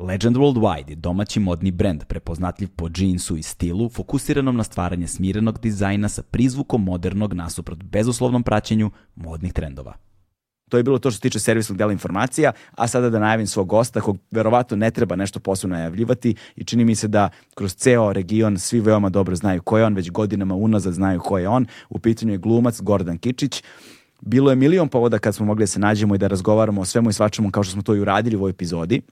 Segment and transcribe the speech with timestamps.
[0.00, 5.58] Legend Worldwide je domaći modni brend prepoznatljiv po džinsu i stilu, fokusiranom na stvaranje smirenog
[5.60, 9.94] dizajna sa prizvukom modernog nasuprot bezuslovnom praćenju modnih trendova.
[10.68, 13.68] To je bilo to što se tiče servisnog dela informacija, a sada da najavim svog
[13.68, 18.12] gosta, kog verovatno ne treba nešto posebno najavljivati i čini mi se da kroz ceo
[18.12, 21.66] region svi veoma dobro znaju ko je on, već godinama unazad znaju ko je on.
[21.88, 23.62] U pitanju je glumac Gordan Kičić.
[24.20, 27.10] Bilo je milion povoda kad smo mogli da se nađemo i da razgovaramo o svemu
[27.10, 29.02] i svačemu kao što smo to i uradili u ovoj epizodi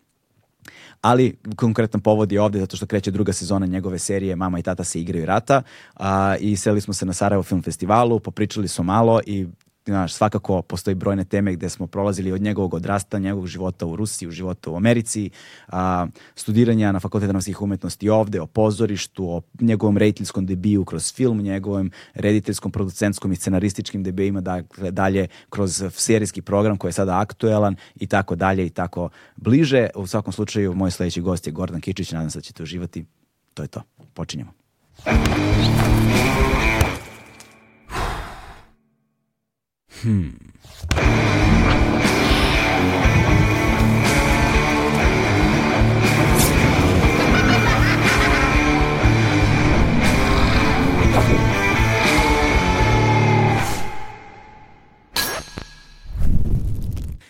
[1.00, 4.84] ali konkretan povod je ovde zato što kreće druga sezona njegove serije Mama i tata
[4.84, 5.62] se igraju rata
[5.94, 9.46] a, i seli smo se na Sarajevo film festivalu, popričali smo malo i
[9.88, 14.28] znaš, svakako postoji brojne teme gde smo prolazili od njegovog odrasta, njegovog života u Rusiji,
[14.28, 15.30] u života u Americi,
[15.68, 21.40] a, studiranja na Fakultetu dramskih umetnosti ovde, o pozorištu, o njegovom rediteljskom debiju kroz film,
[21.42, 27.76] njegovom rediteljskom, producentskom i scenarističkim debijima, dakle, dalje kroz serijski program koji je sada aktuelan
[27.94, 29.88] i tako dalje i tako bliže.
[29.94, 33.04] U svakom slučaju, moj sledeći gost je Gordan Kičić, nadam se da ćete uživati.
[33.54, 33.82] To je to.
[34.14, 34.52] Počinjemo.
[40.02, 40.30] Hmm.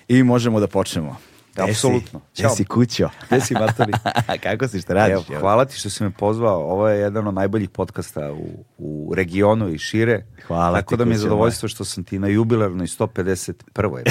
[0.08, 1.27] I možemo da počnemo.
[1.64, 2.20] Apsolutno.
[2.38, 3.08] Gde si kućo?
[3.30, 3.92] Gde si Matori?
[4.42, 5.12] Kako si, šta radiš?
[5.12, 6.60] Evo, hvala ti što si me pozvao.
[6.60, 10.24] Ovo je jedan od najboljih podcasta u, u regionu i šire.
[10.46, 14.02] Hvala Tako ti, da mi je zadovoljstvo što sam ti na jubilarnoj 151.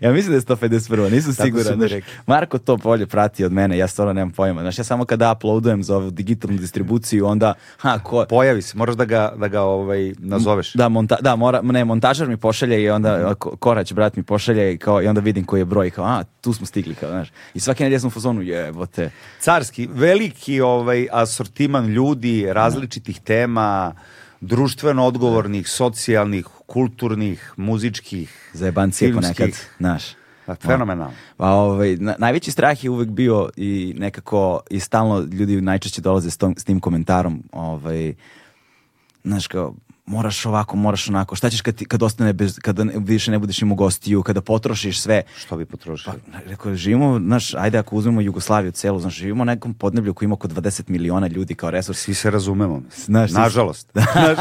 [0.00, 1.10] ja mislim da je 151.
[1.12, 1.74] Nisam Tako siguran.
[1.74, 2.12] Znaš, rekli.
[2.26, 4.60] Marko to bolje prati od mene, ja stvarno nemam pojma.
[4.60, 8.94] Znaš, ja samo kada uploadujem za ovu digitalnu distribuciju, onda, ha, ko, Pojavi se, moraš
[8.96, 10.72] da ga, da ga ovaj, nazoveš.
[10.74, 14.74] Da, monta, da, mora, ne, montažer mi pošalje i onda ko- Korać, brat mi pošalje
[14.74, 17.28] i, kao, i onda vidim koji je broj, kao, a, tu smo stigli, kao, znaš.
[17.54, 19.10] I svake nedelje sam u fazonu, jebote.
[19.40, 23.94] Carski, veliki ovaj, asortiman ljudi, različitih tema,
[24.40, 30.04] društveno odgovornih, socijalnih, kulturnih, muzičkih, Zajebancije ponekad, znaš.
[30.46, 31.14] Pa, fenomenalno.
[31.36, 36.30] Pa, ovaj, na, najveći strah je uvek bio i nekako i stalno ljudi najčešće dolaze
[36.30, 38.14] s, tom, s tim komentarom, ovaj,
[39.24, 39.74] znaš kao,
[40.06, 43.62] moraš ovako, moraš onako, šta ćeš kad, ti, kad ostane bez, kada više ne budeš
[43.62, 46.16] imao gostiju, kada potrošiš sve, Što bi potrošili?
[46.32, 50.26] Pa, rekao, živimo, znaš, ajde ako uzmemo Jugoslaviju celu, znaš, živimo u nekom podneblju koji
[50.26, 51.98] ima oko 20 miliona ljudi kao resurs.
[51.98, 52.82] Svi se razumemo.
[52.96, 53.90] Znaš, Nažalost.
[54.12, 54.38] Znaš,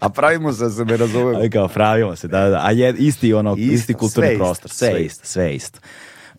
[0.00, 1.38] a pravimo se da se ne razumemo.
[1.38, 4.44] Aj kao, pravimo se, da, da, a je isti ono, Isto, isti kulturni sve isto,
[4.44, 5.78] prostor, sve, sve isto, sve isto.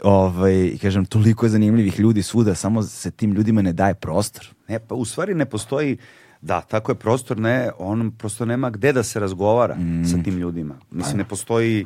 [0.03, 4.47] Ovaj, kažem, toliko je zanimljivih ljudi svuda, samo se tim ljudima ne daje prostor.
[4.67, 5.97] Ne, pa u stvari ne postoji,
[6.41, 10.05] da, tako je prostor, ne, on prosto nema gde da se razgovara Mm.
[10.05, 10.75] sa tim ljudima.
[10.91, 11.85] Mislim, ne postoji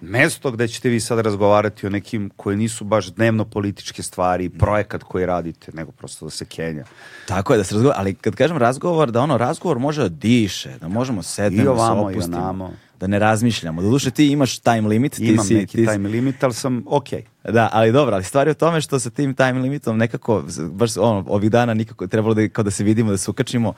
[0.00, 5.02] mesto gde ćete vi sad razgovarati o nekim koji nisu baš dnevno političke stvari, projekat
[5.02, 6.84] koji radite, nego prosto da se kenja.
[7.28, 10.78] Tako je da se razgovara, ali kad kažem razgovor, da ono razgovor može da diše,
[10.80, 12.72] da možemo sednemo, I ovamo, se i opustimo, onamo.
[13.00, 13.82] Da ne razmišljamo.
[13.82, 16.82] Doduše ti imaš time limit, ti Imam si, neki ti si- time limit, ali sam
[16.86, 17.22] okej.
[17.44, 20.96] Da, ali dobro, ali stvar je u tome što sa tim time limitom nekako, baš
[20.96, 23.72] ono, ovih dana nikako trebalo da, kao da se vidimo, da se ukačimo.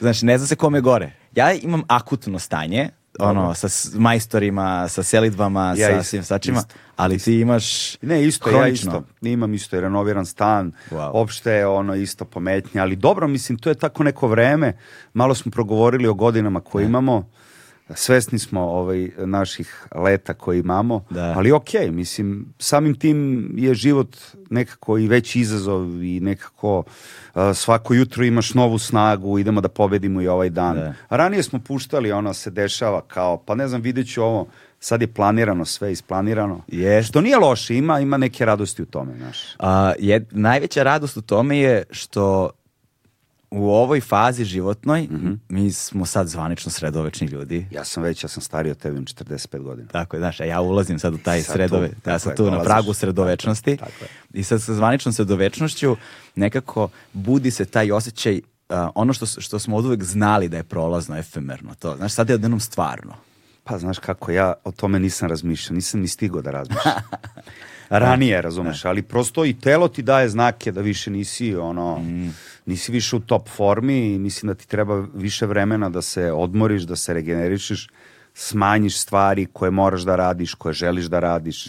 [0.00, 1.12] Znači, ne zna se kome gore.
[1.34, 2.88] Ja imam akutno stanje,
[3.20, 8.24] ono, sa majstorima, sa selidbama, Ja sa isto, svim stačima, isto, ali ti imaš Ne,
[8.24, 8.90] isto, ja hronično.
[8.92, 9.04] isto.
[9.22, 11.10] Imam isto i renoviran stan, Wow.
[11.12, 14.76] opšte je ono isto pometnje, ali dobro, mislim, to je tako neko vreme.
[15.14, 17.28] Malo smo progovorili o godinama koje imamo,
[17.94, 21.34] svesni smo ovaj, naših leta koje imamo, Da.
[21.36, 24.16] ali okej, mislim, samim tim je život
[24.50, 30.20] nekako i veći izazov i nekako uh, svako jutro imaš novu snagu, idemo da pobedimo
[30.22, 30.76] i ovaj dan.
[30.76, 30.94] Da.
[31.08, 34.46] A ranije smo puštali, ono se dešava kao, pa ne znam, vidjet ću ovo,
[34.80, 36.62] sad je planirano, sve isplanirano.
[36.68, 37.08] Jest.
[37.08, 39.38] Što nije loše, ima, ima neke radosti u tome, znaš.
[39.58, 42.50] A, je, najveća radost u tome je što
[43.50, 45.32] u ovoj fazi životnoj Mhm.
[45.48, 47.66] mi smo sad zvanično sredovečni ljudi.
[47.70, 49.88] Ja sam već, ja sam stariji od tebe, imam 45 godina.
[49.88, 52.44] Tako je, znaš, ja ulazim sad u taj Sad sredove, tu, ja sam je, tu
[52.44, 52.66] na dolaziš.
[52.66, 55.96] pragu sredovečnosti Tako je, tako i sad sa zvaničnom sredovečnošću
[56.34, 60.62] nekako budi se taj osjećaj a, ono što, što smo od uvek znali da je
[60.62, 63.14] prolazno, efemerno, to, znaš, sad je odjednom stvarno.
[63.64, 66.94] Pa znaš kako, ja o tome nisam razmišljao, nisam ni stigao da razmišljam.
[67.90, 72.34] ranije, razumeš, ali prosto i telo ti daje znake da više nisi ono, Mm.
[72.68, 76.82] Nisi više u top formi i mislim da ti treba više vremena da se odmoriš,
[76.82, 77.88] da se regenerišeš,
[78.34, 81.68] smanjiš stvari koje moraš da radiš, koje želiš da radiš.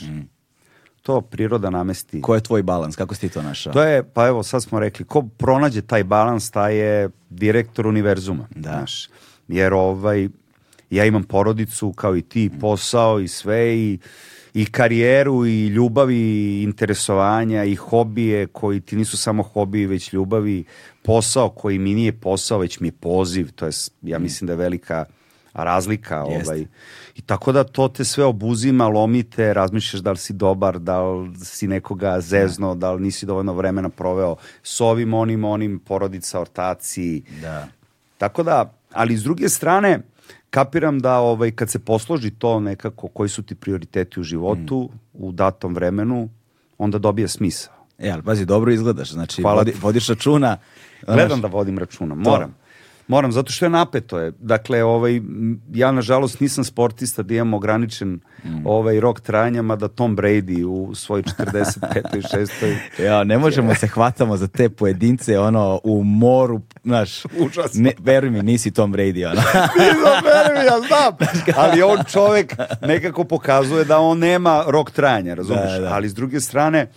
[1.01, 2.21] To priroda namesti.
[2.21, 2.95] Ko je tvoj balans?
[2.95, 3.73] Kako si ti to našao?
[3.73, 8.47] To je, pa evo, sad smo rekli, ko pronađe taj balans, taj je direktor univerzuma.
[8.55, 8.69] Da.
[8.69, 9.09] Znaš.
[9.47, 10.29] Jer ovaj,
[10.89, 13.99] ja imam porodicu kao i ti, posao i sve i,
[14.53, 20.63] i karijeru i ljubavi i interesovanja i hobije koji ti nisu samo hobiji već ljubavi,
[21.01, 24.57] posao koji mi nije posao već mi je poziv, to je, ja mislim da je
[24.57, 25.05] velika
[25.53, 26.51] razlika Jeste.
[26.51, 26.65] ovaj
[27.15, 31.35] i tako da to te sve obuzima, lomite, razmišljaš da li si dobar, da li
[31.45, 37.23] si nekoga zezno, da li nisi dovoljno vremena proveo s ovim, onim, onim, porodica, ortaci.
[37.41, 37.67] Da.
[38.17, 39.99] Tako da, ali s druge strane,
[40.49, 45.31] kapiram da ovaj, kad se posloži to nekako, koji su ti prioriteti u životu, u
[45.31, 46.29] datom vremenu,
[46.77, 47.73] onda dobije smisao.
[47.97, 50.57] E, ali pazi, dobro izgledaš, znači Hvala vodi, vodiš računa.
[51.07, 52.55] Gledam da vodim računa, moram.
[53.09, 54.31] Moram, zato što je napeto je.
[54.39, 55.21] Dakle, ovaj,
[55.71, 58.65] ja nažalost nisam sportista da imam ograničen Mm.
[58.65, 62.15] ovaj rok trajanja, mada Tom Brady u svoj 45.
[62.15, 62.75] i 6.
[62.99, 67.81] Ja, ne možemo se hvatamo za te pojedince, ono, u moru, znaš, Užasno.
[67.81, 69.41] ne, veruj mi, nisi Tom Brady, ono.
[69.79, 71.29] Nisam, verujem, ja znam.
[71.63, 75.71] Ali on čovek nekako pokazuje da on nema rok trajanja, razumiješ?
[75.71, 75.93] Da, da.
[75.93, 76.91] Ali s druge strane,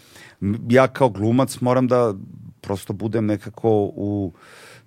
[0.69, 2.15] ja kao glumac moram da
[2.61, 4.32] prosto budem nekako u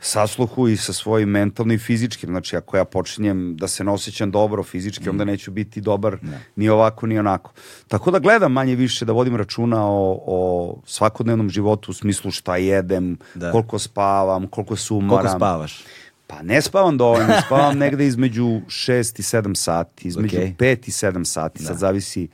[0.06, 2.30] sasluhu i sa svojim mentalnim i fizičkim.
[2.30, 5.10] Znači, ako ja počinjem da se ne osjećam dobro fizički, Mm.
[5.10, 6.18] onda neću biti dobar
[6.56, 7.52] ni ovako, ni onako.
[7.88, 10.40] Tako da gledam manje više da vodim računa o, o
[10.86, 13.52] svakodnevnom životu u smislu šta jedem, Da.
[13.52, 15.10] koliko spavam, koliko se umaram.
[15.20, 15.84] Koliko spavaš?
[16.28, 20.54] Pa ne spavam dovoljno, spavam negde između 6 i 7 sati, između Okej.
[20.56, 22.28] 5 i 7 sati, sad zavisi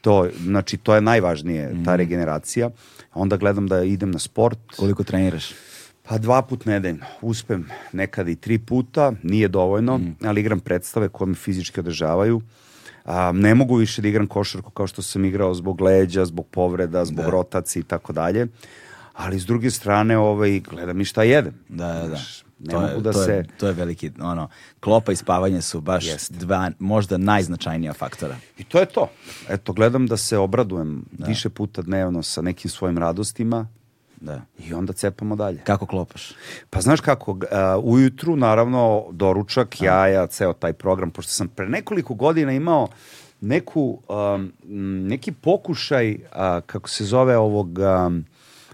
[0.00, 1.84] to, znači to je najvažnije, Mhm.
[1.84, 2.70] ta regeneracija.
[3.14, 5.50] Onda gledam da idem na sport, Koliko treniraš?
[6.12, 7.62] Pa dva put nedeljno, uspem
[7.92, 10.10] nekada i tri puta, nije dovoljno, Mhm.
[10.24, 12.40] ali igram predstave koje me fizički održavaju.
[13.04, 17.04] A, ne mogu više da igram košarku kao što sam igrao zbog leđa, zbog povreda,
[17.04, 17.30] zbog Da.
[17.30, 18.46] rotacije i tako dalje.
[19.14, 21.54] Ali s druge strane, ovaj, gledam i šta jedem.
[21.68, 22.18] Da, da, da.
[22.58, 23.32] Ne To je- mogu da to se...
[23.32, 24.48] Je, to je veliki, ono,
[24.80, 26.34] klopa i spavanje su baš Jeste.
[26.36, 28.36] dva, možda najznačajnija faktora.
[28.58, 29.08] I to je to.
[29.48, 33.66] Eto, gledam da se obradujem više puta dnevno sa nekim svojim radostima
[34.22, 34.40] Da.
[34.58, 35.60] i onda cepamo dalje.
[35.64, 36.32] Kako klopaš?
[36.70, 42.14] Pa znaš kako, a, ujutru naravno doručak, jaja, ceo taj program, pošto sam pre nekoliko
[42.14, 42.88] godina imao
[43.40, 44.52] neku, um,
[45.08, 48.24] neki pokušaj, a, kako se zove ovog um,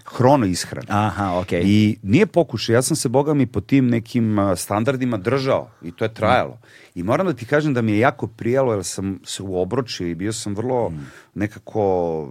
[0.05, 0.87] hrono ishrane.
[0.89, 1.61] Aha, okej.
[1.65, 6.05] I nije pokušaj, ja sam se, boga mi, po tim nekim standardima držao i to
[6.05, 6.57] je trajalo.
[6.99, 10.15] I moram da ti kažem da mi je jako prijalo jer sam se uobročio i
[10.15, 10.91] bio sam vrlo
[11.33, 11.83] nekako,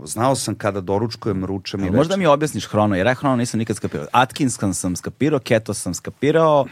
[0.05, 1.91] znao sam kada doručkujem, ručam i.
[1.91, 4.07] Možda mi objasniš hrono, jer ja hrono nisam nikad skapirao.
[4.13, 6.67] Atkinson sam skapirao, keto sam skapirao,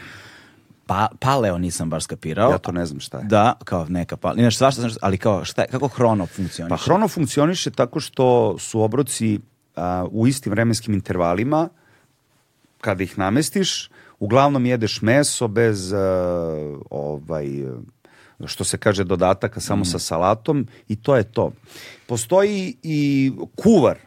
[0.85, 2.51] pa, paleo nisam baš skapirao.
[2.51, 3.23] Ja to ne znam šta je.
[3.23, 4.39] Da, kao neka paleo.
[4.39, 6.69] Inače, svašta znaš, ali kao, šta, je- kako hrono funkcioniše?
[6.69, 9.39] Pa hrono funkcioniše tako što su obroci
[9.75, 11.69] a, u istim vremenskim intervalima,
[12.81, 15.97] kada ih namestiš, uglavnom jedeš meso bez a,
[16.89, 17.47] ovaj
[18.45, 21.51] što se kaže dodataka samo sa salatom i to je to.
[22.05, 23.97] Postoji i kuvar,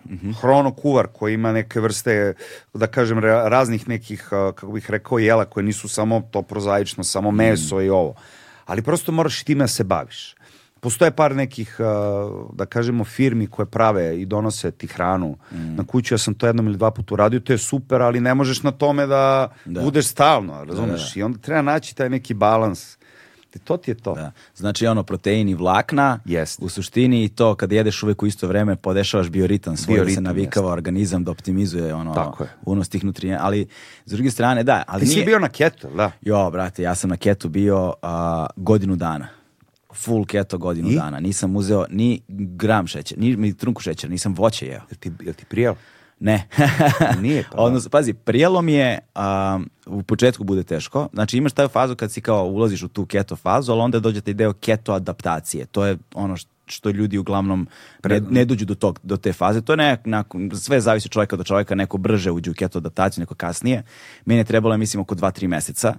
[0.40, 2.34] hrono kuvar koji ima neke vrste,
[2.74, 7.04] da kažem, ra- raznih nekih, a, kako bih rekao, jela koje nisu samo to prozaično,
[7.04, 8.14] samo meso i ovo.
[8.66, 10.34] Ali prosto moraš i time da se baviš.
[10.80, 11.76] Postoje par nekih,
[12.52, 16.14] da kažemo, firmi koje prave i donose ti hranu na kuću.
[16.14, 18.70] Ja sam to jednom ili dva puta uradio, to je super, ali ne možeš na
[18.70, 19.80] tome da, Da.
[19.80, 21.00] budeš stalno, razumeš?
[21.00, 21.20] Da, da.
[21.20, 22.96] I onda treba naći taj neki balans.
[23.54, 24.14] I to ti je to.
[24.14, 24.32] Da.
[24.56, 26.64] Znači ono proteini vlakna, Jeste.
[26.64, 30.04] u suštini i to kada jedeš uvek u isto vreme podešavaš bioritam svoj da se
[30.04, 32.50] Bioritam, navikava organizam da optimizuje ono Tako je.
[32.64, 33.66] unos tih nutrijenata, ali
[34.06, 35.26] s druge strane da, ali Ti si nije...
[35.26, 36.10] bio na keto, da?
[36.20, 39.28] Jo, brate, ja sam na ketu bio a, godinu dana.
[39.94, 40.94] Full keto godinu I?
[40.94, 41.20] dana.
[41.20, 44.80] Nisam uzeo ni gram šećera, ni, ni trunku šećera, nisam voće jeo.
[44.90, 45.76] Jel ti, jel ti prijelo?
[46.20, 46.48] Ne.
[47.22, 47.58] Nije, pa.
[47.62, 52.12] Odnosno, pazi, prijelo mi je, a, u početku bude teško, znači imaš taj fazu kad
[52.12, 55.66] si kao ulaziš u tu keto fazu, ali onda dođe taj deo keto adaptacije.
[55.66, 57.68] To je ono š- što ljudi uglavnom
[58.04, 59.60] ne, ne dođu do, tog, do te faze.
[59.60, 62.78] To je nek, nakon, sve zavisi od čovjeka do čovjeka, neko brže uđe u keto
[62.78, 63.82] adaptaciju, neko kasnije.
[64.24, 65.94] Meni je trebalo, mislim, oko 2-3 meseca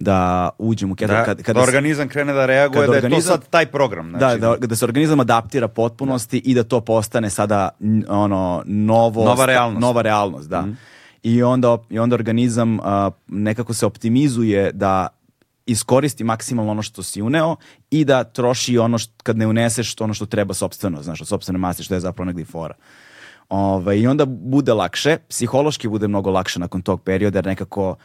[0.00, 1.12] da uđem u keto.
[1.12, 4.12] Da, kad, da kada se- organizam krene da reaguje, da je to sad taj program.
[4.12, 7.68] da, Znači, da, da se organizam adaptira potpunosti i da to postane sada
[8.08, 9.80] ono novo Nova realnost.
[9.80, 10.64] Nova realnost, da.
[11.22, 15.08] I onda i onda organizam a, nekako se optimizuje da
[15.66, 17.56] iskoristi maksimalno ono što si uneo
[17.90, 21.58] i da troši ono što, kad ne uneseš ono što treba sopstveno, znaš, od sopstvene
[21.58, 22.74] mase, što je zapravo negdje fora.
[23.48, 27.96] Ovaj, I onda bude lakše, psihološki bude mnogo lakše nakon tog perioda, jer nekako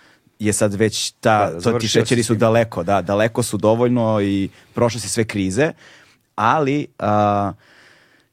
[0.46, 4.50] je sad već ta, Da, to ti šećeri su daleko, da, daleko su dovoljno i
[4.74, 5.72] prošle si sve krize,
[6.36, 7.52] ali a,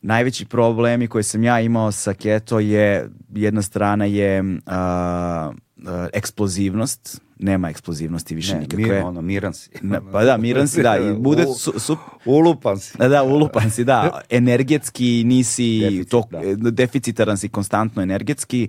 [0.03, 5.53] najveći problemi koje sam ja imao sa keto je, jedna strana je a,
[5.87, 8.87] a, eksplozivnost, nema eksplozivnosti više Ne, nikakve.
[8.87, 9.71] mir, ono, miran si.
[9.83, 12.99] Ne, pa da, miran si, da, i bude su, su, Ulupan si.
[12.99, 16.71] da, da, ulupan si, da, energetski nisi, Deficit, to, da.
[16.71, 18.69] deficitaran si konstantno energetski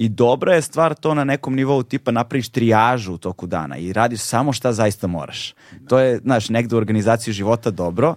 [0.00, 3.92] i dobra je stvar to na nekom nivou tipa napraviš trijažu u toku dana i
[3.92, 5.54] radiš samo šta zaista moraš.
[5.88, 8.14] To je, znaš, negde u organizaciji života dobro,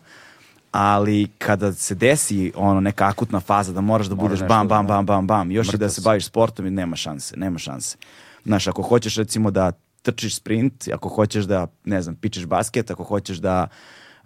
[0.71, 4.75] ali kada se desi ono neka akutna faza da moraš da budeš nešto bam, da-
[4.75, 7.97] bam, bam, bam, bam, još i da se baviš sportom i nema šanse, nema šanse.
[8.45, 9.71] Znaš, ako hoćeš recimo da
[10.01, 13.67] trčiš sprint, ako hoćeš da, ne znam, pičeš basket, ako hoćeš da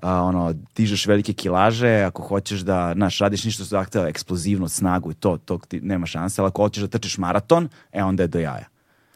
[0.02, 5.12] a, ono, dižeš velike kilaže, ako hoćeš da, znaš, radiš ništa što zahteva eksplozivnost, snagu
[5.12, 8.28] i to, to ti nema šanse, ali ako hoćeš da trčiš maraton, e, onda je
[8.28, 8.66] do jaja.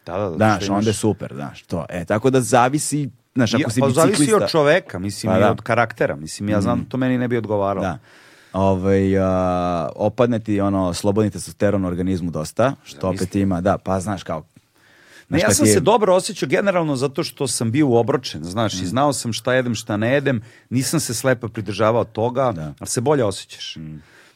[0.05, 0.35] Da, da, da.
[0.35, 1.85] Znaš, onda je super, znaš, to.
[1.89, 4.45] E, tako da zavisi, znaš, ako Ja, si pa zavisi biciklista...
[4.45, 5.51] od čoveka, mislim, Pa i da.
[5.51, 6.15] od karaktera.
[6.15, 7.85] Mislim, ja znam, to meni ne bi odgovaralo.
[7.85, 7.97] Da.
[8.53, 13.99] Ovaj, a, opadne ti ono, slobodni testosteron u organizmu dosta, što opet ima, da, pa
[13.99, 14.43] znaš kao...
[15.31, 18.83] Ne, ja sam je- se dobro osjećao generalno zato što sam bio uobročen, znaš, Mm.
[18.83, 22.61] i znao sam šta jedem, šta ne jedem, nisam se slepo pridržavao toga, Da.
[22.61, 22.75] Mm.
[22.79, 23.77] ali se bolje osjećaš.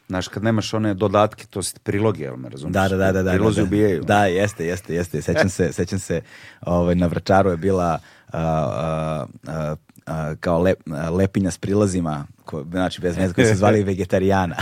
[0.08, 2.74] Znaš, kad nemaš one dodatke, to su priloge, jel me razumiješ?
[2.74, 3.32] Da, da, da, da, da.
[3.32, 3.68] Prilozi da, da.
[3.68, 4.04] ubijaju.
[4.04, 5.22] Da, jeste, jeste, jeste.
[5.22, 6.22] Sećam se, sećam se,
[6.62, 9.76] ovaj, na Vračaru je bila a, a,
[10.06, 10.78] a, kao lep,
[11.12, 14.56] lepinja s prilazima, ko, znači bez mesa, koji se zvali vegetarijana.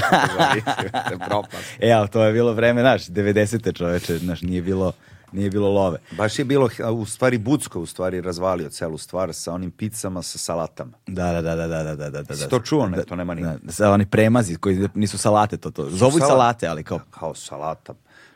[1.80, 3.74] E, ali to je bilo vreme, znaš, 90.
[3.74, 4.92] čoveče, znaš, nije bilo,
[5.34, 6.00] nije bilo love.
[6.12, 10.38] Baš je bilo, u stvari Bucko u stvari razvalio celu stvar sa onim pizzama, sa
[10.38, 10.92] salatama.
[11.08, 12.36] Da, da, da, da, da, da, da, da.
[12.36, 13.58] Si to čuo, ne, da, to nema nije.
[13.62, 15.90] Da, sa oni premazi koji nisu salate, to to.
[15.90, 16.30] Zovu Salat.
[16.30, 17.00] salate, ali kao...
[17.10, 17.94] Kao salata,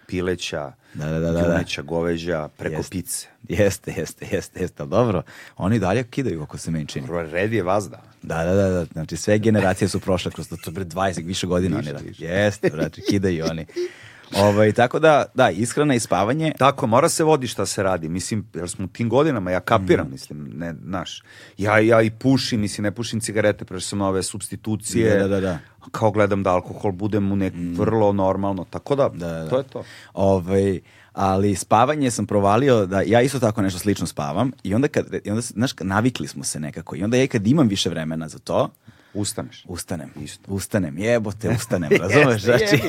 [0.07, 2.91] pileća, da, da, da, da, juneća, goveđa, preko jeste.
[2.91, 3.27] pice.
[3.49, 5.21] Jeste, jeste, jeste, jeste, ali dobro.
[5.57, 7.07] Oni dalje kidaju, ako se meni čini.
[7.31, 8.01] Red je vazda.
[8.21, 11.77] Da, da, da, da, znači sve generacije su prošle kroz to, to 20, više godina.
[11.77, 12.25] više, oni, da.
[12.25, 13.65] Jeste, znači, kidaju oni.
[14.35, 16.51] Ovaj tako da, da, ishrana i spavanje.
[16.57, 18.09] Tako, mora se vodi šta se radi.
[18.09, 21.23] Mislim, jer smo u tim godinama, ja kapiram, mislim, ne, znaš,
[21.57, 25.17] ja, ja i pušim, mislim, ne pušim cigarete, prešao sam na ove substitucije.
[25.17, 25.59] Da, da, da, da.
[25.91, 29.63] Kao gledam da alkohol bude mu nek vrlo normalno, tako da, Da, da, to je
[29.63, 29.83] to.
[30.13, 30.79] Ovaj,
[31.13, 35.29] ali spavanje sam provalio da ja isto tako nešto slično spavam i onda kad i
[35.29, 38.69] onda znaš navikli smo se nekako i onda ja kad imam više vremena za to
[39.13, 39.63] Ustaneš.
[39.67, 40.09] ustanem.
[40.17, 40.43] Isto.
[40.47, 42.41] Ustanem, jebote, ustanem, razumeš?
[42.41, 42.79] Znači,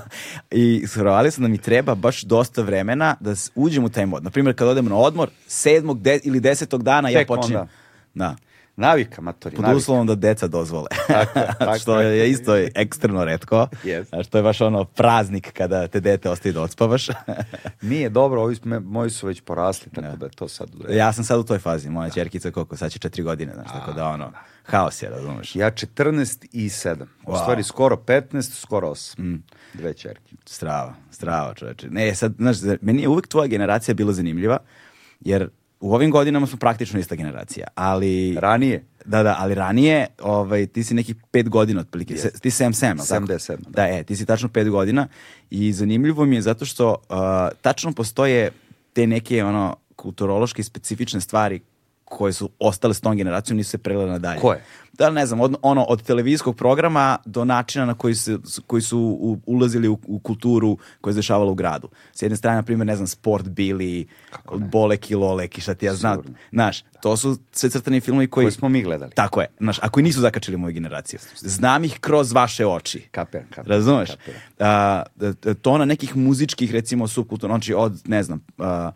[0.52, 4.24] I provalio sam da mi treba baš dosta vremena da uđem u taj mod.
[4.24, 7.60] Naprimjer, kad odem na odmor, sedmog de- ili desetog dana ja Tek počinjem.
[7.60, 7.72] onda.
[8.14, 8.36] Da.
[8.76, 9.76] Navika, matori, Pod navika.
[9.76, 10.86] uslovom da deca dozvole.
[11.08, 12.30] Tako tako što je.
[12.30, 13.68] isto ekstremno redko.
[13.84, 14.04] Yes.
[14.12, 17.06] A što je baš ono praznik kada te dete ostaje da odspavaš.
[17.82, 20.68] Nije dobro, ovi, me- moji su već porasli, tako da je to sad...
[20.74, 21.90] u ja sam sad u toj fazi.
[21.90, 24.32] Moja čerkica koliko, sad će četiri godine, znaš, tako da ono,
[24.64, 25.56] haos je, razumeš.
[25.56, 27.02] Ja 14 i 7.
[27.24, 27.42] U Wow.
[27.42, 29.38] stvari skoro 15, skoro 8.
[29.74, 30.34] Dve čerke.
[30.46, 31.90] Strava, strava čoveče.
[31.90, 34.58] Ne, sad, znaš, meni je uvek tvoja generacija bila zanimljiva,
[35.20, 35.48] jer
[35.84, 38.36] u ovim godinama smo praktično ista generacija, ali...
[38.38, 38.84] Ranije.
[39.04, 42.86] Da, da, ali ranije, ovaj, ti si nekih pet godina otprilike, se, ti si 7-7,
[42.88, 43.26] ali tako?
[43.26, 43.70] 77, Da.
[43.70, 45.08] da, e, ti si tačno pet godina
[45.50, 47.16] i zanimljivo mi je zato što uh,
[47.60, 48.50] tačno postoje
[48.92, 51.60] te neke ono kulturološke specifične stvari
[52.04, 54.40] koje su ostale s tom generacijom, nisu se prelile nadalje.
[54.40, 54.64] Koje?
[54.98, 58.98] Da, ne znam, od, ono, od televizijskog programa do načina na koji, se, koji su
[59.20, 61.88] u- ulazili u, u kulturu koja se dešavala u gradu.
[62.12, 64.06] S jedne strane, na primjer, ne znam, Sport Bili,
[64.54, 66.18] Bolek i Lolek i šta ti ja znam.
[66.52, 68.44] Znaš, to su sve crtani filmovi koji...
[68.44, 69.12] Koje smo mi gledali.
[69.14, 71.18] Tako je, znaš, ako i nisu zakačili moju generaciju.
[71.36, 73.08] Znam ih kroz vaše oči.
[73.10, 73.76] Kapiram, kapiram.
[73.76, 74.10] Razumeš?
[74.10, 74.40] Kapiram.
[74.58, 75.02] A,
[75.62, 78.90] tona nekih muzičkih, recimo, subkulturno, znači od, ne znam, a,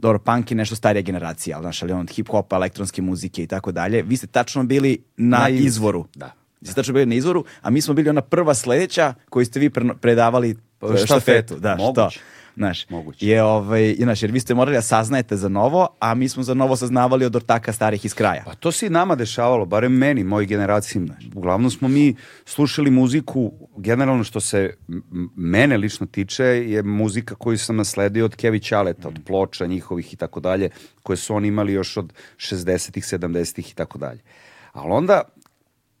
[0.00, 3.72] dobro, punk je nešto starija generacija, ali, znaš, ali on hip-hopa, elektronske muzike i tako
[3.72, 4.02] dalje.
[4.02, 6.06] Vi ste tačno bili na, Na izvoru.
[6.14, 6.32] Da.
[6.60, 9.60] Vi ste tačno bili na izvoru, a mi smo bili ona prva sledeća koju ste
[9.60, 11.06] vi predavali Pa, e, štafetu.
[11.06, 11.56] štafetu.
[11.56, 12.10] Da, Moguće.
[12.10, 12.24] što?
[12.56, 13.26] Znaš, Moguće.
[13.26, 16.42] je, ovaj, je, znaš, jer vi ste morali da saznajete za novo, a mi smo
[16.42, 18.42] za novo saznavali od ortaka starih iz kraja.
[18.46, 21.02] Pa to se i nama dešavalo, barem meni, moj generaciji.
[21.34, 22.14] Uglavnom smo mi
[22.44, 24.74] slušali muziku, generalno što se
[25.36, 30.16] mene lično tiče, je muzika koju sam nasledio od Kevi Ćaleta, od ploča njihovih i
[30.16, 30.70] tako dalje,
[31.02, 34.20] koje su oni imali još od 60-ih, 70-ih i tako dalje.
[34.72, 35.22] Ali onda,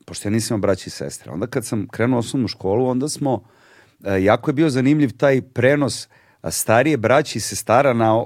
[0.04, 3.42] pošto ja nisam braći i sestre, onda kad sam krenuo u osnovnu školu, onda smo,
[4.04, 6.08] e, jako je bio zanimljiv taj prenos
[6.50, 8.24] starije braći i sestara na,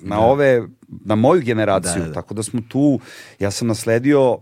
[0.00, 2.12] na ove, na moju generaciju, Da, da.
[2.12, 3.00] tako da smo tu,
[3.38, 4.38] ja sam nasledio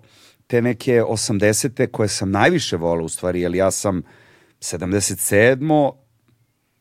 [0.46, 1.86] te neke 80.
[1.86, 4.02] koje sam najviše volao u stvari, jer ja sam
[4.60, 5.92] 77.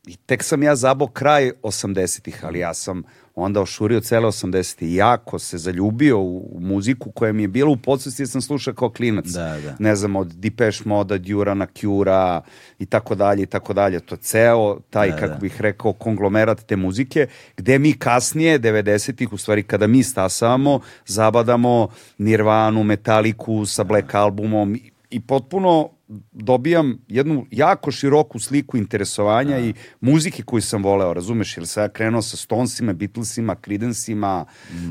[0.07, 3.03] i tek sam ja zabao kraj 80-ih, ali ja sam
[3.35, 4.85] onda ošurio cele 80.
[4.85, 8.41] i jako se zaljubio u, u muziku koja mi je bila u podsvesti jer sam
[8.41, 9.25] slušao kao klinac.
[9.25, 9.75] Da, da.
[9.79, 12.41] Ne znam, od Depeche Moda, Durana, Cura
[12.79, 13.99] i tako dalje i tako dalje.
[13.99, 15.39] To je ceo taj, Da, kako da.
[15.39, 21.89] bih rekao, konglomerat te muzike, gde mi kasnije, 90-ih, u stvari kada mi stasavamo, zabadamo
[22.17, 25.89] Nirvanu, Metaliku sa Black albumom i, i potpuno
[26.31, 31.89] dobijam jednu jako široku sliku interesovanja i muzike koju sam voleo, razumeš, jer sam ja
[31.89, 34.45] krenuo sa Stonesima, Beatlesima, Creedensima,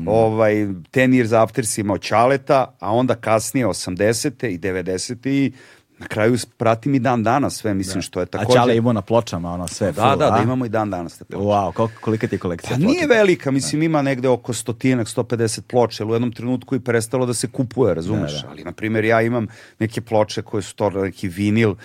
[0.05, 4.47] ovaj, Ten Years Aftersima od Ćaleta, a onda kasnije 80.
[4.47, 5.29] i 90.
[5.29, 5.51] i
[5.99, 8.57] na kraju pratim i dan danas sve, mislim što je A takođe...
[8.57, 9.91] Čale imao na pločama, ono sve.
[9.91, 10.43] Da, full, da, da a?
[10.43, 11.45] imamo i dan danas te ploče.
[11.45, 15.61] Wow, koliko, kolika ti je kolekcija Pa nije velika, mislim ima negde oko stotinak, 150
[15.61, 18.33] ploča, jer u jednom trenutku i prestalo da se kupuje, razumeš?
[18.33, 18.49] Da, da.
[18.49, 19.47] Ali, na primjer, ja imam
[19.79, 21.75] neke ploče koje su to neki vinil,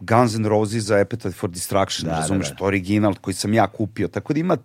[0.00, 2.54] Guns N' Roses za Appetite for Destruction, Da, da, razumeš, da.
[2.54, 4.56] to je original koji sam ja kupio, tako da ima,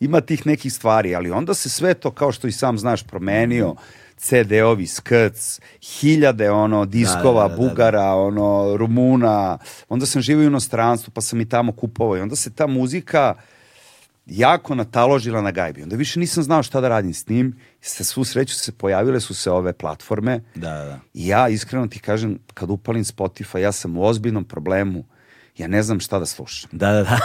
[0.00, 3.74] ima tih nekih stvari, ali onda se sve to, kao što i sam znaš, promenio,
[4.18, 7.68] CD-ovi, skrc, hiljade ono diskova, da, da, da, da.
[7.68, 9.58] Bugara, ono Rumuna,
[9.88, 13.34] onda sam živio u inostranstvu pa sam i tamo kupovao i onda se ta muzika
[14.26, 15.82] jako nataložila na gajbi.
[15.82, 17.56] Onda više nisam znao šta da radim s tim.
[17.80, 20.40] Sa svu sreću se pojavile su se ove platforme.
[20.54, 21.00] Da, da, da.
[21.14, 25.04] I ja iskreno ti kažem, kad upalim Spotify, ja sam u ozbiljnom problemu.
[25.56, 26.70] Ja ne znam šta da slušam.
[26.72, 27.18] Da, da, da.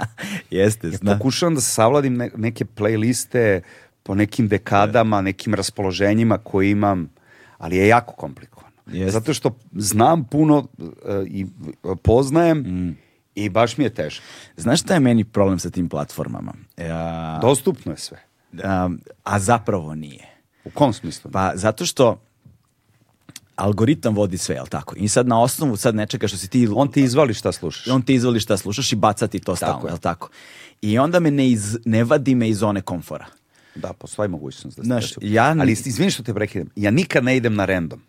[0.50, 1.12] Jeste, Ja zna.
[1.12, 3.60] pokušavam da savladim ne, neke playliste
[4.04, 7.08] po nekim dekadama, nekim raspoloženjima koje imam,
[7.58, 8.74] ali je jako komplikovano.
[8.86, 9.10] Jeste.
[9.10, 10.84] Zato što znam puno e,
[11.26, 11.46] i
[12.02, 12.96] poznajem Mm.
[13.34, 14.24] i baš mi je teško.
[14.56, 16.52] Znaš šta je meni problem sa tim platformama?
[16.76, 18.18] Ja, Dostupno je sve.
[18.64, 18.88] a,
[19.24, 20.26] a zapravo nije.
[20.64, 21.30] U kom smislu?
[21.30, 22.20] Pa zato što
[23.56, 24.94] algoritam vodi sve, jel tako?
[24.96, 26.68] I sad na osnovu sad nečega što si ti...
[26.74, 27.86] On ti izvali šta slušaš.
[27.88, 29.90] on ti izvoli šta slušaš i baca ti to stalno, je.
[29.90, 30.28] jel tako?
[30.82, 33.26] I onda me ne, iz, ne vadi me iz zone komfora.
[33.74, 36.68] Da, postoji mogućnost da se Znaš, ja- Ali izvini što te prekidam.
[36.76, 38.00] Ja nikad ne idem na random.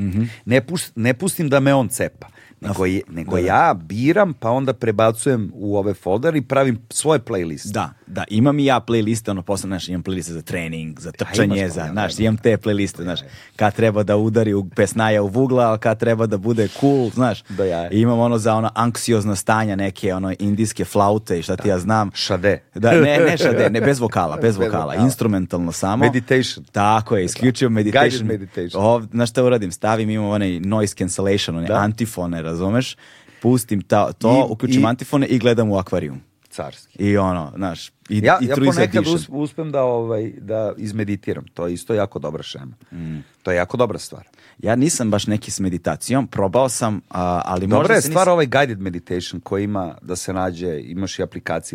[0.00, 0.22] Mhm.
[0.44, 2.28] ne, pust, ne pustim da me on cepa.
[2.60, 7.72] Nego, je, nego ja biram, pa onda prebacujem u ove folder i pravim svoje playlist.
[7.72, 11.66] Da, da, imam i ja playliste, ono posle, znaš, imam playliste za trening, za trčanje,
[11.68, 13.20] to, za, ja, znaš, da, imam te playliste, znaš,
[13.56, 17.42] kad treba da udari u pesnaja u vugla, a kad treba da bude cool, znaš.
[17.48, 17.90] Da, ja.
[17.90, 22.10] Imam ono za ono anksiozna stanja, neke ono indijske flaute i šta ti ja znam.
[22.14, 22.62] Šade.
[22.74, 25.04] Da, ne, ne šade, ne, bez vokala, bez Bez vokala, vokala.
[25.04, 26.04] instrumentalno samo.
[26.04, 26.64] Meditation.
[26.72, 28.10] Tako je, isključivo meditation.
[28.10, 28.84] Guided meditation.
[28.84, 31.74] Ov, znaš šta uradim, stavim, imam onaj noise cancellation, one Da.
[31.74, 32.96] antifone, razumeš?
[33.42, 36.20] Pustim ta, to, I- uključim i- antifone i gledam u akvarijum.
[36.50, 36.98] Carski.
[36.98, 41.44] I ono, znaš, i, Ja, i ja ponekad uspem da, ovaj, da izmeditiram.
[41.54, 42.74] To je isto jako dobra šema.
[42.92, 43.18] Mm.
[43.42, 44.24] To je jako dobra stvar.
[44.58, 48.32] Ja nisam baš neki s meditacijom, probao sam, a, ali Dobra možda je stvar nisam...
[48.32, 51.22] ovaj guided meditation koji ima da se nađe, imaš i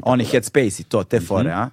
[0.01, 0.25] tako Oni.
[0.25, 1.69] Headspace i to, Mhm, te fore, a?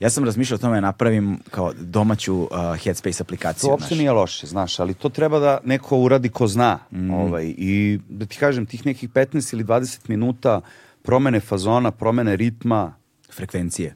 [0.00, 2.48] Ja sam razmišljao o tome da napravim kao domaću uh,
[2.84, 3.68] Headspace aplikaciju.
[3.68, 6.78] To uopšte nije loše, znaš, ali to treba da neko uradi ko zna.
[6.90, 7.10] Mm.
[7.10, 10.60] Ovaj, I da ti kažem, tih nekih 15 ili 20 minuta
[11.02, 12.94] promene fazona, promene ritma,
[13.32, 13.94] Frekvencije.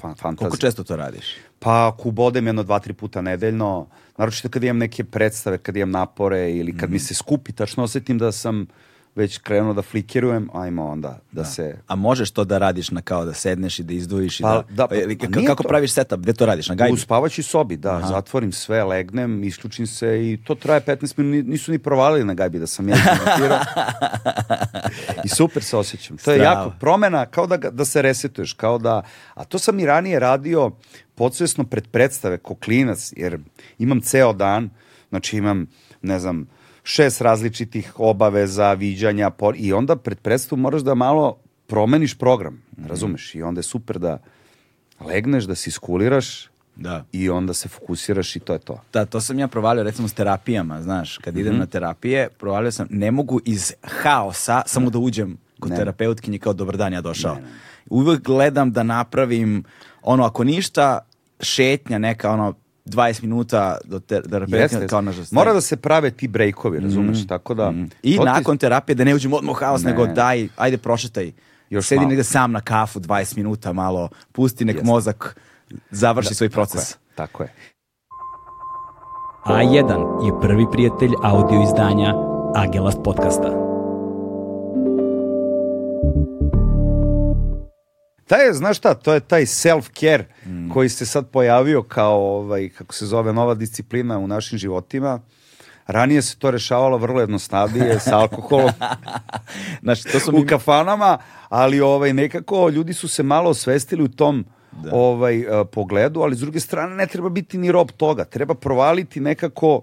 [0.00, 0.48] Fan, fantazija.
[0.48, 1.26] Koliko često to radiš?
[1.58, 3.86] Pa ako ubodem jedno, dva, tri puta nedeljno,
[4.18, 6.92] naročito kad imam neke predstave, kad imam napore ili kad Mm.
[6.92, 8.66] mi se skupi, tačno osetim da sam
[9.16, 11.78] već krenuo da flikirujem, ajmo onda da, se...
[11.86, 14.64] A možeš to da radiš na kao da sedneš i da izdvojiš i Pa, da...
[14.74, 15.68] da, pa- ili pa kako to.
[15.68, 16.20] praviš setup?
[16.20, 16.68] Gde to radiš?
[16.68, 16.92] Na gajbi?
[16.94, 21.72] U spavaćoj sobi, da, zatvorim sve, legnem, isključim se i to traje 15 minuta, nisu
[21.72, 22.96] ni provalili na gajbi da sam ja.
[25.24, 26.16] I super se osjećam.
[26.16, 26.60] To je Strava.
[26.60, 29.02] jako promena, kao da, da se resetuješ, kao da,
[29.34, 30.70] a to sam i ranije radio
[31.14, 33.38] podsvesno pred predstave, ko klinac, jer
[33.78, 34.70] imam ceo dan,
[35.08, 35.66] znači imam,
[36.02, 36.46] ne znam,
[36.86, 43.34] šest različitih obaveza, viđanja, por, i onda pred predstavu moraš da malo promeniš program, razumeš?
[43.34, 44.18] I onda je super da
[45.00, 47.04] legneš, da se iskuliraš, Da.
[47.12, 48.80] i onda se fokusiraš i to je to.
[48.92, 51.40] Da, to sam ja provalio recimo s terapijama, znaš, kad Mhm.
[51.40, 55.76] idem na terapije, provalio sam, ne mogu iz haosa samo da uđem kod Ne.
[55.76, 57.36] terapeutkinje kao dobar dan ja došao.
[57.90, 59.64] Uvijek gledam da napravim,
[60.02, 60.98] ono, ako ništa,
[61.40, 62.54] šetnja neka, ono,
[62.86, 65.32] 20 minuta do te, terapeutka, Jeste, kao nažalost.
[65.32, 67.70] Mora da se prave ti brejkovi, razumeš, tako da...
[67.70, 67.90] Mm.
[68.02, 69.90] I nakon terapije da ne uđem odmah u haos, Ne.
[69.90, 71.32] nego daj, ajde prošetaj.
[71.70, 72.08] Još Sedi malo.
[72.08, 74.86] negde sam na kafu 20 minuta malo, pusti nek Jeste.
[74.86, 75.36] mozak
[75.90, 76.90] završi svoj Tako proces.
[76.90, 77.52] je, tako je.
[79.46, 82.14] A1 je prvi prijatelj audio izdanja
[82.54, 83.65] Agelast podcasta.
[88.26, 90.70] Taj je, znaš šta, to je taj self-care Mm.
[90.70, 95.20] koji se sad pojavio kao, ovaj, kako se zove, nova disciplina u našim životima.
[95.86, 98.70] Ranije se to rešavalo vrlo jednostavnije sa alkoholom
[99.82, 100.46] Znaš, to su u mi...
[100.46, 104.44] kafanama, ali ovaj nekako ljudi su se malo osvestili u tom
[104.92, 108.24] ovaj eh, pogledu, ali s druge strane ne treba biti ni rob toga.
[108.24, 109.80] Treba provaliti nekako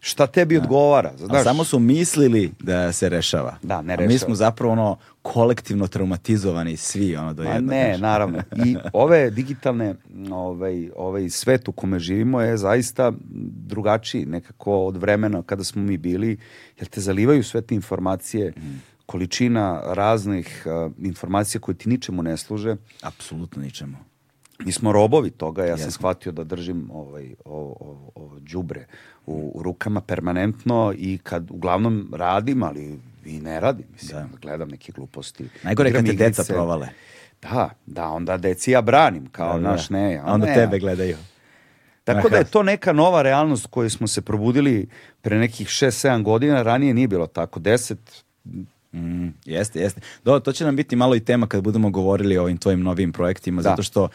[0.00, 1.08] šta tebi odgovara.
[1.10, 3.56] A Znaš, samo su mislili da se rešava.
[3.62, 4.18] Da, ne A mi rešava.
[4.18, 7.70] smo zapravo ono kolektivno traumatizovani svi ono do Pa jednog.
[7.70, 8.00] ne, znaš.
[8.00, 8.42] naravno.
[8.56, 9.94] I ove digitalne,
[10.30, 13.12] ovaj, ovaj svet u kome živimo je zaista
[13.66, 16.38] drugačiji nekako od vremena kada smo mi bili,
[16.78, 18.52] jer te zalivaju sve te informacije,
[19.06, 22.76] količina raznih uh, informacija koje ti ničemu ne služe.
[23.02, 23.96] Apsolutno ničemu.
[24.58, 25.90] Mi smo robovi toga, ja sam Jesmo.
[25.90, 28.86] shvatio da držim ovaj, ovo, ovo, ovo đubre
[29.26, 34.38] u, u rukama permanentno i kad uglavnom radim, ali i ne radim, mislim, Da.
[34.42, 35.48] gledam neke gluposti.
[35.62, 36.88] Najgore kad te deca provale.
[37.42, 39.70] Da, da, onda deci ja branim, kao Da, da.
[39.70, 40.20] naš ne.
[40.24, 40.54] A onda ne.
[40.54, 41.16] tebe gledaju.
[42.04, 44.88] Tako da je to neka nova realnost koju smo se probudili
[45.20, 47.96] pre nekih 6-7 godina, ranije nije bilo tako, 10,
[48.92, 50.00] Mm, jeste, jeste.
[50.24, 53.12] Do, to će nam biti malo i tema kad budemo govorili o ovim tvojim novim
[53.12, 53.70] projektima, Da.
[53.70, 54.08] zato što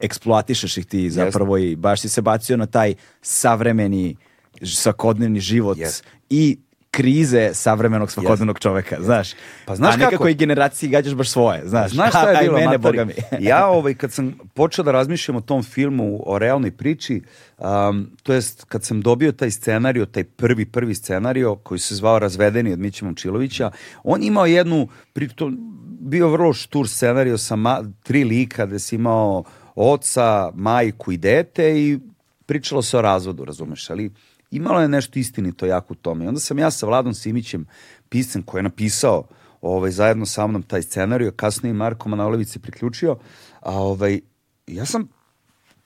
[0.00, 4.16] eksploatišeš ih ti zapravo i baš si se bacio na taj savremeni
[4.62, 6.08] svakodnevni život Jeste.
[6.30, 6.58] i
[6.90, 9.30] krize savremenog svakodnevnog čoveka, znaš.
[9.64, 10.28] Pa znaš A nekako kako?
[10.28, 11.92] i generaciji gađaš baš svoje, znaš.
[11.92, 13.12] Znaš šta je bilo, mene, boga mi.
[13.40, 17.22] ja, ovaj, kad sam počeo da razmišljam o tom filmu, o realnoj priči,
[17.58, 22.18] um, to jest kad sam dobio taj scenario, taj prvi, prvi scenario koji se zvao
[22.18, 23.70] Razvedeni od Mića Momčilovića,
[24.04, 25.56] on imao jednu, pritom,
[26.00, 29.44] bio vrlo štur scenario sa ma, tri lika gde si imao
[29.74, 31.98] oca, majku i dete i
[32.46, 34.10] pričalo se o razvodu, razumeš, ali
[34.50, 36.24] imalo je nešto istinito jako u tome.
[36.24, 37.66] I onda sam ja sa Vladom Simićem,
[38.08, 39.24] piscem koji je napisao
[39.60, 43.16] ovaj, zajedno sa mnom taj scenarij, a kasnije Marko Manojlović se priključio,
[43.60, 44.20] a ovaj,
[44.66, 45.08] ja sam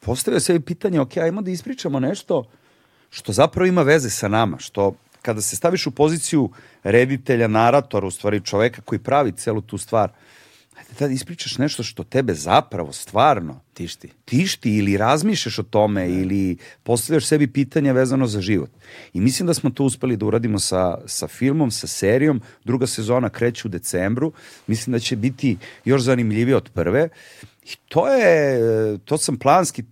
[0.01, 2.45] postavio sebi pitanje, ok, ajmo da ispričamo nešto
[3.11, 6.51] što zapravo ima veze sa nama, što kada se staviš u poziciju
[6.83, 10.13] reditelja, naratora, u stvari čoveka koji pravi celu tu stvar,
[10.79, 14.09] ajde da ispričaš nešto što tebe zapravo, stvarno, Tišti.
[14.25, 18.71] tišti ili razmišljaš o tome ili postavljaš sebi pitanja vezano za život.
[19.13, 22.41] I mislim da smo to uspeli da uradimo sa, sa filmom, sa serijom.
[22.65, 24.33] Druga sezona kreće u decembru.
[24.67, 27.09] Mislim da će biti još zanimljivije od prve.
[27.65, 29.83] I to je, to sam planski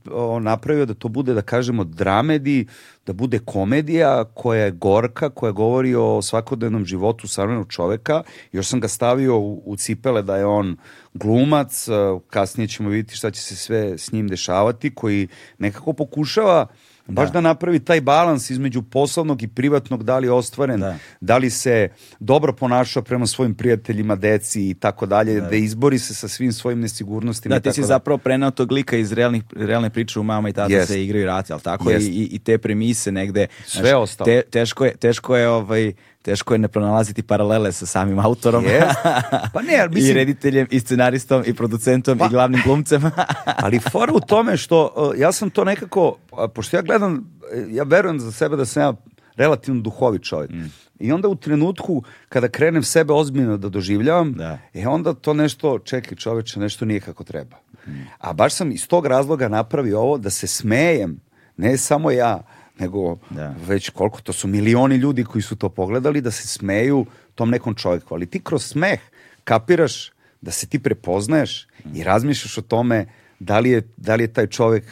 [0.41, 2.67] napravio da to bude, da kažemo, dramedi,
[3.07, 8.23] da bude komedija koja je gorka, koja govori o svakodnevnom životu savremenog čoveka.
[8.53, 10.77] Još sam ga stavio u, u cipele da je on
[11.15, 11.87] glumac,
[12.31, 16.67] kasnije ćemo vidjeti šta će se sve s njim dešavati, koji nekako pokušava
[17.07, 20.97] baš da napravi taj balans između poslovnog i privatnog, da li je ostvaren, Da.
[21.21, 21.89] da li se
[22.21, 26.81] dobro ponašao prema svojim prijateljima, deci i tako dalje, da izbori se sa svim svojim
[26.81, 27.55] nesigurnostima.
[27.55, 27.89] Da, ti si dalje.
[27.89, 30.89] zapravo prenao tog lika iz realnih, realne priče u mama i tata Jest.
[30.89, 31.91] se igraju rat, jel tako?
[31.91, 32.07] Jest.
[32.07, 33.47] I, i, te premise negde.
[33.67, 34.27] Sve ostalo.
[34.27, 38.65] Te, teško je, teško je ovaj, teško je ne pronalaziti paralele sa samim autorom.
[38.65, 38.99] Jest.
[39.55, 43.03] Pa ne, ali I mislim- rediteljem, i scenaristom, i producentom, Pa- i glavnim glumcem.
[43.65, 46.17] Ali fora u tome što uh, ja sam to nekako,
[46.55, 47.15] pošto ja gledam,
[47.53, 48.93] e, ja verujem za sebe da sam ja
[49.37, 50.51] relativno duhovit čovjek.
[50.51, 50.71] Mm.
[50.99, 54.59] I onda u trenutku kada krenem sebe ozbiljno da doživljavam, Da.
[54.75, 57.57] e onda to nešto, čekaj čoveče, nešto nije kako treba.
[57.87, 57.91] Mm.
[58.19, 61.21] A baš sam iz tog razloga napravio ovo da se smejem,
[61.57, 62.41] ne samo ja,
[62.81, 63.55] nego Da.
[63.67, 67.75] već koliko, to su milioni ljudi koji su to pogledali, da se smeju tom nekom
[67.75, 68.15] čovjeku.
[68.15, 69.01] Ali ti kroz smeh
[69.45, 73.07] kapiraš da se ti prepoznaješ i razmišljaš o tome
[73.39, 74.85] da li je, da li je taj čovjek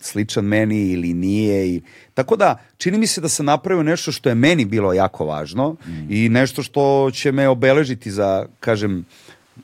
[0.00, 1.68] sličan meni ili nije.
[1.68, 1.82] I...
[2.14, 5.76] Tako da, čini mi se da sam napravio nešto što je meni bilo jako važno
[6.08, 9.04] i nešto što će me obeležiti za, kažem,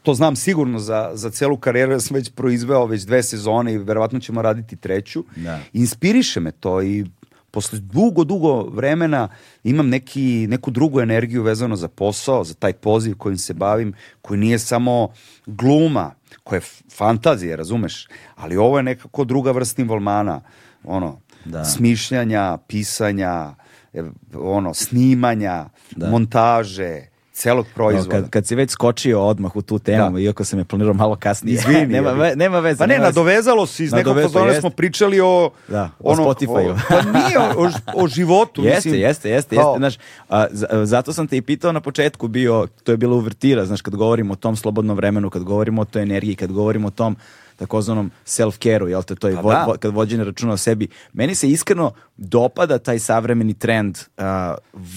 [0.03, 3.79] to znam sigurno za, za celu karijeru, ja sam već proizveo već dve sezone i
[3.79, 5.25] verovatno ćemo raditi treću.
[5.37, 5.61] Da.
[5.73, 7.05] Inspiriše me to i
[7.53, 9.29] posle dugo, dugo vremena
[9.65, 14.41] imam neki, neku drugu energiju vezano za posao, za taj poziv kojim se bavim, koji
[14.41, 15.09] nije samo
[15.47, 16.63] gluma, koja je
[16.97, 18.09] fantazija, razumeš?
[18.37, 20.41] Ali ovo je nekako druga vrsta involmana,
[20.85, 21.65] ono, Da.
[21.65, 23.55] smišljanja, pisanja,
[23.93, 24.03] e,
[24.35, 26.11] ono, snimanja, Da.
[26.11, 28.11] montaže, celog No, proizvoda.
[28.11, 30.21] kad, kad si već skočio odmah u tu temu, Da.
[30.21, 31.55] iako sam je planirao malo kasnije.
[31.55, 32.79] Izvini, nema, ve, nema veze.
[32.79, 34.61] Pa ne, nema nadovezalo se iz nekog jest.
[34.61, 35.51] smo pričali o...
[35.69, 36.71] Da, o Spotify-u.
[36.71, 38.63] o- pa nije, o, o životu.
[38.63, 39.03] Jeste, mislim.
[39.03, 39.75] jeste, jeste, jeste.
[39.77, 39.95] Znaš,
[40.29, 43.81] a, za- zato sam te i pitao na početku bio, to je bila uvertira, znaš,
[43.83, 47.17] kad govorimo o tom slobodnom vremenu, kad govorimo o toj energiji, kad govorimo o tom,
[47.63, 49.65] takozvanom self-care-u, jel te, to je Pa vo, da.
[49.65, 50.89] vo- kad vođenje računa o sebi.
[51.13, 54.25] Meni se iskreno dopada taj savremeni trend uh,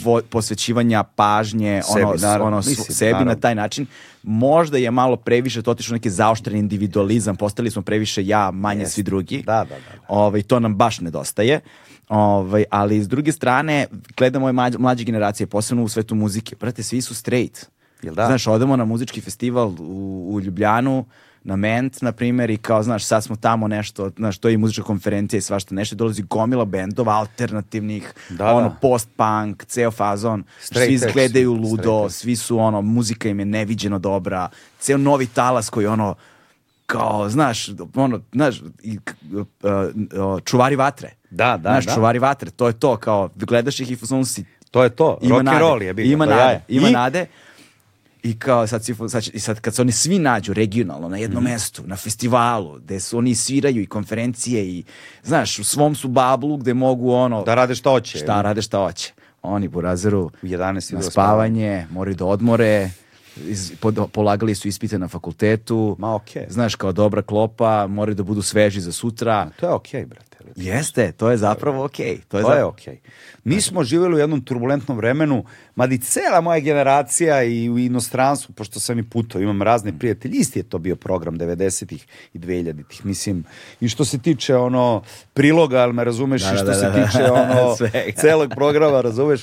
[0.03, 3.31] vo- posvećivanja pažnje Sebi, ono, naravno, ono, mislim, sebi naravno.
[3.31, 3.85] na taj način.
[4.23, 8.81] Možda je malo previše to otišlo u neki zaoštreni individualizam, postali smo previše ja, manje
[8.81, 8.93] Jeste.
[8.93, 9.43] svi drugi.
[9.43, 10.01] Da, da, da, da.
[10.07, 11.59] Ovaj, to nam baš nedostaje.
[12.09, 16.55] Ovaj, ali s druge strane, gledamo ove mlađe, mlađe generacije, posebno u svetu muzike.
[16.55, 17.65] Brate, svi su straight.
[18.01, 18.25] Jel da?
[18.25, 19.83] Znaš, odemo na muzički festival u,
[20.29, 21.05] u Ljubljanu,
[21.45, 24.57] na Ment, na primjer, i kao, znaš, sad smo tamo nešto, znaš, to je i
[24.57, 28.75] muzička konferencija i svašta nešto, dolazi gomila bendova alternativnih, Da, ono, da.
[28.81, 34.49] post-punk, ceo fazon, Straight svi izgledaju ludo, svi su, ono, muzika im je neviđeno dobra,
[34.79, 36.15] ceo novi talas koji, ono,
[36.85, 39.45] kao, znaš, ono, znaš, i, k- uh,
[40.25, 41.09] uh, čuvari vatre.
[41.29, 41.93] Da, da, Znaš, da.
[41.93, 45.17] čuvari vatre, to je to, kao, gledaš ih i fuzon si, To je to.
[45.23, 46.13] Rock and roll je bilo.
[46.13, 46.91] ima nade, ima I?
[46.91, 47.21] nade.
[47.21, 47.25] I
[48.33, 51.95] kao sad, sad, i sad kad se oni svi nađu regionalno na jednom mestu, na
[51.95, 54.83] festivalu, gde su oni sviraju i konferencije i,
[55.23, 58.17] znaš, u svom su bablu gde mogu ono, Da rade šta hoće.
[58.17, 59.13] šta rade šta hoće.
[59.41, 62.89] Oni burazeru U 11 na spavanje, moraju da odmore,
[63.37, 65.95] iz, pod- polagali su ispite na fakultetu.
[65.99, 66.45] Ma, okej.
[66.49, 69.49] Znaš, kao dobra klopa, moraju da budu sveži za sutra.
[69.59, 70.34] To je okej, brate.
[70.55, 72.17] Jeste, to je zapravo okej.
[72.19, 72.99] To je, To je za- okej.
[73.43, 75.43] Mi smo živjeli u jednom turbulentnom vremenu,
[75.75, 80.33] mada i cela moja generacija i u inostranstvu, pošto sam i putao, imam razne prijatelje,
[80.33, 83.43] isti je to bio program 90-ih i 2000-ih, mislim,
[83.79, 85.03] i što se tiče ono
[85.33, 87.05] priloga, ali me razumeš, Da, i da, što da, se da, da.
[87.05, 87.99] tiče ono Svega.
[88.13, 89.41] celog programa, razumeš?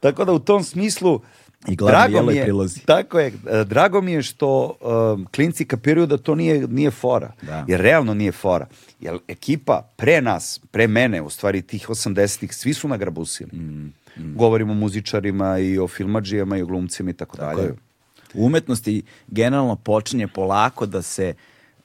[0.00, 1.20] Tako da u tom smislu
[1.68, 2.80] I drago mi je, prilozi.
[2.80, 4.76] tako je, e, drago mi je što
[5.14, 7.32] um, klinci kapiraju da to nije, nije fora.
[7.42, 7.64] Da.
[7.68, 8.66] Jer realno nije fora.
[9.00, 13.50] Jer ekipa pre nas, pre mene, u stvari tih 80-ih, svi su nagrabusili.
[13.52, 17.66] Mm, Govorimo o muzičarima i o filmadžijama i o glumcima i tako, Tako dalje.
[17.66, 17.74] je.
[18.34, 21.34] U umetnosti generalno počinje polako da se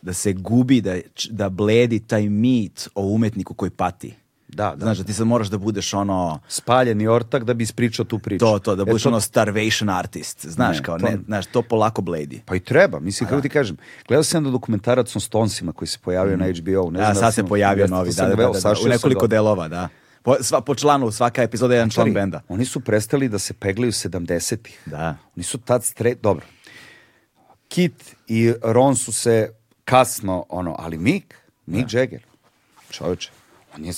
[0.02, 0.96] da se gubi, da,
[1.30, 4.14] da bledi taj mit o umetniku koji pati.
[4.56, 4.86] Da, da.
[4.86, 8.40] Znaš, da ti sad moraš da budeš ono, Spaljeni ortak da bi ispričao tu priču.
[8.40, 10.46] to, to, da E, budeš to- ono starvation artist.
[10.46, 12.42] Znaš, Ne, kao, to- ne, znaš, to polako bledi.
[12.46, 13.78] Pa i treba, mislim, kako ti kažem.
[14.08, 16.92] Gledao sam jedan dokumentarac o Stonesima koji se pojavio na HBO.
[16.92, 19.68] Ne Da, znam da sad se pojavio novi, da, da, da, da, u nekoliko delova,
[19.68, 19.88] da.
[20.24, 22.42] Po, sva, po članu, svaka epizoda je jedan član benda.
[22.48, 24.80] Oni su prestali da se peglaju 70-ih.
[24.86, 25.16] Da.
[25.36, 26.16] Oni su tad stre...
[26.16, 26.46] Dobro.
[27.68, 29.50] Kit i Ron su se
[29.86, 31.34] kasno, ono, ali Mick,
[31.66, 32.24] Mick Jagger,
[32.90, 33.30] čovječe,
[33.76, 33.94] on je on je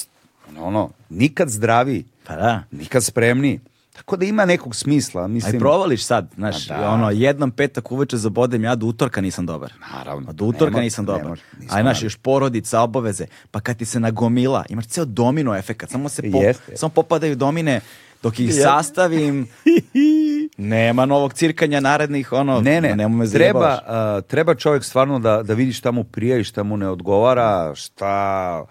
[0.57, 2.63] ono, nikad zdraviji, Pa da.
[2.71, 3.59] nikad spremniji.
[3.93, 5.59] Tako da ima nekog smisla, Aj mislim.
[5.59, 6.89] provališ sad, znaš, A da.
[6.89, 9.73] ono, jedan petak uveče zabodem ja, do utorka nisam dobar.
[9.91, 10.33] Naravno.
[10.33, 11.27] Do utorka Ne može, nisam dobar.
[11.27, 12.05] može, nismo Aj, naravno.
[12.05, 16.37] još porodica, obaveze, pa kad ti se nagomila, imaš ceo domino efekat, samo se po,
[16.37, 16.77] Jeste.
[16.77, 17.79] samo popadaju domine,
[18.23, 19.47] dok ih sastavim,
[20.57, 25.43] nema novog cirkanja narednih, ono, Ne, ne, nemoj me treba, a, treba čovjek stvarno da,
[25.43, 28.65] da vidi šta mu prija i šta mu ne odgovara, šta,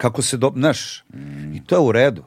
[0.00, 1.04] kako se, do, znaš,
[1.54, 2.24] i to je u redu.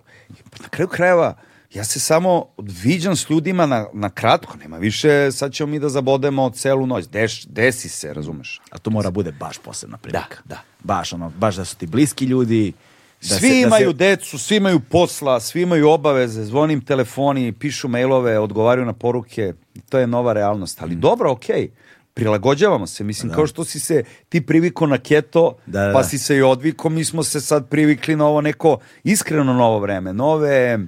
[0.61, 1.35] Na kraju krajeva,
[1.73, 5.89] ja se samo viđam s ljudima na, na kratko, nema više, sad ćemo mi da
[5.89, 8.61] zabodemo celu noć, Deš, desi se, razumeš?
[8.71, 10.35] A to mora bude baš posebna prilika.
[10.45, 10.61] Da, da.
[10.83, 12.73] Baš, ono, baš da su ti bliski ljudi.
[13.21, 17.51] Da svi se- da imaju se- decu, svi imaju posla, svi imaju obaveze, zvonim telefoni,
[17.51, 19.53] pišu mailove, odgovaraju na poruke.
[19.89, 20.79] To je nova realnost.
[20.79, 20.83] Mm.
[20.83, 21.69] Ali dobro, okej.
[22.13, 23.03] Prilagođavamo se.
[23.03, 26.07] Mislim, kao što si se ti priviko na keto, Da, da, pa da.
[26.07, 30.13] si se i odviko, mi smo se sad privikli na ovo neko iskreno novo vreme.
[30.13, 30.79] Nove,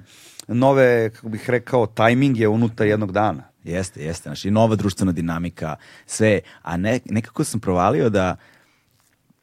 [0.48, 3.42] nove kako bih rekao, tajming je unutar jednog dana.
[3.64, 4.22] Jeste, jeste.
[4.28, 6.40] Znači, nova društvena dinamika, sve.
[6.62, 8.36] A ne, nekako sam provalio da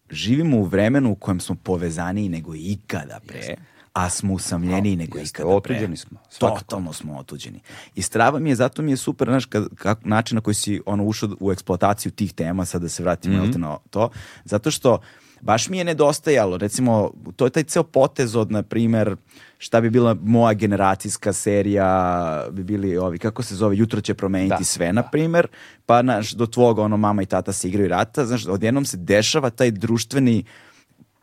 [0.10, 3.56] živimo u vremenu u kojem smo povezaniji nego ikada pre,
[3.94, 5.76] a smo usamljeniji nego jeste, ikada pre.
[5.76, 6.60] otuđeni smo, svakako.
[6.60, 7.60] Totalno smo otuđeni.
[7.96, 10.82] I strava mi je, zato mi je super, znaš, kad, kak, način na koji si
[10.86, 14.10] ono, ušao u eksploataciju tih tema, sad da se vratimo jel te, na to,
[14.46, 15.00] zato što
[15.42, 19.16] baš mi je nedostajalo, recimo, to je taj ceo potez od, na primer,
[19.58, 24.56] šta bi bila moja generacijska serija, bi bili ovi, kako se zove, Jutro će promeniti
[24.60, 25.48] Da, sve, na primer,
[25.86, 29.50] pa naš, do tvog, ono, mama i tata se igraju rata, znaš, odjednom se dešava
[29.50, 30.44] taj društveni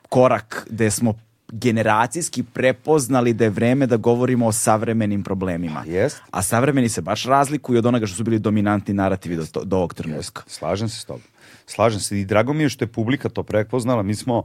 [0.08, 1.14] korak gde smo
[1.52, 5.84] generacijski prepoznali da je vreme da govorimo o savremenim problemima.
[5.86, 6.22] Jest.
[6.30, 9.94] A savremeni se baš razlikuju od onoga što su bili dominantni narativi do, do ovog
[9.94, 10.42] trenutka.
[10.46, 11.22] Slažem se s tobom.
[11.66, 14.02] Slažem se i drago mi je što je publika to prepoznala.
[14.02, 14.42] Mi smo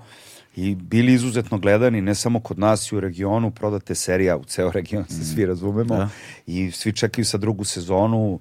[0.55, 4.71] i bili izuzetno gledani, ne samo kod nas i u regionu, prodate serija u ceo
[4.71, 5.95] region, se svi razumemo.
[5.95, 6.09] Da.
[6.47, 8.39] I svi čekaju sa drugu sezonu.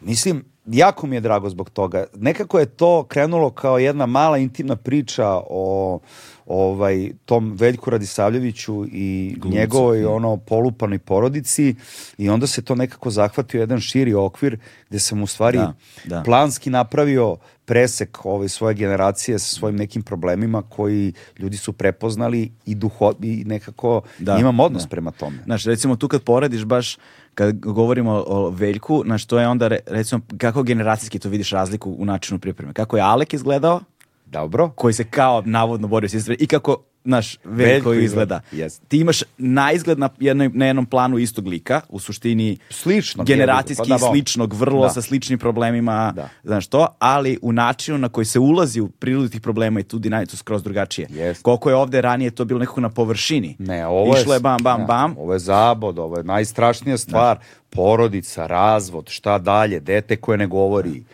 [0.00, 2.04] Mislim, jako mi je drago zbog toga.
[2.14, 5.98] Nekako je to krenulo kao jedna mala intimna priča o
[6.46, 10.06] ovaj tom Veljku Radisavljeviću i Glumcu, njegovoj mm.
[10.08, 11.74] ono polupanoj porodici
[12.18, 16.22] i onda se to nekako zahvatio jedan širi okvir gde sam u stvari Da, da.
[16.22, 22.74] planski napravio presek ove svoje generacije sa svojim nekim problemima koji ljudi su prepoznali i
[22.74, 24.88] duho i nekako Da, imam odnos da.
[24.88, 25.38] prema tome.
[25.44, 26.98] Znaš, recimo tu kad porediš baš,
[27.34, 31.96] kad govorimo o Veljku, znaš, to je onda, re- recimo, kako generacijski to vidiš razliku
[31.98, 32.72] u načinu pripreme.
[32.72, 33.80] Kako je Alek izgledao,
[34.26, 34.68] Dobro?
[34.68, 38.02] koji se kao navodno borio s i kako, znaš, Veljko, Veljko izgleda.
[38.02, 38.82] izgleda, jest.
[38.88, 43.88] Ti imaš na izgled na, jednoj, na jednom planu istog lika, u suštini Slično, generacijski
[43.88, 44.10] pa da, ba.
[44.10, 44.88] sličnog, vrlo Da.
[44.90, 46.28] sa sličnim problemima, Da.
[46.44, 49.98] znaš to, ali u načinu na koji se ulazi u prirodu tih problema i tu
[49.98, 51.08] dinamiku skroz drugačije.
[51.10, 51.42] Jest.
[51.42, 53.56] Koliko je ovde ranije to bilo nekako na površini.
[53.58, 54.22] Ne, ovo je...
[54.22, 55.14] Išlo je bam, bam, ne, bam.
[55.18, 57.38] Ovo je zabod, ovo je najstrašnija stvar.
[57.70, 61.00] Porodica, razvod, šta dalje, dete koje ne govori.
[61.00, 61.06] To.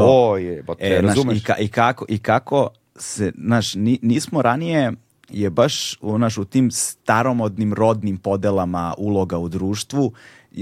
[0.00, 1.38] To je, ba te E, razumeš?
[1.38, 4.92] i, ka, i, kako, I kako se, znaš, ni, nismo ranije
[5.28, 10.12] je baš u, naš, u tim staromodnim rodnim podelama uloga u društvu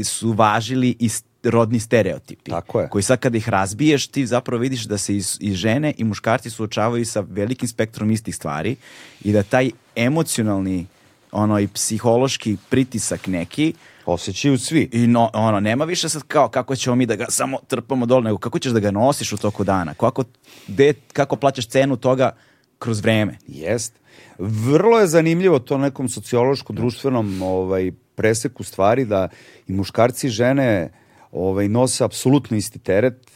[0.05, 1.11] su važili i
[1.44, 2.51] rodni stereotipi.
[2.51, 2.88] Tako je.
[2.88, 7.07] Koji sad kada ih razbiješ, ti zapravo vidiš da se i žene i muškarci suočavaju
[7.07, 8.77] sa velikim spektrom istih stvari
[9.25, 10.87] i da taj emocionalni
[11.33, 13.75] ono i psihološki pritisak neki
[14.06, 14.88] Osjećaju svi.
[14.92, 18.24] i no, ono, nema više sad kao kako ćemo mi da ga samo trpamo dole,
[18.24, 20.24] nego kako ćeš da ga nosiš u toku dana, kako,
[20.66, 22.30] de, kako plaćaš cenu toga
[22.78, 23.38] kroz vreme.
[23.46, 23.92] Jest.
[24.38, 29.28] Vrlo je zanimljivo to nekom sociološkom, društvenom ovaj, preseku stvari da
[29.66, 30.90] i muškarci i žene
[31.32, 33.30] ovaj, nose apsolutno isti teret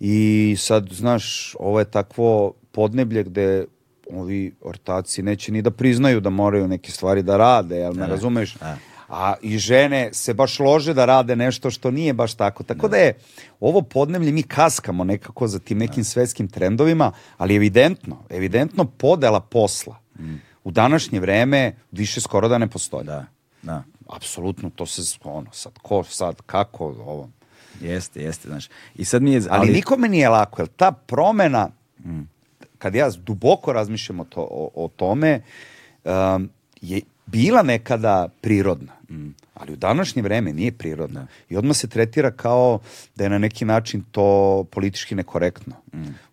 [0.00, 3.64] i sad, znaš, ovo je takvo podneblje gde
[4.12, 8.54] ovi ortaci neće ni da priznaju da moraju neke stvari da rade, jel me razumeš?
[8.54, 8.76] da.
[9.10, 12.62] A i žene se baš lože da rade nešto što nije baš tako.
[12.62, 13.18] Tako da je
[13.60, 19.96] ovo podneblje, mi kaskamo nekako za tim nekim svetskim trendovima, ali evidentno, evidentno podela posla
[20.64, 23.04] u današnje vreme više skoro da ne postoji.
[23.04, 23.26] Da,
[23.62, 23.82] da.
[24.08, 27.28] Apsolutno, to se, ono, sad, ko, sad, kako, ovo.
[27.80, 28.68] Jeste, jeste, znaš.
[28.94, 29.42] I sad mi je...
[29.50, 31.70] Ali, nikome nije lako, jer ta promena,
[32.78, 35.42] kad ja duboko razmišljam o, to, o, o tome,
[36.04, 37.00] um, je
[37.32, 38.92] bila nekada prirodna.
[39.54, 41.26] Ali u današnje vreme nije prirodna.
[41.48, 42.78] I odmah se tretira kao
[43.16, 45.74] da je na neki način to politički nekorektno.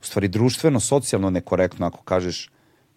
[0.01, 2.49] U stvari društveno, socijalno nekorektno ako kažeš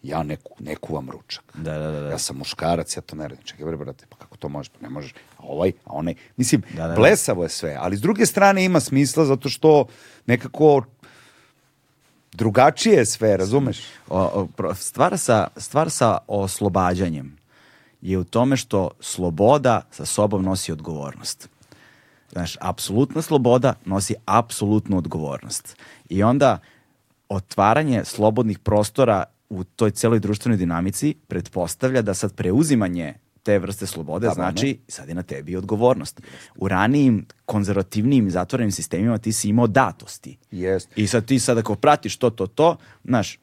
[0.03, 1.43] ja ne, ne kuvam ručak.
[1.53, 2.09] Da, da, da, da.
[2.09, 3.43] Ja sam muškarac, ja to ne radim.
[3.43, 4.69] Čekaj, bre, brate, pa kako to možeš?
[4.69, 5.13] Pa ne možeš.
[5.37, 6.15] A ovaj, a onaj.
[6.37, 6.95] Mislim, Da, da, da.
[6.95, 9.85] blesavo je sve, ali s druge strane ima smisla zato što
[10.25, 10.83] nekako
[12.33, 13.79] drugačije je sve, razumeš?
[14.09, 17.40] O, o, stvar, sa, stvar sa oslobađanjem
[18.01, 21.49] je u tome što sloboda sa sobom nosi odgovornost.
[22.31, 25.77] Znaš, apsolutna sloboda nosi apsolutnu odgovornost.
[26.09, 26.59] I onda
[27.29, 34.27] otvaranje slobodnih prostora u toj celoj društvenoj dinamici pretpostavlja da sad preuzimanje te vrste slobode
[34.27, 36.21] Da, znači sad je na tebi odgovornost.
[36.55, 40.37] U ranijim konzervativnijim zatvorenim sistemima ti si imao datosti.
[40.51, 40.89] Jest.
[40.95, 43.39] I sad ti sad ako pratiš to, to, to, znaš,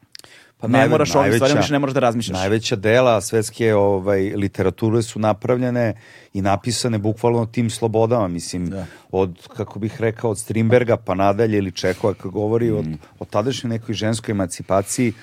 [0.59, 2.33] Pa ne najve- moraš ovim stvarima više ne moraš da razmišljaš.
[2.33, 5.93] Najveća dela svetske ovaj, literature su napravljene
[6.33, 8.85] i napisane bukvalno tim slobodama, mislim, Da.
[9.11, 12.75] od, kako bih rekao, od Strindberga pa nadalje ili Čehova kako govori Mm.
[12.75, 12.85] od,
[13.19, 15.13] o tadašnjoj nekoj ženskoj emancipaciji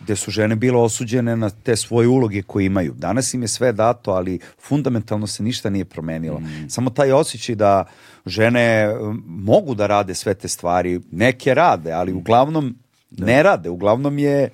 [0.00, 2.94] gde su žene bile osuđene na te svoje uloge koje imaju.
[2.94, 6.40] Danas im je sve dato, ali fundamentalno se ništa nije promenilo.
[6.40, 6.68] Mm.
[6.68, 7.84] Samo taj osjećaj da
[8.26, 8.94] žene
[9.26, 12.76] mogu da rade sve te stvari, neke rade, ali uglavnom
[13.10, 14.50] ne rade, uglavnom je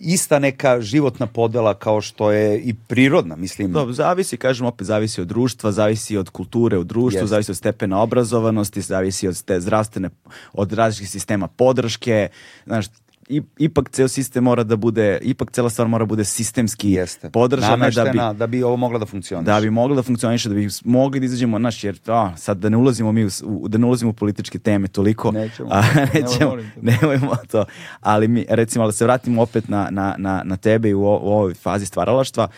[0.00, 3.72] ista neka životna podela kao što je i prirodna, mislim.
[3.72, 7.26] Dobro, zavisi, kažem opet, zavisi od društva, zavisi od kulture u društvu, Jeste.
[7.26, 10.10] zavisi od stepena obrazovanosti, zavisi od te zdravstvene,
[10.52, 12.28] od različitih sistema podrške,
[12.66, 12.86] znaš,
[13.58, 17.30] ipak ceo sistem mora da bude, ipak cela stvar mora da bude sistemski Jeste.
[17.30, 19.44] podržana da bi, da bi ovo mogla da funkcioniše.
[19.44, 22.68] da bi moglo da funkcioniše, da bi mogli da izađemo, naš, jer a, sad da
[22.68, 25.68] ne ulazimo mi u, u- da ne ulazimo u političke teme toliko, Nećemo.
[25.72, 25.82] a,
[26.14, 27.64] nećemo, nemojmo to,
[28.00, 31.04] ali mi, recimo, da se vratimo opet na, na, na, na tebe i u, u
[31.04, 32.48] ovoj fazi stvaralaštva,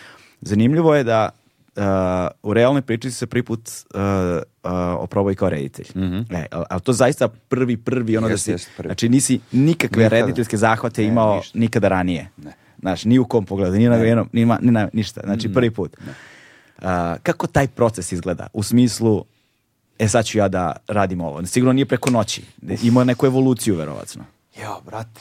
[0.41, 1.29] zanimljivo je da
[1.77, 1.83] uh,
[2.43, 4.01] u realnoj priči se prvi put uh,
[4.63, 5.87] uh, oprobao i kao reditelj.
[6.31, 8.89] E, ali, ali to zaista prvi, prvi, ono da Jeste, si, prvi.
[8.89, 10.21] znači nisi nikakve Nikada.
[10.21, 11.59] rediteljske zahvate Ne, imao ništa.
[11.59, 12.29] nikada ranije.
[12.37, 12.53] Ne.
[12.79, 15.21] Znaš, ni u kom pogledu, ni na jednom, ni, ma- ni na ništa.
[15.25, 15.53] Znači, Mm.
[15.53, 15.97] prvi put.
[16.79, 18.47] A, kako taj proces izgleda?
[18.53, 19.25] U smislu,
[19.99, 21.47] e sad ću ja da radim ovo.
[21.47, 22.43] Sigurno nije preko noći.
[22.83, 24.25] Ima neku evoluciju, verovatno.
[24.57, 25.21] Jo, brate,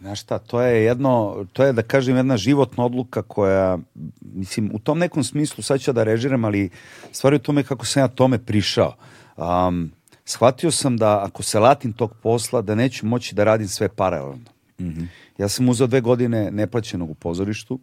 [0.00, 3.78] znaš šta, to je jedno, to je da kažem jedna životna odluka koja,
[4.20, 6.70] mislim, u tom nekom smislu, sad ću ja da režiram, ali
[7.12, 8.94] stvari u tome kako sam ja tome prišao.
[9.36, 9.92] Um,
[10.24, 14.50] shvatio sam da ako se latim tog posla, da neću moći da radim sve paralelno.
[14.78, 15.06] Mm -hmm.
[15.38, 17.78] Ja sam uzao dve godine neplaćenog u pozorištu,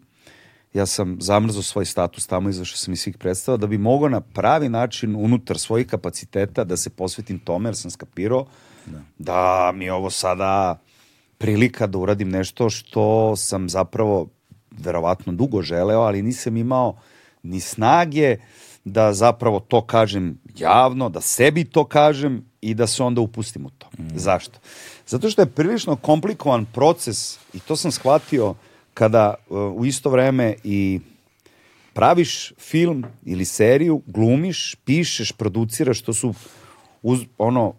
[0.74, 4.22] ja sam zamrzao svoj status tamo, izašao sam iz svih predstava, da bi mogao na
[4.22, 8.46] pravi način unutar svojih kapaciteta da se posvetim tome, jer sam skapirao
[8.86, 10.80] da, da mi je ovo sada
[11.44, 14.28] prilika da uradim nešto što sam zapravo
[14.72, 16.96] verovatno dugo želeo, ali nisam imao
[17.44, 18.38] ni snage
[18.86, 23.70] da zapravo to kažem javno, da sebi to kažem i da se onda upustim u
[23.70, 23.88] to.
[23.98, 24.08] Mm.
[24.16, 24.60] Zašto?
[25.08, 28.56] Zato što je prilično komplikovan proces i to sam shvatio
[28.94, 31.00] kada uh, u isto vreme i
[31.94, 36.34] praviš film ili seriju, glumiš, pišeš, produciraš, to su
[37.02, 37.74] uz, ono,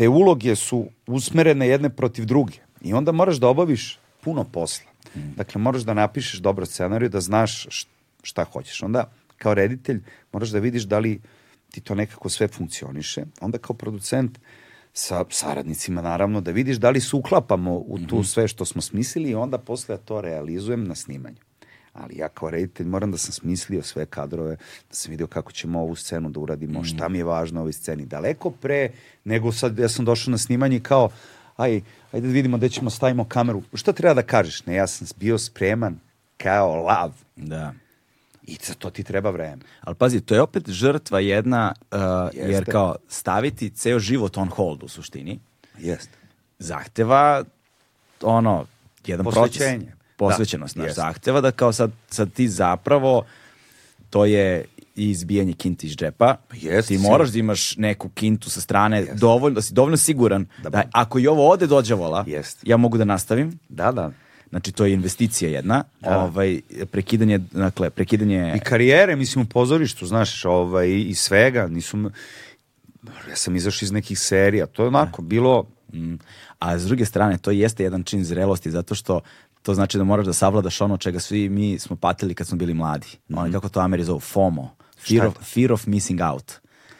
[0.00, 2.54] te uloge su usmerene jedne protiv druge.
[2.80, 4.90] I onda moraš da obaviš puno posla.
[5.14, 5.34] Mm.
[5.36, 7.66] Dakle, moraš da napišeš dobro scenariju, da znaš
[8.22, 8.82] šta hoćeš.
[8.82, 10.00] Onda, kao reditelj,
[10.32, 11.20] moraš da vidiš da li
[11.70, 13.24] ti to nekako sve funkcioniše.
[13.40, 14.38] Onda kao producent,
[14.92, 18.24] sa saradnicima naravno, da vidiš da li se uklapamo u tu mhm.
[18.24, 21.49] sve što smo smislili i onda posle to realizujem na snimanju.
[21.92, 24.56] Ali ja kao reditelj moram da sam smislio sve kadrove,
[24.88, 26.84] da sam video kako ćemo ovu scenu da uradimo, mm.
[26.84, 28.06] šta mi je važno u ovoj sceni.
[28.06, 28.90] Daleko pre
[29.24, 31.08] nego sad ja sam došao na snimanje kao,
[31.56, 31.80] aj,
[32.12, 33.62] ajde da vidimo gde ćemo stavimo kameru.
[33.74, 34.66] Šta treba da kažeš?
[34.66, 35.98] Ne, ja sam bio spreman
[36.36, 37.12] kao lav.
[37.36, 37.72] Da.
[38.42, 39.62] I za to ti treba vreme.
[39.80, 41.98] Ali pazi, to je opet žrtva jedna, uh,
[42.32, 45.38] jer kao staviti ceo život on hold u suštini.
[45.78, 46.18] Jeste.
[46.58, 47.44] Zahteva
[48.22, 48.66] ono,
[49.06, 49.99] jedan Posvećenje.
[50.28, 50.76] Posvećenost.
[50.76, 53.24] Da, zahteva da kao sad, sad ti zapravo,
[54.10, 54.64] to je
[54.96, 56.36] i izbijanje kinti iz džepa.
[56.52, 59.14] Yes, ti moraš da imaš neku kintu sa strane, yes.
[59.14, 62.56] dovoljno, da si dovoljno siguran da, da ako i ovo ode dođe vola, yes.
[62.62, 63.58] ja mogu da nastavim.
[63.68, 64.10] Da, da.
[64.50, 66.18] Znači to je investicija jedna, da.
[66.18, 66.60] ovaj
[66.90, 72.10] prekidanje, dakle prekidanje i karijere, mislim u pozorištu, znaš, ovaj i svega, nisu
[73.28, 75.28] ja sam izašao iz nekih serija, to je onako da.
[75.28, 76.14] bilo mm.
[76.58, 79.20] a s druge strane to jeste jedan čin zrelosti zato što
[79.62, 82.74] to znači da moraš da savladaš ono čega svi mi smo patili kad smo bili
[82.74, 83.06] mladi.
[83.06, 83.40] Mm -hmm.
[83.40, 84.70] Ono kako to Ameri zovu FOMO,
[85.08, 86.52] fear of, fear of missing out.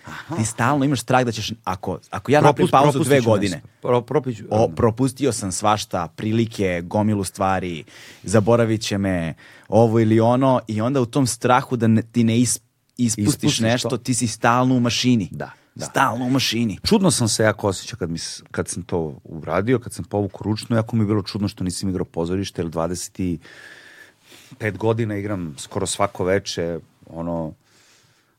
[0.07, 0.37] Aha.
[0.37, 4.45] Ti stalno imaš strah da ćeš, ako, ako ja napravim pauzu dve godine, Pro, propiću,
[4.51, 7.85] o, propustio sam svašta, prilike, gomilu stvari,
[8.23, 9.35] zaboravit će me
[9.69, 12.61] ovo ili ono i onda u tom strahu da ne, ti ne is,
[12.97, 13.97] ispustiš, ispustiš nešto, to.
[13.97, 15.29] ti si stalno u mašini.
[15.31, 15.51] Da.
[15.75, 15.87] Da.
[15.87, 16.79] Stalno u mašini.
[16.85, 18.19] Čudno sam se jako osjećao kad, mi,
[18.51, 21.89] kad sam to uradio, kad sam povukao ručno, jako mi je bilo čudno što nisam
[21.89, 23.39] igrao pozorište, jer 25
[24.77, 27.55] godina igram skoro svako veče, ono,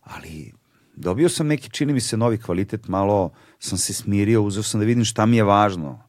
[0.03, 0.51] ali
[0.95, 4.85] dobio sam neki, čini mi se, novi kvalitet, malo sam se smirio, uzeo sam da
[4.85, 5.99] vidim šta mi je važno.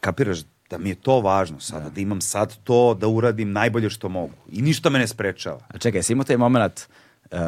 [0.00, 0.38] Kapiraš
[0.70, 4.08] da mi je to važno sada, da, da imam sad to, da uradim najbolje što
[4.08, 4.34] mogu.
[4.48, 5.60] I ništa me ne sprečava.
[5.68, 6.80] A čekaj, si imao taj moment
[7.30, 7.38] uh,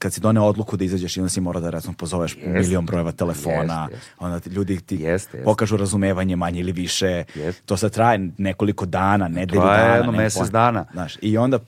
[0.00, 2.86] kad si doneo odluku da izađeš i onda si mora da recimo pozoveš jest, milion
[2.86, 4.16] brojeva telefona, jest, jest.
[4.18, 5.06] onda ti ljudi ti
[5.44, 7.24] pokažu razumevanje manje ili više.
[7.66, 9.76] To sad traje nekoliko dana, nedelju dana.
[9.76, 10.84] To je jedno mesec dana.
[10.92, 11.58] Znaš, I onda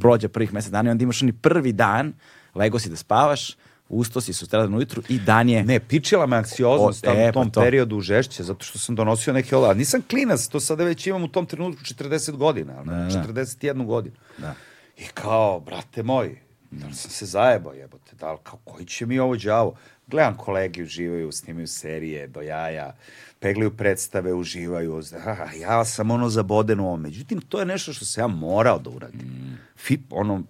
[0.00, 2.12] prođe prvih mesec dana i onda imaš oni prvi dan
[2.54, 3.56] lego si da spavaš,
[3.88, 5.64] usto si sutradan ujutru i dan je...
[5.64, 9.32] Ne, pičila me anksioznost o, e, u tom pa periodu žešće, zato što sam donosio
[9.32, 9.74] neke ova...
[9.74, 13.84] Nisam klinac, to sada već imam u tom trenutku 40 godina, da, 41 da.
[13.84, 14.16] godinu.
[14.38, 14.54] Da.
[14.96, 16.45] I kao, brate moj,
[16.76, 19.74] da li sam se zajebao jebote, da li, kao, koji će mi ovo đavo?
[20.06, 22.94] Gledam kolegi uživaju, snimaju serije do jaja,
[23.40, 25.02] peglaju predstave, uživaju.
[25.26, 27.00] A, ja sam ono zaboden u ovom.
[27.00, 29.20] Međutim, to je nešto što se ja morao da uradim.
[29.20, 29.58] Mm.
[29.76, 30.42] Fip, ono,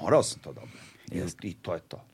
[0.00, 1.32] morao sam to da uradim.
[1.42, 2.04] I, I to je to.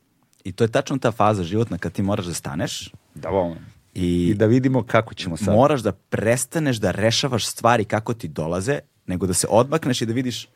[0.45, 2.93] I to je tačno ta faza životna kad ti moraš da staneš.
[3.15, 3.59] Da volim.
[3.95, 5.55] I, I da vidimo kako ćemo sad.
[5.55, 10.13] Moraš da prestaneš da rešavaš stvari kako ti dolaze, nego da se odmakneš i da
[10.13, 10.49] vidiš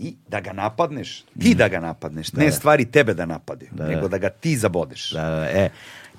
[0.00, 2.52] i da ga napadneš, ti da ga napadneš, da, ne da.
[2.52, 5.10] stvari tebe da napade, da, nego da ga ti zabodeš.
[5.10, 5.70] Da, da, e.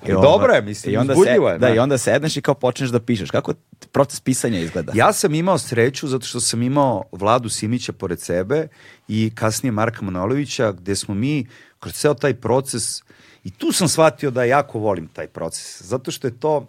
[0.06, 1.58] I onda, dobro je, mislim, i onda se, je.
[1.58, 3.30] Da, i onda sedneš i kao počneš da pišeš.
[3.30, 3.54] Kako
[3.92, 4.92] proces pisanja izgleda?
[4.94, 8.68] Ja sam imao sreću zato što sam imao Vladu Simića pored sebe
[9.08, 11.46] i kasnije Marka Manolovića, gde smo mi
[11.80, 13.02] kroz ceo taj proces,
[13.44, 16.66] i tu sam shvatio da jako volim taj proces, zato što je to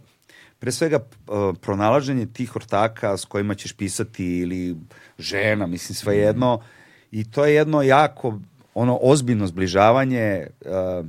[0.60, 4.76] pre svega uh, pronalaženje tih ortaka s kojima ćeš pisati ili
[5.20, 6.83] žena, mislim svejedno, mm.
[7.14, 8.40] I to je jedno jako
[8.74, 11.06] ono ozbiljno zbližavanje uh,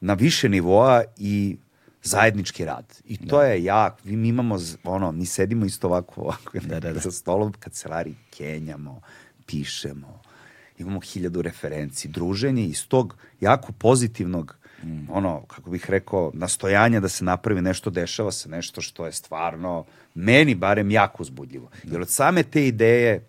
[0.00, 1.56] na više nivoa i
[2.02, 2.84] zajednički rad.
[3.04, 3.44] I to da.
[3.44, 4.04] je jak.
[4.04, 7.00] Mi imamo, ono, mi sedimo isto ovako, ovako da, da, da.
[7.00, 9.00] sa stolom, kancelari, kenjamo,
[9.46, 10.20] pišemo,
[10.78, 15.10] imamo hiljadu referenci, druženje iz tog jako pozitivnog mm.
[15.10, 19.84] ono, kako bih rekao, nastojanja da se napravi nešto, dešava se nešto što je stvarno,
[20.14, 21.70] meni barem jako uzbudljivo.
[21.84, 21.92] Da.
[21.92, 23.24] Jer od same te ideje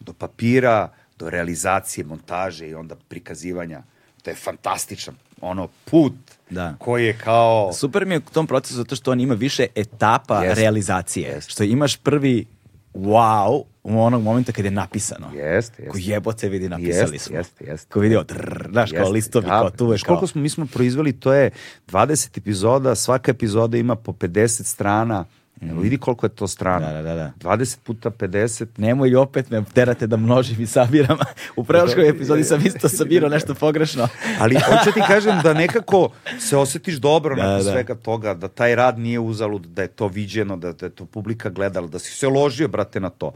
[0.00, 3.82] do papira, do realizacije, montaže i onda prikazivanja,
[4.22, 6.12] to je fantastičan ono put
[6.50, 6.74] Da.
[6.78, 7.72] koji je kao...
[7.72, 10.60] Super mi je u tom procesu zato što on ima više etapa Jeste.
[10.60, 11.28] realizacije.
[11.30, 11.50] Jeste.
[11.50, 12.46] Što imaš prvi
[12.94, 15.30] wow u onog momenta kad je napisano.
[15.34, 16.10] Jeste, Ko jeste.
[16.12, 17.36] jebote vidi, napisali Jeste, smo.
[17.36, 17.92] jeste, jeste.
[17.92, 19.50] Ko vidio, drrr, znaš, kao Jeste, listovi, da.
[19.50, 20.06] kao tu je kao...
[20.08, 21.50] koliko smo, mi smo proizveli, to je
[21.88, 25.24] 20 epizoda, svaka epizoda ima po 50 strana.
[25.60, 26.86] Evo vidi koliko je to strana.
[26.86, 26.94] Mhm.
[26.96, 27.56] Da, da, da, da.
[27.56, 28.66] 20 puta 50.
[28.76, 31.18] Nemoj opet me terate da množim i sabiram.
[31.56, 34.08] U preloškoj epizodi sam isto sabirao nešto pogrešno.
[34.40, 36.08] Ali hoću ti kažem da nekako
[36.40, 37.72] se osjetiš dobro Da, nakon da.
[37.72, 41.04] svega toga, da taj rad nije uzalud, da je to viđeno, da, da je to
[41.04, 43.32] publika gledala, da si se ložio, brate, na to.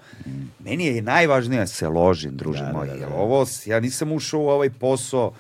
[0.59, 2.87] Meni je najvažnije da se ložim, druže Da, da, moj.
[2.87, 3.09] da, da.
[3.09, 5.33] Ovo, ja nisam ušao u ovaj posao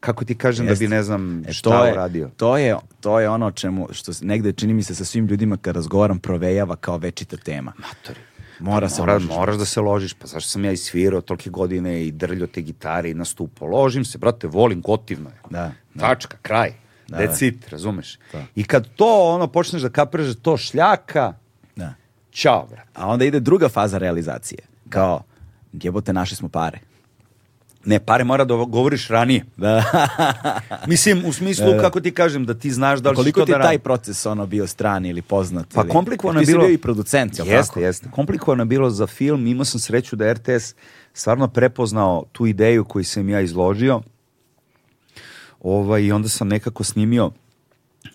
[0.00, 0.84] kako ti kažem Jeste.
[0.84, 2.30] da bi ne znam E, šta to je, uradio.
[2.36, 5.76] To je, to je ono čemu, što negde čini mi se sa svim ljudima kad
[5.76, 7.72] razgovaram, provejava kao večita tema.
[7.78, 8.20] Matori.
[8.60, 9.28] Mora se Mora, ložiš.
[9.28, 12.60] moraš da se ložiš, pa zašto sam ja i svirao tolike godine i drljao te
[12.60, 13.68] gitare i nastupao.
[13.68, 15.36] Ložim se, brate, volim, gotivno je.
[15.50, 16.00] Da, da.
[16.00, 16.72] Tačka, kraj.
[17.08, 17.46] Da, That's da.
[17.46, 18.18] it, razumeš?
[18.32, 18.44] Da.
[18.54, 21.32] I kad to, ono, počneš da kapiraš da to šljaka,
[21.76, 21.94] Da.
[22.30, 22.88] čao, brate.
[22.94, 24.58] A onda ide druga faza realizacije.
[24.88, 25.22] Kao,
[25.72, 26.78] jebote, našli smo pare.
[27.88, 29.44] Ne, pare mora da govoriš ranije.
[29.56, 29.84] Da.
[30.86, 31.80] Mislim, u smislu, Da, da.
[31.82, 34.26] kako ti kažem, da ti znaš da li ćeš Koliko ti da je taj proces
[34.26, 35.74] ono bio strani ili poznat?
[35.74, 35.90] Pa ili...
[35.90, 36.64] komplikovano Ti je si bilo.
[36.66, 37.80] bio i producent, jel Jeste, tako?
[37.80, 38.08] jeste.
[38.10, 39.46] Komplikovano je bilo za film.
[39.46, 40.74] Imao sam sreću da RTS
[41.12, 44.00] stvarno prepoznao tu ideju koju sam ja izložio.
[45.60, 47.30] Ovaj, I onda sam nekako snimio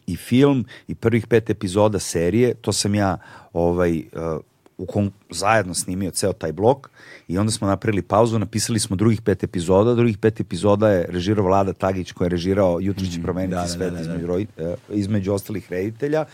[0.07, 2.53] i film i prvih pet epizoda serije.
[2.53, 3.17] To sam ja
[3.53, 4.41] ovaj, uh,
[4.77, 6.89] u kon- zajedno snimio ceo taj blok
[7.27, 9.93] i onda smo napravili pauzu, napisali smo drugih pet epizoda.
[9.95, 13.67] Drugih pet epizoda je režirao Vlada Tagić koji je režirao Jutro će promeniti da, da,
[13.67, 14.01] svet da, da.
[14.01, 16.25] između, roj- eh, između ostalih reditelja.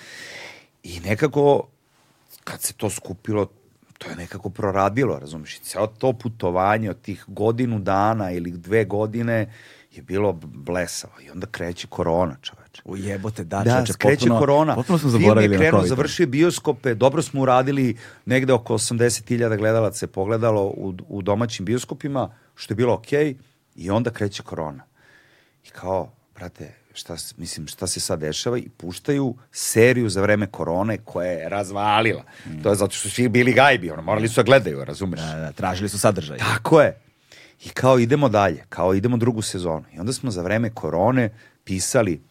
[0.84, 1.68] I nekako,
[2.44, 3.48] kad se to skupilo,
[3.98, 5.56] to je nekako proradilo, razumiješ?
[5.58, 9.54] I ceo to putovanje od tih godinu dana ili dve godine
[9.92, 11.14] je bilo blesavo.
[11.22, 12.82] I onda kreće korona, čoveče.
[12.86, 14.76] U jebote, da, Da, čoveče, skreće potpuno, korona.
[14.76, 18.74] Potpuno smo Film zaboravili je na krenuo, završio je bioskope, dobro smo uradili, negde oko
[18.74, 23.36] 80.000 gledalaca je pogledalo u, u domaćim bioskopima, što je bilo okej,
[23.76, 24.84] i onda kreće korona.
[25.66, 30.98] I kao, brate, šta, mislim, šta se sad dešava i puštaju seriju za vreme korone
[30.98, 32.24] koja je razvalila.
[32.64, 35.20] To je zato što su svi bili gajbi, ono, morali su da gledaju, razumeš?
[35.20, 36.38] Da, da, tražili su sadržaj.
[36.38, 37.09] Tako je.
[37.66, 39.86] I kao idemo dalje, kao idemo drugu sezonu.
[39.94, 41.30] I onda smo za vreme korone
[41.64, 42.22] pisali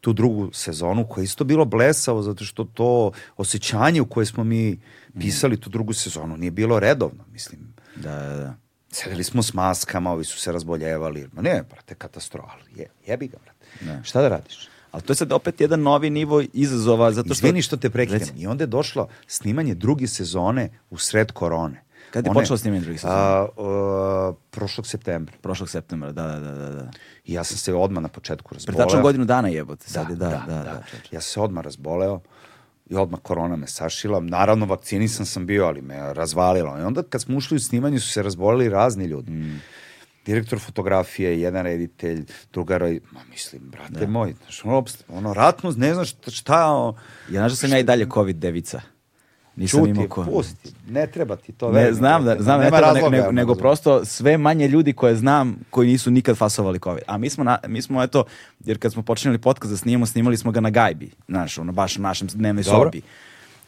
[0.00, 4.44] tu drugu sezonu koja je isto bilo blesavo zato što to osjećanje u koje smo
[4.44, 4.78] mi
[5.20, 7.60] pisali tu drugu sezonu nije bilo redovno, mislim.
[7.96, 8.54] Da, da, da.
[8.90, 11.28] Sedeli smo s maskama, ovi su se razboljevali.
[11.32, 12.56] Ma ne, brate, katastrofa.
[12.76, 13.84] Je, jebi ga, brate.
[13.84, 14.00] Ne.
[14.04, 14.68] Šta da radiš?
[14.90, 17.46] Ali to je sad opet jedan novi nivo izazova, zato što...
[17.46, 18.28] Izvini što te prekinem.
[18.36, 21.82] I onda je došlo snimanje druge sezone u sred korone.
[22.16, 23.14] Kad je One- počelo snimanje druge sezone?
[23.14, 25.34] A, a, prošlog septembra.
[25.40, 26.70] Prošlog septembra, da, da, da, da.
[26.70, 26.90] da.
[27.24, 28.76] I ja sam se odmah na početku razboleo.
[28.76, 29.88] Pre tačno godinu dana jebote.
[29.88, 30.62] Sad je, da, da, da.
[30.64, 32.20] da, Ja sam se odmah razboleo
[32.90, 34.20] i odmah korona me sašila.
[34.20, 36.78] Naravno, vakcinisan sam bio, ali me razvalilo.
[36.78, 39.30] I onda kad smo ušli u snimanje su se razboleli razni ljudi.
[39.30, 39.60] Mm.
[40.26, 43.00] Direktor fotografije, jedan reditelj, druga roj...
[43.12, 46.94] Ma mislim, brate moj, znaš, ono, ono, ratno, ne znaš šta, šta o-
[47.30, 48.80] Ja znaš da sam ja i dalje COVID devica.
[49.56, 50.24] Nisam imao čuti, ko...
[50.24, 50.56] pusti,
[50.88, 51.72] ne treba ti to.
[51.72, 53.60] Ne, znam da, znam, ne treba, ne- razloga, nego, ono, nego razumeš.
[53.60, 57.02] prosto sve manje ljudi koje znam koji nisu nikad fasovali COVID.
[57.06, 58.24] A mi smo, na, mi smo eto,
[58.60, 61.96] jer kad smo počinjali podcast da snimamo, snimali smo ga na gajbi, znaš, ono, baš
[61.96, 62.78] u našem dnevnoj Dobro.
[62.84, 63.02] sobi.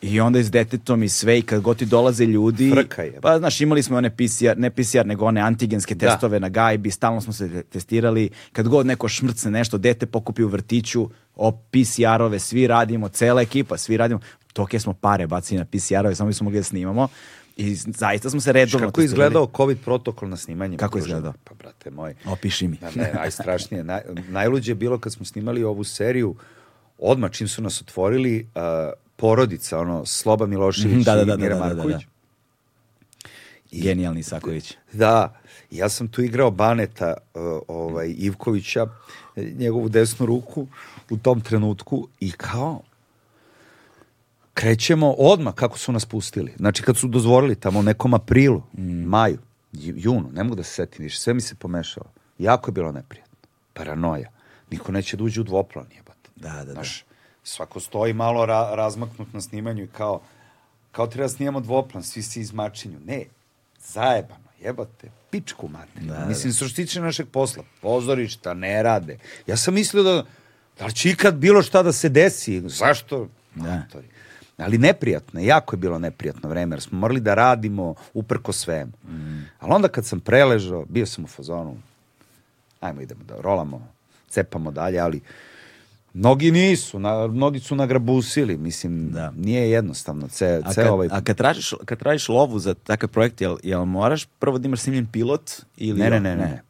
[0.02, 3.18] I onda i s detetom i sve, i kad god ti dolaze ljudi, Frka je.
[3.20, 4.24] pa znaš, imali smo one PCR,
[4.56, 6.06] ne PCR, nego one antigenske Da.
[6.06, 10.42] testove na gajbi, stalno smo se te- testirali, kad god neko šmrcne nešto, dete pokupi
[10.42, 14.20] u vrtiću, o PCR-ove, svi radimo, cela ekipa, svi radimo,
[14.52, 17.08] toke smo pare bacili na PCR-ove, samo bismo mogli da snimamo.
[17.56, 20.78] I zaista smo se redovno Kako je izgledao COVID protokol na snimanjima?
[20.78, 21.32] Kako je izgledao?
[21.44, 22.14] Pa, brate moj.
[22.26, 22.76] Opiši mi.
[22.76, 23.84] Da, ne, najstrašnije.
[23.84, 26.34] Naj, najluđe je bilo kad smo snimali ovu seriju,
[26.98, 28.62] odmah čim su nas otvorili, uh,
[29.16, 32.02] porodica, ono, Sloba Milošević Da, da, da, i Mira da, da, da, Marković.
[32.02, 32.18] da.
[33.72, 34.74] Genijalni Isaković.
[34.92, 35.40] Da,
[35.70, 38.86] ja sam tu igrao Baneta uh, ovaj, Ivkovića,
[39.36, 40.66] eh, njegovu desnu ruku
[41.10, 42.80] u tom trenutku i kao
[44.58, 46.52] krećemo odmah kako su nas pustili.
[46.56, 48.62] Znači kad su dozvolili tamo u nekom aprilu,
[49.06, 49.38] maju,
[49.72, 52.06] ju- junu, ne mogu da se setim više, sve mi se pomešalo.
[52.38, 53.36] Jako je bilo neprijatno.
[53.72, 54.30] Paranoja.
[54.70, 56.30] Niko neće da uđe u dvoplan, jebate.
[56.36, 56.72] Da, da, da.
[56.72, 57.04] Znaš,
[57.44, 60.20] svako stoji malo ra razmaknut na snimanju i kao,
[60.92, 62.98] kao treba da snimamo dvoplan, svi se izmačinju.
[63.06, 63.24] Ne,
[63.82, 66.08] zajebano, jebate, pičku materiju.
[66.08, 69.18] Da, Mislim, što se tiče našeg posla, pozorišta ne rade.
[69.46, 70.24] Ja sam mislio da,
[70.78, 73.28] da li će ikad bilo šta da se desi, zašto?
[73.54, 73.62] Da.
[73.76, 74.06] Matori.
[74.58, 78.92] Ali neprijatno, jako je bilo neprijatno vreme, jer smo morali da radimo uprko svemu.
[79.58, 81.76] Ali onda kad sam preležao, bio sam u fazonu,
[82.80, 83.88] ajmo idemo da rolamo,
[84.28, 85.20] cepamo dalje, ali
[86.14, 89.32] mnogi nisu, na, mnogi su nagrabusili, mislim, Da.
[89.36, 91.08] nije jednostavno, ce, A ceo kad, ovaj...
[91.12, 94.80] a kad tražiš, kad tražiš lovu za takav projekt, jel, jel moraš prvo da imaš
[94.80, 95.52] snimljen pilot?
[95.76, 96.62] Ili Ne, ne, ne, ne.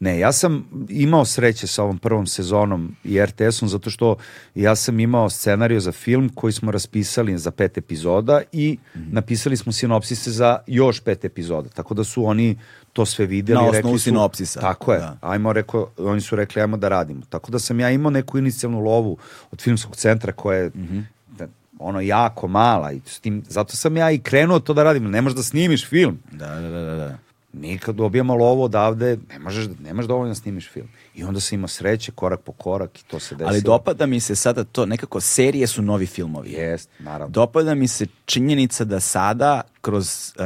[0.00, 4.16] Ne, ja sam imao sreće sa ovom prvom sezonom i RTS-om zato što
[4.54, 9.08] ja sam imao scenariju za film koji smo raspisali za pet epizoda i Mhm.
[9.12, 11.68] napisali smo sinopsise za još pet epizoda.
[11.68, 12.58] Tako da su oni
[12.92, 13.54] to sve videli.
[13.54, 14.60] Na osnovu rekli su, sinopsisa.
[14.60, 14.98] Tako je.
[14.98, 15.16] Da.
[15.22, 17.22] Ajmo, rekao, oni su rekli ajmo da radimo.
[17.22, 19.16] Tako da sam ja imao neku inicijalnu lovu
[19.50, 21.00] od filmskog centra koja je Mhm.
[21.28, 21.46] da,
[21.78, 25.04] ono jako mala i s tim, zato sam ja i krenuo to da radim.
[25.04, 26.18] Ne možeš da snimiš film.
[26.32, 27.18] Da, da, da, da, da.
[27.58, 30.88] Mi kad dobijamo lovo odavde, ne možeš, ne možeš dovoljno da snimiš film.
[31.14, 33.48] I onda se ima sreće, korak po korak i to se desilo.
[33.48, 36.52] Ali dopada mi se sada to, nekako serije su novi filmovi.
[36.52, 37.32] Jest, naravno.
[37.32, 40.44] Dopada mi se činjenica da sada kroz uh,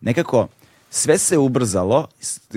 [0.00, 0.48] nekako
[0.94, 2.06] sve se ubrzalo,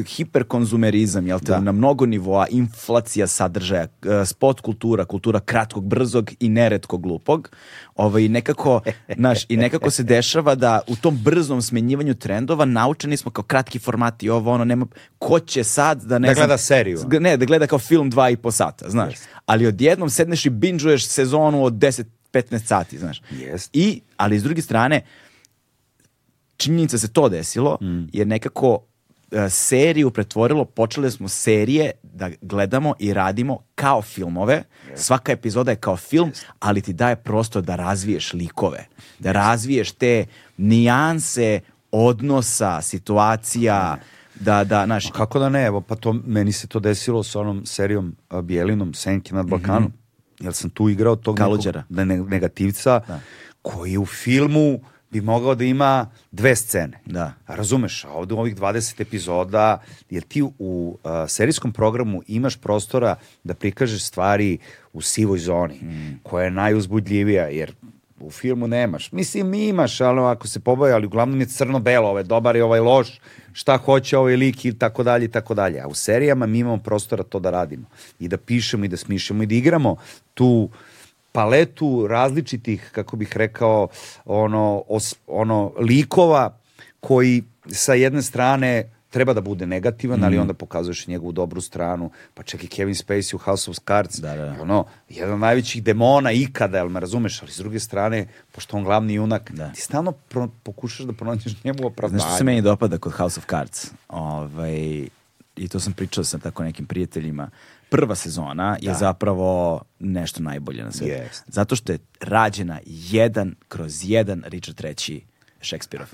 [0.08, 1.60] hiperkonzumerizam, jel te, Da.
[1.60, 7.50] na mnogo nivoa, inflacija sadržaja, uh, spot kultura, kultura kratkog, brzog i neretko glupog,
[7.96, 8.82] ovaj, nekako,
[9.18, 13.80] naš, i nekako se dešava da u tom brzom smenjivanju trendova naučeni smo kao kratki
[13.80, 14.86] formati, ovo ono, nema,
[15.20, 17.00] ko će sad da ne Da znam- gleda seriju.
[17.06, 19.14] G- Ne, da gleda kao film dva i po sata, znaš.
[19.46, 22.04] Ali odjednom sedneš i binđuješ sezonu od 10-15
[22.60, 23.22] sati, znaš.
[23.32, 23.70] Jest.
[23.74, 25.02] I, ali s druge strane,
[26.58, 28.08] činjenica se to desilo, Mm.
[28.14, 28.80] jer nekako
[29.32, 34.64] e, seriju pretvorilo, počeli smo serije da gledamo i radimo kao filmove.
[34.96, 38.86] Svaka epizoda je kao film, ali ti daje prostor da razviješ likove,
[39.20, 40.26] da razviješ te
[40.58, 41.60] nijanse
[41.92, 43.98] odnosa, situacija,
[44.36, 47.66] da, da, znaš, Kako da ne, evo, pa to, meni se to desilo sa onom
[47.66, 49.92] serijom a, Bijelinom, Senke nad Balkanom.
[50.40, 53.02] Jer sam tu igrao tog nekog ne- ne- negativca
[53.62, 54.80] koji u filmu
[55.12, 57.00] bi mogao da ima dve scene.
[57.06, 57.34] Da.
[57.46, 62.58] A razumeš, a ovde u ovih 20 epizoda, jer ti u a, serijskom programu imaš
[62.58, 64.58] prostora da prikažeš stvari
[64.94, 65.80] u sivoj zoni,
[66.24, 67.74] koja je najuzbudljivija, jer
[68.20, 69.12] u filmu nemaš.
[69.12, 73.20] Mislim, imaš, ali ako se poboja, ali uglavnom je crno-belo, ovaj dobar je ovaj loš,
[73.54, 75.80] šta hoće ovaj lik i tako dalje i tako dalje.
[75.80, 77.86] A u serijama mi imamo prostora to da radimo.
[78.20, 79.96] I da pišemo i da smišljamo i da igramo
[80.34, 80.70] tu
[81.38, 83.88] paletu različitih, kako bih rekao,
[84.26, 86.58] ono, os, ono likova
[87.00, 88.72] koji sa jedne strane
[89.10, 90.26] treba da bude negativan, Mhm.
[90.26, 92.06] ali onda pokazuješ i njegovu dobru stranu.
[92.34, 94.62] Pa čak i Kevin Spacey u House of Cards, Da, da, da.
[94.62, 94.80] ono,
[95.10, 99.14] jedan od najvećih demona ikada, jel me razumeš, ali s druge strane, pošto on glavni
[99.14, 99.70] junak, Da.
[99.70, 102.20] ti stalno pro, pokušaš da pronađeš njemu opravdanje.
[102.20, 103.92] Znaš što se meni dopada kod House of Cards?
[104.10, 105.08] Ovaj,
[105.58, 107.50] I to sam pričao sa tako nekim prijateljima.
[107.90, 108.94] Prva sezona je Da.
[108.94, 111.24] zapravo nešto najbolje na svijetu.
[111.24, 111.44] Jest.
[111.48, 115.26] Zato što je rađena jedan kroz jedan Richard III.
[115.62, 116.08] Šekspirov.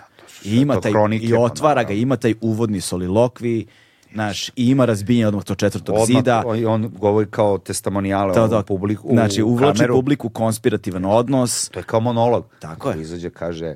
[0.44, 3.66] I ima to taj, hronike, i pa otvara ga, ima taj uvodni solilokvi,
[4.14, 6.44] znaš, i ima razbijenje odmah tog četvrtog Odmah, zida.
[6.46, 8.60] on, on govori kao testimonijale To, ono, to.
[8.60, 11.70] u publiku, znači, uvlači publiku konspirativan odnos.
[11.70, 12.46] To je kao monolog.
[12.60, 13.02] Tako je.
[13.02, 13.76] Izađe, kaže,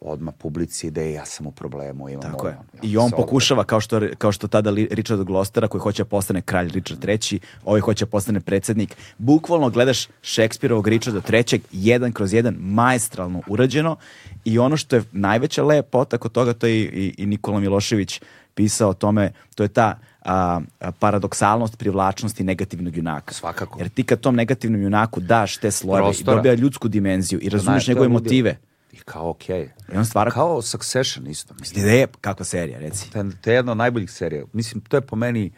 [0.00, 2.54] odmah publici ide, ja sam u problemu, imam Tako je.
[2.54, 2.64] ovo.
[2.82, 6.68] I on pokušava, kao što, kao što tada Richard Glostera, koji hoće da postane kralj
[6.68, 8.96] Richard III, ovaj hoće da postane predsednik.
[9.18, 13.96] Bukvalno gledaš Šekspirovog Richarda III, jedan kroz jedan, maestralno urađeno.
[14.44, 18.20] I ono što je najveća lepota kod toga, to je i, i, Nikola Milošević
[18.54, 23.34] pisao o tome, to je ta a, a, paradoksalnost privlačnosti negativnog junaka.
[23.34, 23.78] Svakako.
[23.78, 27.88] Jer ti kad tom negativnom junaku daš te slojeve i dobija ljudsku dimenziju i razumeš
[27.88, 28.56] njegove motive.
[28.92, 29.68] I kao, okej.
[29.92, 31.54] I on stvara Kao Succession isto.
[31.54, 33.10] Mislim, ideje, kakva serija, reci.
[33.10, 34.44] to je, to je jedna od najboljih serija.
[34.52, 35.52] Mislim, to je po meni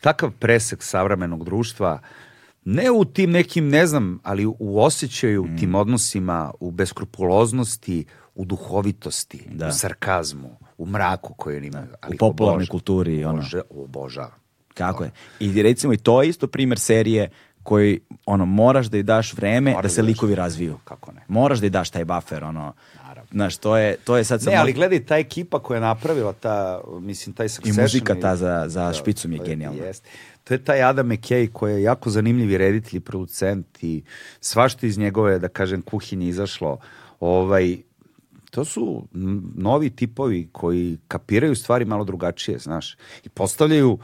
[0.00, 2.00] takav presek savremenog društva,
[2.64, 5.56] ne u tim nekim, ne znam, ali u osjećaju, Mm.
[5.58, 8.04] tim odnosima, u beskrupuloznosti,
[8.34, 9.68] u duhovitosti, Da.
[9.68, 11.86] u sarkazmu, u mraku koji oni imaju.
[12.00, 13.38] Ali U popularnoj kulturi, ono.
[13.38, 14.30] Obože- Obožavam.
[14.74, 15.10] Kako je.
[15.40, 17.30] I recimo i to je isto primjer serije
[17.66, 20.08] koji ono moraš da i daš vreme Moraš da da se daš.
[20.08, 20.78] likovi razviju.
[20.84, 21.20] Kako ne.
[21.28, 22.72] Moraš da i daš taj buffer, ono.
[23.02, 23.30] Naravno.
[23.32, 26.32] Znaš, to je, to je sad sa Ne, ali gledaj, ta ekipa koja je napravila
[26.32, 27.82] ta, mislim, taj I Succession...
[27.84, 29.84] muzika ta za, za Da, špicu mi je genijalna.
[29.84, 30.08] Jeste.
[30.44, 34.02] To je taj Adam McKay koji je jako zanimljivi reditelj i producent i
[34.40, 36.78] svašta iz njegove, da kažem, kuhinje izašlo.
[37.20, 37.76] Ovaj,
[38.50, 39.08] to su
[39.56, 43.98] novi tipovi koji kapiraju stvari malo drugačije, znaš, i postavljaju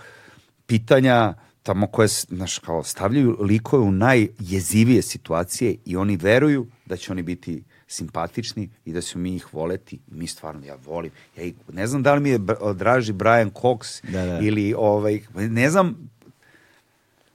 [0.67, 7.13] pitanja tamo koje, znaš, kao stavljaju likove u najjezivije situacije i oni veruju da će
[7.13, 9.99] oni biti simpatični i da ćemo mi ih voleti.
[10.07, 11.11] Mi stvarno, ja volim.
[11.37, 12.39] Ja ih, ne znam da li mi je
[12.75, 14.39] draži Brian Cox Da, da.
[14.39, 16.11] ili ovaj, ne znam,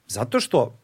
[0.07, 0.79] zato što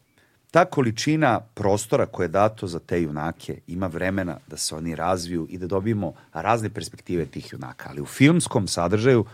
[0.50, 5.46] ta količina prostora koja je dato za te junake ima vremena da se oni razviju
[5.50, 7.88] i da dobijemo razne perspektive tih junaka.
[7.90, 9.24] Ali u filmskom sadržaju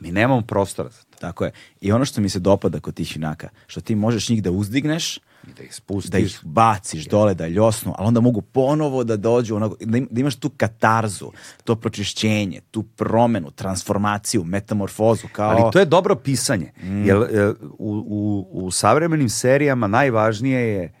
[0.00, 1.18] Mi nemamo prostora za to.
[1.18, 1.50] Tako je.
[1.80, 5.16] I ono što mi se dopada kod tih junaka, što ti možeš njih da uzdigneš,
[5.16, 5.20] I
[5.56, 6.10] da ih spustiš.
[6.10, 10.08] da ih baciš dole, da ljosnu, ali onda mogu ponovo da dođu, onako, da, im-
[10.10, 11.30] da imaš tu katarzu,
[11.64, 15.50] to pročišćenje, tu promenu, transformaciju, metamorfozu, kao...
[15.50, 16.72] Ali to je dobro pisanje.
[16.82, 20.92] Jer e, u, u, u savremenim serijama najvažnije je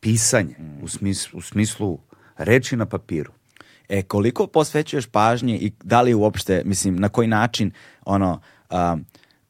[0.00, 1.98] pisanje u, smislu, u smislu
[2.36, 3.32] reči na papiru.
[3.92, 7.70] E, koliko posvećuješ pažnje i da li uopšte, mislim, na koji način,
[8.04, 8.40] ono,
[8.70, 9.04] um,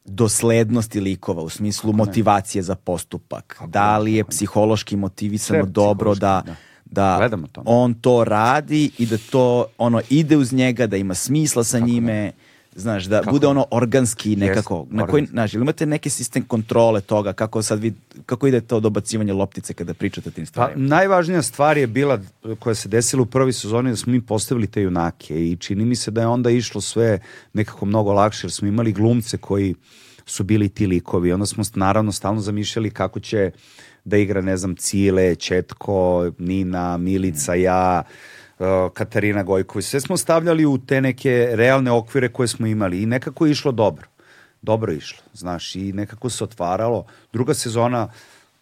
[0.05, 6.41] doslednosti likova u smislu motivacije za postupak, da li je psihološki motivisano Sve dobro da,
[6.45, 7.15] psihološki, da.
[7.19, 7.63] Gledamo to.
[7.65, 12.31] on to radi i da to ono ide uz njega, da ima smisla sa njime,
[12.75, 14.87] znaš, da bude ono organski nekako.
[14.89, 17.93] Na koji, znaš, ili imate neki sistem kontrole toga, kako sad vi,
[18.25, 20.87] kako ide to dobacivanje loptice kada pričate o tim Pa, stvarima?
[20.87, 22.19] najvažnija stvar je bila
[22.59, 25.95] koja se desila u prvoj sezoni da smo mi postavili te junake i čini mi
[25.95, 27.19] se da je onda išlo sve
[27.53, 29.75] nekako mnogo lakše jer smo imali glumce koji
[30.25, 31.33] su bili ti likovi.
[31.33, 33.51] Onda smo naravno stalno zamišljali kako će
[34.05, 38.42] da igra, ne znam, Cile, Četko, Nina, Milica, ja, uh,
[38.93, 39.85] Katarina Gojković.
[39.85, 43.71] Sve smo stavljali u te neke realne okvire koje smo imali i nekako je išlo
[43.71, 44.07] dobro.
[44.61, 47.05] Dobro je išlo, znaš, i nekako se otvaralo.
[47.33, 48.07] Druga sezona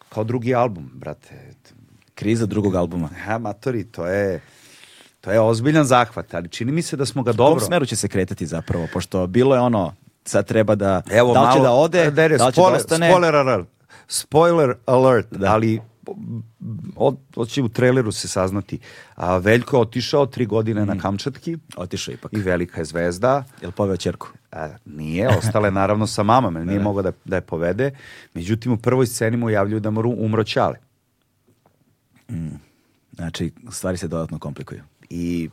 [0.09, 1.53] kao drugi album, brate.
[2.15, 3.09] Kriza drugog albuma.
[3.27, 4.41] Ja, matori, to je,
[5.21, 7.59] to je ozbiljan zahvat, ali čini mi se da smo ga U kom dobro...
[7.65, 9.93] smeru će se kretati zapravo, pošto bilo je ono,
[10.25, 12.51] sad treba da, Evo, da li će malo- da ode, da, da li će da
[12.51, 13.09] spoiler, ostane.
[13.09, 13.67] Spoiler alert,
[14.07, 15.81] spoiler alert ali
[16.95, 18.79] od, od će u traileru se saznati.
[19.15, 20.87] A Veljko je otišao tri godine Mm.
[20.87, 22.33] na Kamčatki Otišao ipak.
[22.33, 23.43] i velika je zvezda.
[23.61, 24.27] Jel poveo čerku?
[24.51, 27.91] A, nije, ostale naravno sa mamom, jer nije mogao da, da je povede.
[28.33, 30.75] Međutim, u prvoj sceni mu javljaju da mu ru- umro Ćale.
[33.11, 34.81] Znači, stvari se dodatno komplikuju.
[35.09, 35.49] I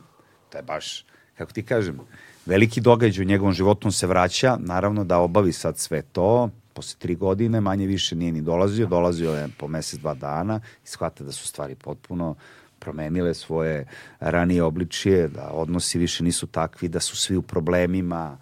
[0.49, 1.05] to je baš,
[1.35, 1.99] kako ti kažem,
[2.45, 6.99] veliki događaj u njegovom životu, on se vraća, naravno da obavi sad sve to, posle
[6.99, 11.23] tri godine, manje više nije ni dolazio, dolazio je po mesec, dva dana i shvata
[11.23, 12.35] da su stvari potpuno
[12.79, 13.85] promenile svoje
[14.19, 18.37] ranije obličije, da odnosi više nisu takvi, da su svi u problemima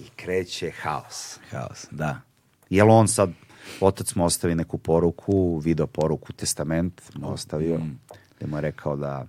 [0.00, 1.38] i kreće haos.
[1.50, 2.20] Haos, da.
[2.70, 3.30] Jel on sad,
[3.80, 7.80] otac mu ostavi neku poruku, video poruku, testament mu ostavio,
[8.36, 9.26] gde mu je rekao da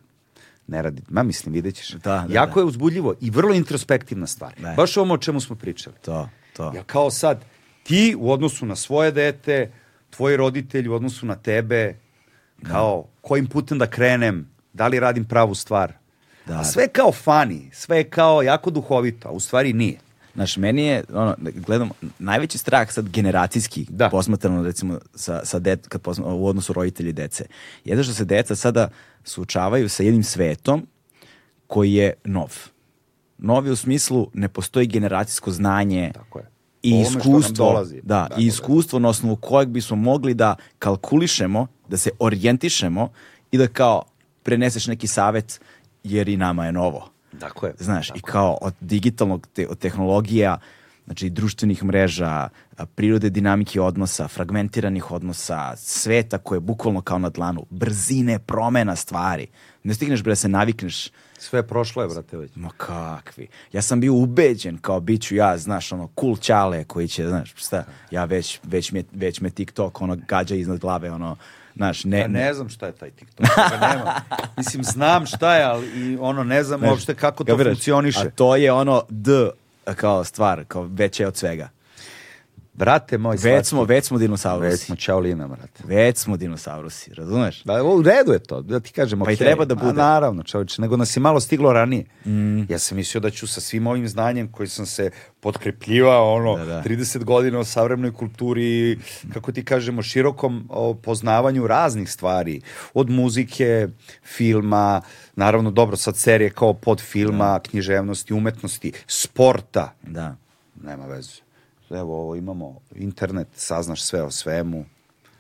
[0.68, 1.90] ne radi, ma mislim, vidjet ćeš.
[1.90, 2.60] Da, da, jako da.
[2.60, 4.54] je uzbudljivo i vrlo introspektivna stvar.
[4.60, 4.74] Da.
[4.78, 5.96] Baš ovo o čemu smo pričali.
[6.02, 6.72] To, to.
[6.76, 7.46] Ja kao sad,
[7.84, 9.72] ti u odnosu na svoje dete,
[10.10, 11.96] tvoji roditelji u odnosu na tebe,
[12.64, 15.94] kao kojim putem da krenem, da li radim pravu stvar.
[16.46, 16.60] Da.
[16.60, 20.00] A sve je kao funny, sve je kao jako duhovito, a u stvari nije.
[20.34, 24.10] Znaš, meni je, ono, gledam, najveći strah sad generacijski, Da.
[24.10, 27.46] posmatrano recimo sa, sa det, kad posma, u odnosu roditelji i dece,
[27.86, 28.90] je da što se deca sada
[29.24, 30.88] suočavaju sa jednim svetom
[31.68, 32.58] koji je nov.
[33.38, 36.53] Nov je u smislu ne postoji generacijsko znanje Tako je.
[36.84, 38.48] I iskustvo, da, Tako i da.
[38.48, 43.10] iskustvo na osnovu kojeg bismo mogli da kalkulišemo, da se orijentišemo
[43.52, 44.04] i da kao
[44.44, 45.62] preneseš neki savet
[46.04, 47.10] jer i nama je novo.
[47.40, 47.74] Tako je.
[47.80, 50.60] Znaš, i kao od digitalnog, te, od tehnologija,
[51.06, 52.50] znači društvenih mreža,
[52.96, 59.48] prirode dinamike odnosa, fragmentiranih odnosa, sveta koje je bukvalno kao na dlanu, brzine promena stvari.
[59.84, 61.10] Ne stigneš bre da se navikneš
[61.44, 62.52] Sve prošlo je, brate, već.
[62.56, 63.48] Ma kakvi.
[63.72, 67.54] Ja sam bio ubeđen kao bit ću ja, znaš, ono, cool čale koji će, znaš,
[67.56, 71.36] šta, ja već, već, me, već me TikTok, ono, gađa iznad glave, ono,
[71.76, 74.22] znaš, ne, Ja ne znam šta je taj TikTok, toga nema.
[74.58, 77.74] Mislim, znam šta je, ali i ono, ne znam Znaš, uopšte kako to kapiraš?
[77.74, 78.28] funkcioniše.
[78.28, 79.50] A to je ono D
[79.96, 81.70] kao stvar, kao veće od svega.
[82.76, 84.68] Brate moj, Već smo, već smo dinosaurusi.
[84.68, 85.84] već smo čaolina, brate.
[85.86, 87.64] Već smo dinosaurusi, razumeš?
[87.64, 89.38] Da, u redu je to, da ti kažem, Pa i okej.
[89.38, 89.94] treba da A, bude.
[89.94, 92.06] naravno, čovječe, nego nas je malo stiglo ranije.
[92.70, 96.66] Ja sam mislio da ću sa svim ovim znanjem koji sam se potkrepljivao, ono, Da,
[96.66, 96.84] da.
[96.84, 99.00] 30 godina o savremenoj kulturi,
[99.34, 100.70] kako ti kažemo, širokom
[101.04, 102.62] poznavanju raznih stvari,
[102.94, 103.88] od muzike,
[104.26, 105.02] filma,
[105.36, 110.36] naravno, dobro, sad serije kao pod filma, književnosti, umetnosti, sporta, Da.
[110.76, 111.32] nema veze.
[111.94, 114.86] Evo, ovo imamo internet, saznaš sve o svemu.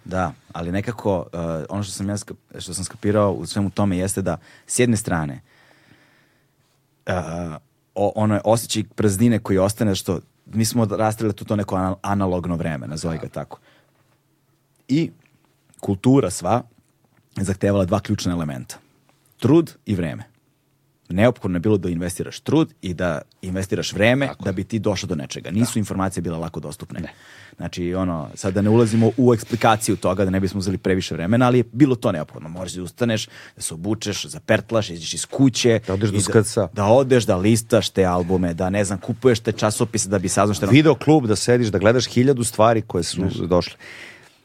[0.06, 1.40] Da, ali nekako uh,
[1.70, 2.16] ono što sam ja
[2.60, 4.38] što sam skapirao u svemu tome jeste da
[4.68, 5.42] s jedne strane
[7.08, 7.14] uh,
[7.96, 11.96] o, ono je osjećaj praznine koji ostane što mi smo odrastali tu to neko ana-
[12.02, 13.60] analogno vreme, nazove ga tako.
[14.88, 15.12] I
[15.80, 16.62] kultura sva
[17.36, 18.78] zahtevala dva ključna elementa.
[19.38, 20.33] Trud i vreme.
[21.10, 25.16] Neophodno je bilo da investiraš trud i da investiraš vreme da bi ti došao do
[25.16, 25.52] nečega.
[25.52, 27.14] Nisu informacije bile lako dostupne.
[27.58, 31.46] Znači, ono, sad da ne ulazimo u eksplikaciju toga, da ne bismo uzeli previše vremena,
[31.46, 32.50] ali je bilo to neophodno.
[32.50, 35.80] Moraš da ustaneš, da se obučeš, zapertlaš, izađeš iz kuće.
[35.88, 36.68] Da odeš do skrca.
[36.74, 40.54] Da, odeš, da listaš te albume, da, ne znam, kupuješ te časopise da bi saznao
[40.54, 40.66] šta...
[40.66, 43.76] Video klub da sediš, da gledaš hiljadu stvari koje su došle.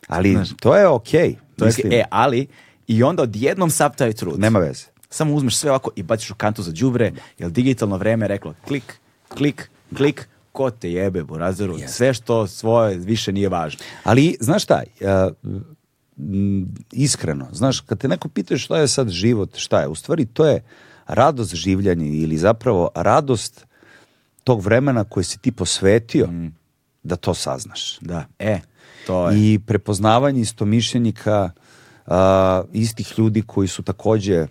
[0.09, 1.37] Ali to je okej.
[1.57, 2.47] To je, e, ali,
[2.87, 4.41] i onda odjednom sav taj trud.
[4.41, 4.98] nema veze.
[5.11, 8.55] Samo uzmeš sve ovako i baciš u kantu za đubre, jer digitalno vreme je reklo
[8.67, 13.81] klik, klik, klik, ko te jebe, burazeru, sve što svoje više nije važno.
[14.05, 15.33] Ali, znaš šta, uh,
[16.93, 20.47] iskreno, znaš, kad te neko pita šta je sad život, šta je, u stvari to
[20.47, 20.63] je
[21.07, 23.67] radost življanja ili zapravo radost
[24.45, 26.29] tog vremena koje si ti posvetio
[27.03, 27.99] da to saznaš.
[28.01, 28.61] Da, e,
[29.07, 29.39] to je.
[29.39, 31.51] I prepoznavanje istomišljenika
[32.07, 34.47] a, istih ljudi koji su takođe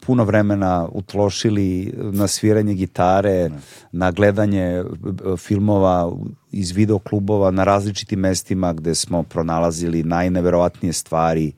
[0.00, 3.50] puno vremena utlošili na sviranje gitare,
[3.92, 6.12] na gledanje b- filmova
[6.52, 11.52] iz videoklubova na različitim mestima gde smo pronalazili najneverovatnije stvari.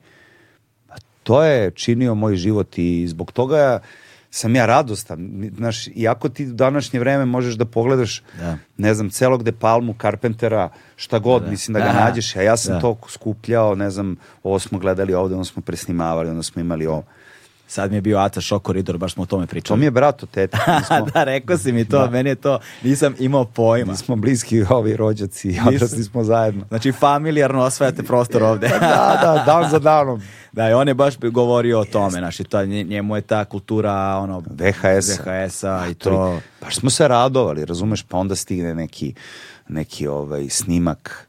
[1.23, 3.79] To je činio moj život i zbog toga
[4.31, 5.49] sam ja radostan.
[5.57, 8.57] Znaš, iako ti u današnje vreme možeš da pogledaš, Da.
[8.77, 12.05] ne znam, celog De Palmu, Carpentera, šta god, mislim da ga Da.
[12.05, 12.79] nađeš, a ja sam Da.
[12.79, 17.03] to skupljao, ne znam, ovo smo gledali ovde, onda smo presnimavali, onda smo imali ovo.
[17.71, 19.79] Sad mi je bio Aca šok koridor, baš smo o tome To pričali.
[19.79, 20.57] mi je brat od tete.
[20.67, 23.91] Mi smo, da, rekao si mi to, meni je to, nisam imao pojma.
[23.91, 26.65] mi smo bliski ovi rođaci, odrasli smo zajedno.
[26.67, 28.67] Znači, familijarno osvajate prostor ovde.
[28.81, 30.21] Da, da, dan za danom.
[30.51, 33.91] Da, i on je baš govorio o tome, znači, ta, nje- njemu je ta kultura,
[34.17, 35.23] ono, VHS-a.
[35.23, 36.39] VHS-a i to...
[36.61, 39.13] Baš smo se radovali, razumeš, pa onda stigne neki,
[39.67, 41.27] neki ovaj snimak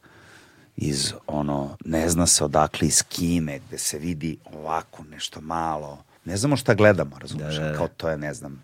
[0.76, 5.98] iz ono, ne zna se odakle iz Kine, gde se vidi ovako nešto malo.
[6.24, 7.76] Ne znamo šta gledamo, razumeš, Da, da, da.
[7.76, 8.62] kao to je, ne znam,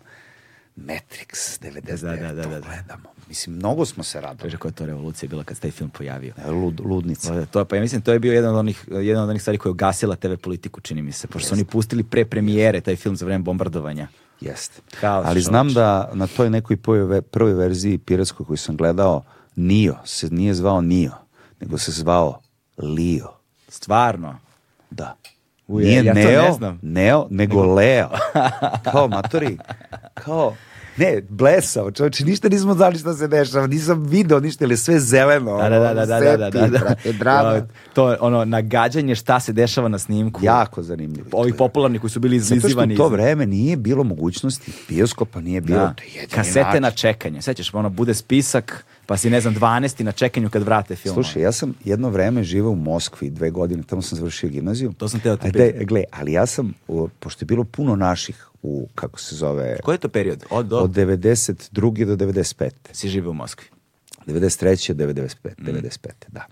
[0.75, 2.67] Matrix 99, Da, da, da, to da, da.
[2.67, 3.09] gledamo.
[3.27, 4.41] Mislim, mnogo smo se radovali.
[4.41, 6.33] Kaže koja je to revolucija bila kad se taj film pojavio.
[6.47, 7.33] Lud, ludnica.
[7.33, 9.57] To, to, pa ja mislim to je bio jedan od onih jedan od onih stvari
[9.57, 12.95] koja je ugasila TV politiku čini mi se pošto su oni pustili pre premijere taj
[12.95, 14.07] film za vreme bombardovanja.
[14.41, 14.81] Jeste.
[15.01, 19.23] Ali znam da na toj nekoj prvoj, prvoj verziji piratskoj koju sam gledao,
[19.55, 21.11] Nio se nije zvao Nio,
[21.59, 22.41] nego se zvao
[22.77, 23.29] Lio.
[23.67, 24.39] Stvarno.
[24.89, 25.15] Da.
[25.69, 26.79] Uje, nije ja Neo, ne znam.
[26.81, 28.09] Neo, nego Leo.
[28.91, 29.57] Kao matori,
[30.13, 30.55] kao
[30.97, 35.57] ne, blesao, čovječe, ništa nismo znali šta se dešava, nisam video ništa, ili sve zeleno.
[35.57, 36.79] Da, da, da, da, da, da, da, da.
[36.79, 37.61] brate, drama.
[37.93, 40.39] To je ono nagađanje šta se dešava na snimku.
[40.43, 41.27] Jako zanimljivo.
[41.31, 42.93] Ovih popularnih koji su bili Zato što izlizivani.
[42.93, 45.93] u to vreme nije bilo mogućnosti, bioskopa nije bilo, Da.
[45.93, 46.81] to je jedini Kasete način.
[46.81, 47.41] na čekanje.
[47.41, 51.13] Sećaš, ono bude spisak, pa si ne znam 12 na čekanju kad vrate film.
[51.13, 54.93] Slušaj, ja sam jedno vreme živeo u Moskvi, dve godine, tamo sam završio gimnaziju.
[54.97, 56.73] To sam teo te Ajde, gle, ali ja sam,
[57.19, 60.45] pošto je bilo puno naših u, kako se zove, Koji je to period?
[60.49, 60.77] Od do?
[60.77, 62.05] od 92.
[62.05, 62.69] do 95.
[62.91, 63.67] Si žive u Moskvi.
[64.27, 64.93] 93.
[64.93, 65.35] do 95.
[65.57, 66.09] 95.
[66.27, 66.45] Da.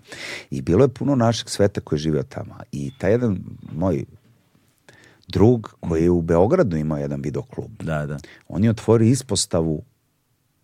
[0.50, 2.56] I bilo je puno našeg sveta koji je živeo tamo.
[2.72, 3.38] I taj jedan
[3.72, 4.04] moj
[5.28, 7.70] drug koji je u Beogradu imao jedan videoklub.
[7.82, 8.18] Da, da.
[8.48, 9.82] On je otvorio ispostavu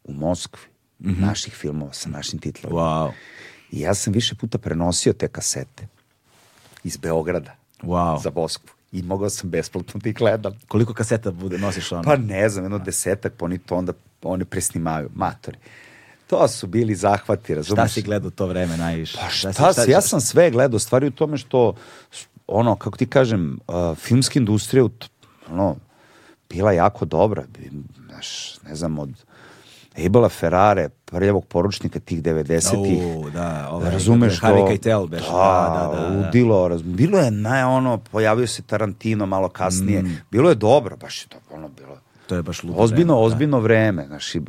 [0.05, 2.80] u Moskvi naših filmova sa našim titlovima.
[2.80, 3.11] Wow.
[3.70, 5.86] I ja sam više puta prenosio te kasete
[6.84, 8.22] iz Beograda Wow.
[8.22, 8.70] za Moskvu.
[8.92, 10.53] I mogao sam besplatno da ih gledam.
[10.68, 12.03] Koliko kaseta bude, nosiš ono?
[12.03, 13.92] Pa ne znam, jedno desetak, pa oni to onda
[14.22, 15.59] oni presnimaju, matori.
[16.26, 17.92] To su bili zahvati, šta razumeš?
[17.92, 19.18] si gledao to vreme najviše?
[19.20, 21.74] Pa šta, si- si, ja sam sve gledao, stvari u tome što,
[22.47, 24.84] ono, kako ti kažem, uh, filmska industrija,
[25.51, 25.76] ono,
[26.49, 27.45] bila jako dobra.
[28.09, 29.11] Znaš, ne znam, od
[29.97, 33.03] Abela Ferrare, prljavog poručnika tih 90-ih.
[33.16, 34.66] U, da, ovaj, razumeš Harvey to?
[34.66, 36.16] Keitel beš, Da, da, da, da, da.
[36.16, 36.68] ludilo.
[36.68, 40.03] raz- Bilo je naj ono, pojavio se Tarantino malo kasnije.
[40.03, 40.16] Mm.
[40.30, 41.99] Bilo je dobro, baš je to ono bilo.
[42.26, 43.26] To je baš ludo Ozbiljno, vreme, da.
[43.26, 44.07] ozbiljno vreme.
[44.07, 44.40] Znaš, i,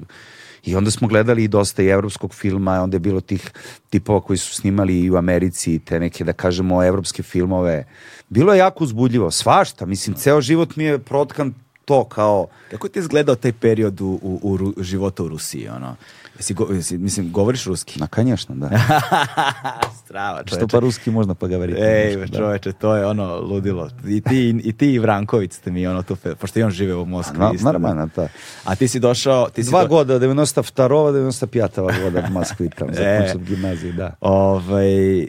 [0.63, 3.51] I onda smo gledali i dosta i evropskog filma, onda je bilo tih
[3.89, 7.85] tipova koji su snimali i u Americi, te neke, da kažemo, evropske filmove.
[8.29, 9.85] Bilo je jako uzbudljivo, svašta.
[9.85, 11.53] Mislim, ceo život mi je protkan
[11.85, 12.47] to kao...
[12.71, 14.39] Kako ti je izgledao taj period u, u,
[14.77, 15.95] u života u Rusiji, ono?
[16.37, 17.99] Jesi, go, jesi, mislim, govoriš ruski?
[17.99, 18.69] Na конечно, da.
[20.05, 21.79] Strava, Što pa ruski možda pa govoriti.
[21.79, 22.37] Ej, nešto, da.
[22.37, 23.89] čoveče, to je ono ludilo.
[24.05, 27.05] I ti, i ti i Vranković ste mi ono tu, pošto i on žive u
[27.05, 27.37] Moskvi.
[27.39, 27.71] Na, isto, da.
[27.71, 28.27] normalno, da.
[28.63, 29.49] A ti si došao...
[29.49, 31.69] Ti si Dva do- года, 92 95
[32.03, 32.93] года в Москве там E.
[32.93, 34.11] закончил гимназiju, da.
[34.19, 35.25] Ovaj, uh,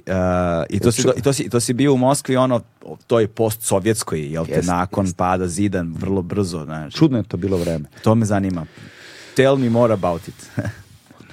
[0.71, 2.61] i, to si, do- i, to si, i to si bio u Moskvi, ono,
[3.07, 5.17] to je post-sovjetskoj, jel te, Jeste, nakon jeste.
[5.17, 6.97] pada zidan, vrlo brzo, znači.
[6.97, 7.85] Čudno je to bilo vreme.
[8.03, 8.67] To me zanima.
[9.37, 10.35] Tell me more about it.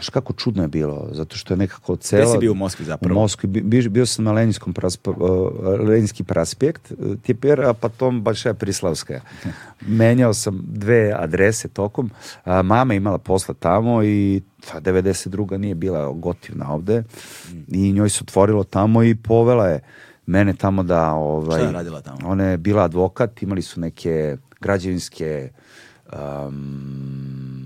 [0.04, 2.24] znaš kako čudno je bilo, zato što je nekako cela...
[2.24, 3.16] Gde si bio u Moskvi zapravo?
[3.16, 5.18] U Moskvi, bi- bio, bio sam na Leninskom prasp, uh,
[5.88, 9.22] Leninski praspekt, uh, теперь, a potom Большая Prislavska.
[10.00, 12.12] Menjao sam dve adrese tokom.
[12.46, 14.42] A, mama je imala posla tamo i
[14.72, 15.58] ta 92.
[15.58, 17.04] nije bila gotivna ovde
[17.68, 19.80] i njoj se otvorilo tamo i povela je
[20.26, 21.12] mene tamo da...
[21.14, 22.18] Ovaj, Šta je radila tamo?
[22.26, 25.50] Ona je bila advokat, imali su neke građevinske
[26.14, 27.63] um,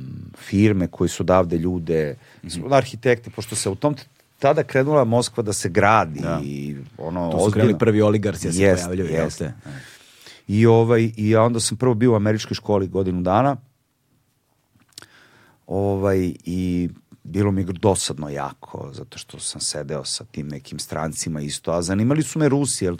[0.50, 3.95] firme koji su odavde ljude, mm arhitekte, pošto se u tom
[4.39, 6.41] tada krenula Moskva da se gradi Da.
[6.43, 9.38] i ono Tu su krenuli prvi oligarsi da se Jest, pojavljaju, jel jest.
[9.38, 9.54] te?
[10.48, 13.56] I ovaj i ja onda sam prvo bio u američkoj školi godinu dana.
[15.68, 16.89] Ovaj i
[17.24, 22.24] bilo mi dosadno jako zato što sam sedeo sa tim nekim strancima isto, a zanimali
[22.24, 22.95] su me Rusi, jer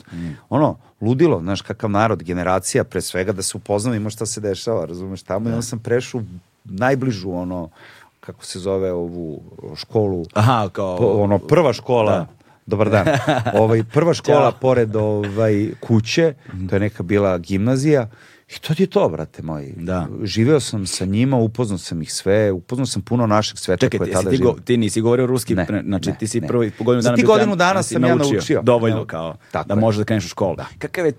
[0.50, 4.86] ono, ludilo, znaš kakav narod, generacija pre svega da se upoznamo ima šta se dešava,
[4.86, 6.22] razumeš, tamo i onda sam prešao
[6.70, 7.70] najbližu ono,
[8.20, 9.42] kako se zove ovu
[9.76, 10.98] školu, Aha, kao...
[10.98, 12.28] po, ono prva škola Da.
[12.66, 13.08] Dobar dan.
[13.62, 14.60] Ovaj prva škola Ćao.
[14.62, 16.34] pored ovaj kuće,
[16.70, 18.10] to je neka bila gimnazija.
[18.50, 19.74] I to ti je to, brate moj.
[19.78, 20.08] Da.
[20.24, 24.08] Živeo sam sa njima, upoznao sam ih sve, upoznao sam puno našeg sveta Čekaj, koje
[24.08, 26.48] ti, tada ti, go, ti nisi govorio ruski, Ne, pre- znači ne, ti si ne.
[26.48, 28.62] prvi po godinu Za dana ti bio godinu dana da sam ja naučio.
[28.62, 29.80] Dovoljno kao tako da je.
[29.80, 30.56] možeš da kreneš u školu.
[30.80, 31.14] Kakav je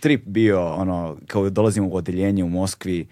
[0.00, 3.08] trip bio, ono, kao dolazimo u odeljenje u Moskvi,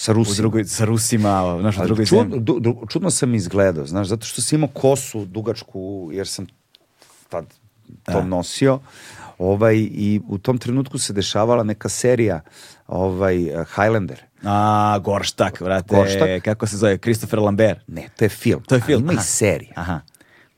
[0.00, 0.36] Sa u Rusima.
[0.36, 2.40] drugoj, sa Rusima, znaš, u drugoj čud- zemlji.
[2.40, 5.80] du- du- čudno sam izgledao, znaš, zato što sam imao kosu dugačku,
[6.12, 6.46] jer sam
[7.28, 7.44] tad
[8.04, 8.24] to Da.
[8.24, 8.78] nosio.
[9.38, 12.40] Ovaj, I u tom trenutku se dešavala neka serija
[12.88, 13.36] ovaj,
[13.66, 14.20] Highlander.
[14.42, 16.42] A, Gorštak, vrate, Gorštak?
[16.42, 17.80] kako se zove, Christopher Lambert.
[17.86, 18.62] Ne, to je film.
[18.62, 19.24] To je film, Ali Ima i aha.
[19.24, 19.72] serija.
[19.76, 20.00] Aha.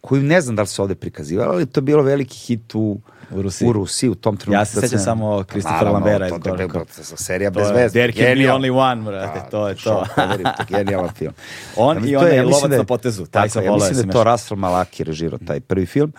[0.01, 3.01] Koju ne znam da li se ovde prikazivala, ali to je bilo veliki hit u,
[3.35, 3.69] U Rusiji.
[3.69, 4.61] u Rusiji u tom trenutku.
[4.61, 7.67] Ja se kad sećam sam- samo Pa naravno, Lambera to, je bilo- je serija bez
[7.69, 7.89] je, veze.
[7.91, 10.05] There can be only one, brate, Pa, to je to.
[10.17, 11.33] je genijalan film.
[11.77, 14.13] On i onaj je, Lovac da je- na potezu, taj sam je, volao, mislim da
[14.13, 16.13] je ja to Russell Malaki režirao taj prvi film.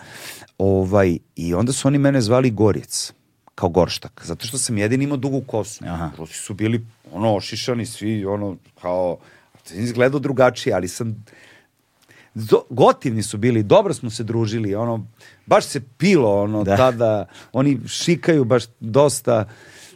[0.58, 3.14] Ovaj, I onda su oni mene zvali Gorjec,
[3.56, 5.84] kao Gorštak, zato što sam jedini imao dugu kosu.
[5.86, 6.10] Aha.
[6.18, 9.18] Rusi su bili ono ošišani svi, ono kao,
[9.72, 11.26] izgledao drugačije, ali sam
[12.36, 15.08] Do, gotivni su bili, dobro smo se družili, ono,
[15.46, 16.78] baš se pilo, ono, Da.
[16.78, 19.50] tada, oni šikaju baš dosta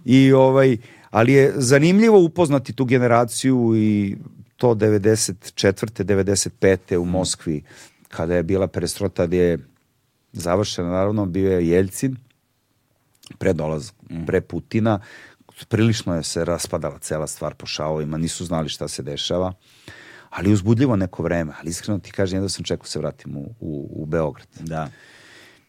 [0.05, 0.77] i ovaj,
[1.09, 4.17] ali je zanimljivo upoznati tu generaciju i
[4.57, 6.03] to 94.
[6.03, 6.97] 95.
[6.97, 7.63] u Moskvi,
[8.07, 9.57] kada je bila perestrota, gdje je
[10.33, 12.17] završena, naravno, bio je Jeljcin,
[13.37, 13.91] pre dolaz,
[14.27, 14.99] pre Putina,
[15.67, 19.53] prilično je se raspadala cela stvar po šavovima, nisu znali šta se dešava,
[20.29, 23.89] ali uzbudljivo neko vreme, ali iskreno ti kažem, jedno sam čekao se vratim u, u,
[23.91, 24.47] u Beograd.
[24.59, 24.89] Da.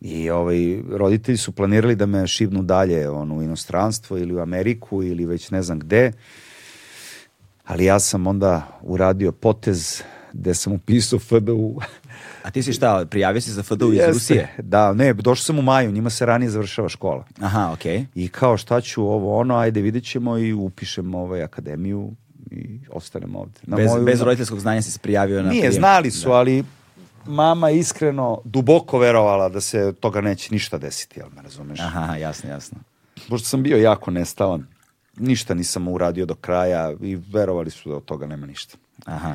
[0.00, 5.02] I ovaj, roditelji su planirali da me šibnu dalje ono, u inostranstvo ili u Ameriku
[5.02, 6.12] ili već ne znam gde,
[7.64, 10.02] ali ja sam onda uradio potez
[10.32, 11.80] gde sam upisao FDU.
[12.44, 14.12] A ti si šta, prijavio si za FDU iz Jeste.
[14.12, 14.54] Rusije?
[14.59, 17.24] Da, ne, došao sam u maju, njima se ranije završava škola.
[17.40, 18.04] Aha, okej.
[18.14, 22.12] I kao šta ću ovo ono, ajde vidjet ćemo i upišem ovaj akademiju
[22.51, 23.61] i ostanem ovde.
[23.62, 25.72] Na Bez, moju- bez roditeljskog znanja si se prijavio na Nije, prijem.
[25.72, 26.34] znali su, Da.
[26.34, 26.64] ali
[27.26, 31.80] mama iskreno duboko verovala da se toga neće ništa desiti, jel me razumeš?
[31.80, 32.78] Aha, jasno, jasno.
[33.28, 34.66] Pošto sam bio jako nestalan,
[35.16, 38.76] ništa nisam uradio do kraja i verovali su da od toga nema ništa.
[39.05, 39.34] Aha.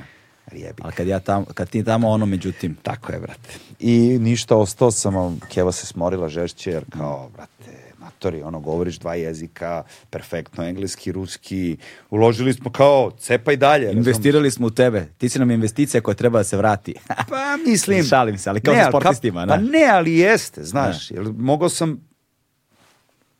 [0.51, 0.81] Ali jebi.
[0.83, 3.49] Ali kad, ja tam, kad ti tamo ono međutim, Tako je, brate.
[3.79, 7.82] I ništa, ostao sam, Keva se smorila žešće, jer kao, brate,
[8.23, 11.77] matori, ono, govoriš dva jezika, perfektno, engleski, ruski,
[12.09, 13.91] uložili smo kao, cepaj dalje.
[13.91, 15.07] investirali smo u tebe.
[15.17, 16.93] Ti si nam investicija koja treba da se vrati.
[17.29, 18.03] Pa mislim...
[18.03, 19.47] Šalim se, ali kao sa ali sportistima, ne?
[19.47, 22.07] Pa ne, ali jeste, znaš, jer mogao sam,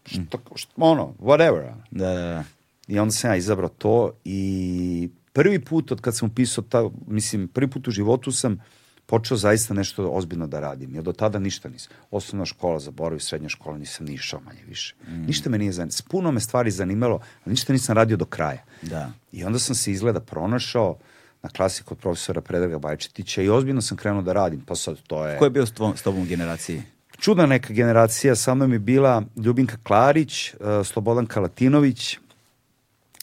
[0.06, 1.74] što, što, ono, whatever.
[1.92, 2.44] da, da, da.
[2.88, 7.48] I onda sam ja izabrao to i prvi put od kad sam upisao ta, mislim,
[7.48, 8.64] prvi put u životu sam
[9.06, 10.96] počeo zaista nešto ozbiljno da radim.
[10.96, 11.92] Jer do tada ništa nisam.
[12.12, 14.96] Osnovna škola, zaboravio, srednja škola, nisam ni išao manje više.
[15.08, 16.08] Ništa me nije zanimalo.
[16.10, 18.64] Puno me stvari zanimalo, ali ništa nisam radio do kraja.
[18.82, 19.12] Da.
[19.32, 20.98] I onda sam se izgleda pronašao
[21.44, 24.62] na klasi kod profesora Predraga Bajčetića i ozbiljno sam krenuo da radim.
[24.62, 25.38] Pa sad to je...
[25.38, 26.82] Ko je bio s, tvom, s tobom u generaciji?
[27.20, 32.18] Čudna neka generacija, sa mnom je bila Ljubinka Klarić, uh, Slobodan Kalatinović,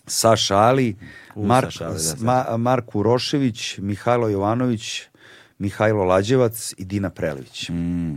[0.07, 0.97] Saša Ali,
[1.35, 2.25] U, Mark, Saša Ali, da, da.
[2.25, 5.03] Ma, Marko Urošević, Mihajlo Jovanović,
[5.61, 7.69] Mihajlo Lađevac i Dina Prelević.
[7.69, 8.15] Mm.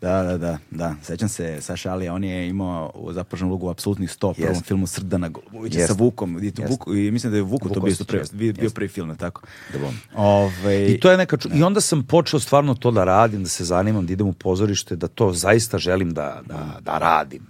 [0.00, 0.94] Da, da, da, da.
[1.02, 4.86] Sećam se Saša Alija, on je imao u zapažnom lugu apsolutnih 100 u prvom filmu
[4.86, 5.94] Srdana Golubovića Jeste.
[5.94, 6.44] sa Vukom.
[6.44, 6.72] I, to Jeste.
[6.72, 8.36] Vuku, I mislim da je Vuku to bio, jeste.
[8.36, 9.42] bio, bio prvi film, tako?
[9.72, 9.94] Da bom.
[10.14, 11.48] Ove, I to je neka ču...
[11.54, 14.96] I onda sam počeo stvarno to da radim, da se zanimam, da idem u pozorište,
[14.96, 17.46] da to zaista želim da, da, da radim.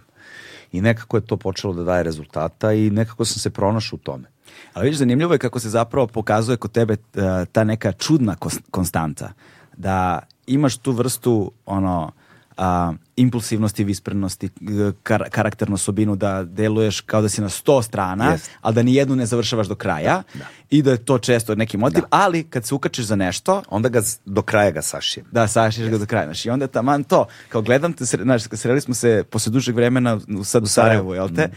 [0.73, 4.32] I nekako je to počelo da daje rezultata i nekako sam se pronašao u tome.
[4.75, 8.37] Ali vidiš, zanimljivo je kako se zapravo pokazuje kod tebe uh, ta neka čudna
[8.71, 9.33] konstanta.
[9.77, 12.13] Da imaš tu vrstu ono
[12.57, 14.49] a, impulsivnosti, visprenosti,
[15.05, 18.51] kar- karakternu osobinu da deluješ kao da si na sto strana, Jest.
[18.61, 20.23] ali da ni jednu ne završavaš do kraja
[20.71, 24.03] i da je to često neki motiv, ali kad se ukačeš za nešto, Onda ga
[24.25, 25.27] do kraja ga sašijem.
[25.33, 28.81] da, sašiš ga do kraja, znaš, i onda taman to, kao gledam te, znaš, sreli
[28.81, 31.51] smo se posle dužeg vremena sad u Sarajevu, jel te?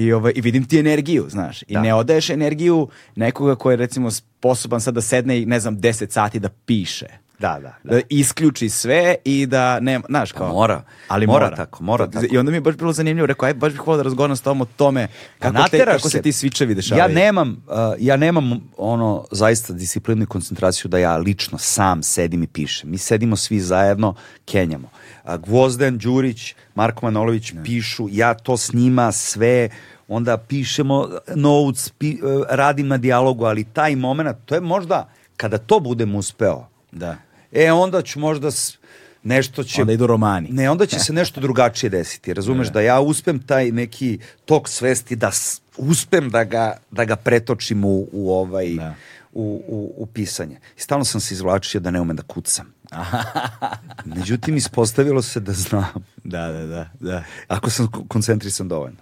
[0.00, 1.80] I, ovaj, I vidim ti energiju, znaš, i Da.
[1.80, 6.10] ne odaješ energiju nekoga ko je recimo sposoban sad da sedne i ne znam 10
[6.10, 7.06] sati da piše.
[7.38, 7.94] Da, da, da.
[7.94, 10.82] Da isključi sve i da ne, znaš, kao, mora.
[11.08, 12.26] ali Mora mora, tako, mora tako.
[12.30, 14.40] I onda mi je baš bilo zanimljivo, rekao, aj, baš bih volio da razgovaram s
[14.40, 17.14] tobom o tome kako, te, Pa nateraš kako se ti switchevi Ja dešavaju.
[17.14, 22.46] nemam, uh, ja nemam ono zaista disciplinu i koncentraciju da ja lično sam sedim i
[22.46, 22.90] pišem.
[22.90, 24.90] Mi sedimo svi zajedno, kenjamo.
[25.36, 29.68] Gvozden, Đurić, Marko Manolović pišu, ja to s njima sve,
[30.08, 32.18] onda pišemo notes, pi, uh,
[32.50, 37.16] radim na dijalogu, ali taj moment, to je možda kada to budem uspeo, Da.
[37.52, 38.78] e onda ću možda s-
[39.22, 39.80] nešto će...
[39.80, 40.48] Onda idu romani.
[40.50, 42.34] Ne, onda će se nešto drugačije desiti.
[42.34, 47.16] Razumeš da ja uspem taj neki tok svesti da s- uspem da ga da ga
[47.16, 48.94] pretočim u, u ovaj Da.
[49.32, 50.56] u, u, u pisanje.
[50.78, 52.72] I stalno sam se izvlačio da ne umem da kucam.
[54.16, 56.04] Međutim, ispostavilo se da znam.
[56.24, 57.22] Da, da, da, da.
[57.48, 58.96] Ako sam ko- koncentrisan dovoljno.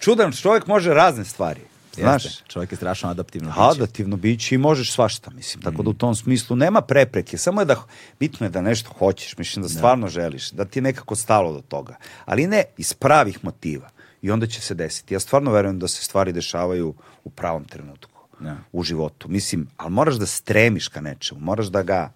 [0.00, 1.60] Čudan čovjek može razne stvari.
[1.94, 3.48] Znaš, Jeste, čovjek je strašno adaptivno.
[3.48, 3.60] biće.
[3.60, 5.62] Adativno biće i možeš svašta, mislim.
[5.62, 7.38] Tako da u tom smislu nema prepreke.
[7.38, 7.82] Samo je da,
[8.20, 11.60] bitno je da nešto hoćeš, mislim da stvarno želiš, da ti je nekako stalo do
[11.60, 11.96] toga.
[12.24, 13.88] Ali ne iz pravih motiva.
[14.22, 15.14] I onda će se desiti.
[15.14, 18.20] Ja stvarno verujem da se stvari dešavaju u pravom trenutku.
[18.40, 18.56] Da.
[18.72, 19.28] U životu.
[19.28, 21.40] Mislim, ali moraš da stremiš ka nečemu.
[21.40, 22.12] Moraš da ga,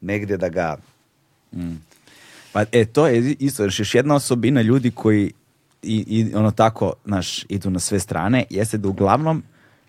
[0.00, 0.76] negde da ga...
[2.52, 5.32] Pa e, to je isto, još još jedna osobina ljudi koji
[5.82, 9.42] i, i ono tako, znaš, idu na sve strane, jeste da uglavnom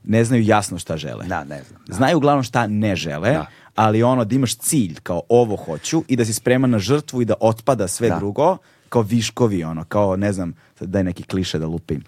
[0.04, 1.26] ne znaju jasno šta žele.
[1.26, 1.94] Da, ne znam, da.
[1.94, 3.46] Znaju uglavnom šta ne žele, Da.
[3.76, 7.26] ali ono da imaš cilj kao ovo hoću i da si spreman na žrtvu i
[7.26, 8.18] da otpada sve Da.
[8.18, 8.58] drugo,
[8.90, 12.04] kao viškovi, ono, kao ne znam, sad daj neki kliše da lupim.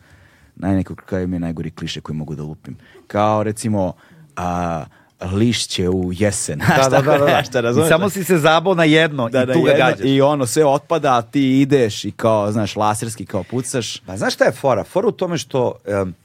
[0.56, 2.78] Naj neko koji mi je najgori kliše koji mogu da lupim.
[3.08, 3.94] Kao recimo,
[4.36, 4.86] a,
[5.22, 6.60] lišće u jesen.
[6.78, 7.44] Da, da, da, da, da.
[7.44, 7.90] Šta I razumeš?
[7.90, 10.06] samo si se zabao na jedno da, i da, tu ga gađaš.
[10.06, 14.00] I ono, sve otpada, a ti ideš i kao, znaš, laserski kao pucaš.
[14.00, 14.84] Pa znaš šta je fora?
[14.84, 16.16] Fora u tome što em,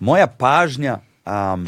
[0.00, 1.66] moja pažnja am,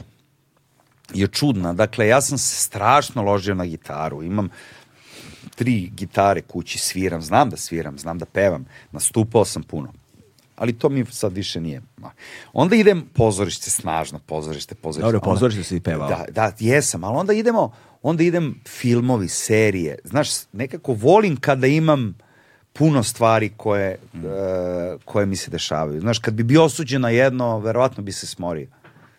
[1.14, 1.72] je čudna.
[1.72, 4.22] Dakle, ja sam se strašno ložio na gitaru.
[4.22, 4.48] Imam
[5.54, 9.92] tri gitare kući, sviram, znam da sviram, znam da pevam, nastupao sam puno.
[10.56, 11.82] Ali to mi sad više nije.
[12.52, 15.06] Onda idem pozorište, snažno pozorište, pozorište.
[15.06, 16.08] Dobro, Onda- pozorište si pevao.
[16.08, 19.98] Da, da, jesam, ali onda idemo, onda idem filmovi, serije.
[20.04, 22.14] Znaš, nekako volim kada imam
[22.72, 24.18] puno stvari koje, Mm.
[24.18, 24.30] e,
[25.04, 26.00] koje mi se dešavaju.
[26.00, 28.66] Znaš, kad bi bio osuđen na jedno, verovatno bi se smorio.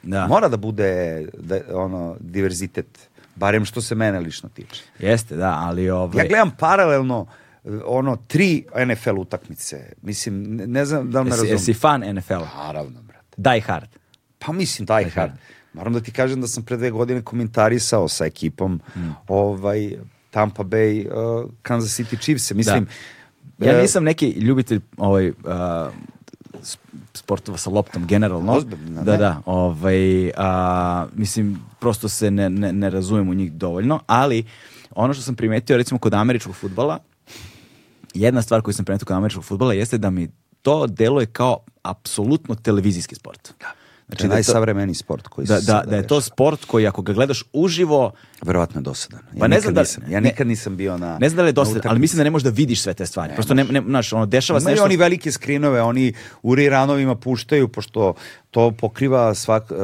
[0.04, 0.28] Da.
[0.28, 2.88] Mora da bude da, ono, diverzitet,
[3.36, 4.84] barem što se mene lično tiče.
[5.00, 6.18] Jeste, da, ali ovaj...
[6.18, 7.28] Ja gledam paralelno
[7.86, 9.94] ono tri NFL utakmice.
[10.02, 11.54] Mislim, ne, znam da li me razumiješ.
[11.54, 12.66] jesi fan NFL-a?
[12.66, 13.36] Naravno, brate.
[13.38, 13.90] Die Hard.
[14.40, 15.32] Pa mislim Die Hard.
[15.74, 18.82] Moram da ti kažem da sam pre dve godine komentarisao sa ekipom
[19.28, 19.98] ovaj
[20.32, 22.52] Tampa Bay uh, Kansas City Chiefs.
[22.52, 22.88] Mislim,
[23.60, 25.36] Ja e, nisam neki ljubitelj ovaj, uh,
[27.14, 28.54] sportova sa loptom generalno.
[28.54, 29.18] Ozbiljno, da, ne?
[29.18, 29.42] da.
[29.46, 34.44] Ovaj, a, mislim, prosto se ne, ne, ne razumijem u njih dovoljno, ali
[34.92, 37.00] ono što sam primetio recimo kod američkog futbala,
[38.16, 40.28] jedna stvar koju sam primetio kod američkog futbala jeste da mi
[40.62, 43.54] to deluje kao apsolutno televizijski sport.
[43.60, 47.02] Da da, to, najsavremeniji sport koji da, se da, da je to sport koji ako
[47.02, 49.20] ga gledaš uživo, Verovatno je dosadan.
[49.34, 51.44] Ja Pa ne znam da- nisam, ja ne- nikad nisam bio na ne znam da
[51.44, 53.34] li je dosta, ali mislim da ne možeš da vidiš sve te stvari.
[53.34, 54.84] Prosto ne, ne, znaš, ono, dešava se nešto...
[54.84, 58.14] oni velike skrinove, oni u riranovima puštaju, pošto
[58.52, 59.76] to pokriva svak, e,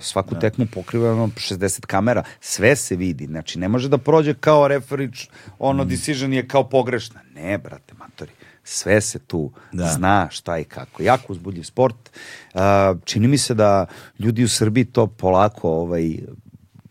[0.00, 4.68] svaku tekmu pokriva ono 60 kamera, sve se vidi, znači ne može da prođe kao
[4.68, 5.28] referič,
[5.58, 7.20] ono decision je kao pogrešna.
[7.34, 8.30] Ne, brate, matori,
[8.64, 9.86] sve se tu Da.
[9.86, 11.02] zna šta i kako.
[11.02, 12.10] Jako uzbudljiv sport.
[12.54, 12.58] E,
[13.04, 13.86] čini mi se da
[14.18, 16.18] ljudi u Srbiji to polako ovaj,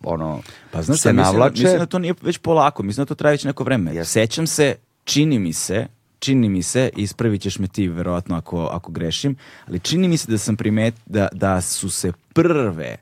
[0.04, 0.42] ono,
[0.72, 1.64] Pa znaš se šta, mislim, da- navlače.
[1.64, 3.96] mislim da to nije već polako, mislim da to traje već neko vreme.
[3.96, 4.12] Jeste.
[4.12, 5.88] Sećam se, čini mi se,
[6.20, 9.36] čini mi se, ispravit ćeš me ti verovatno ako, ako grešim,
[9.68, 12.98] ali čini mi se da sam primet, da, da su se prve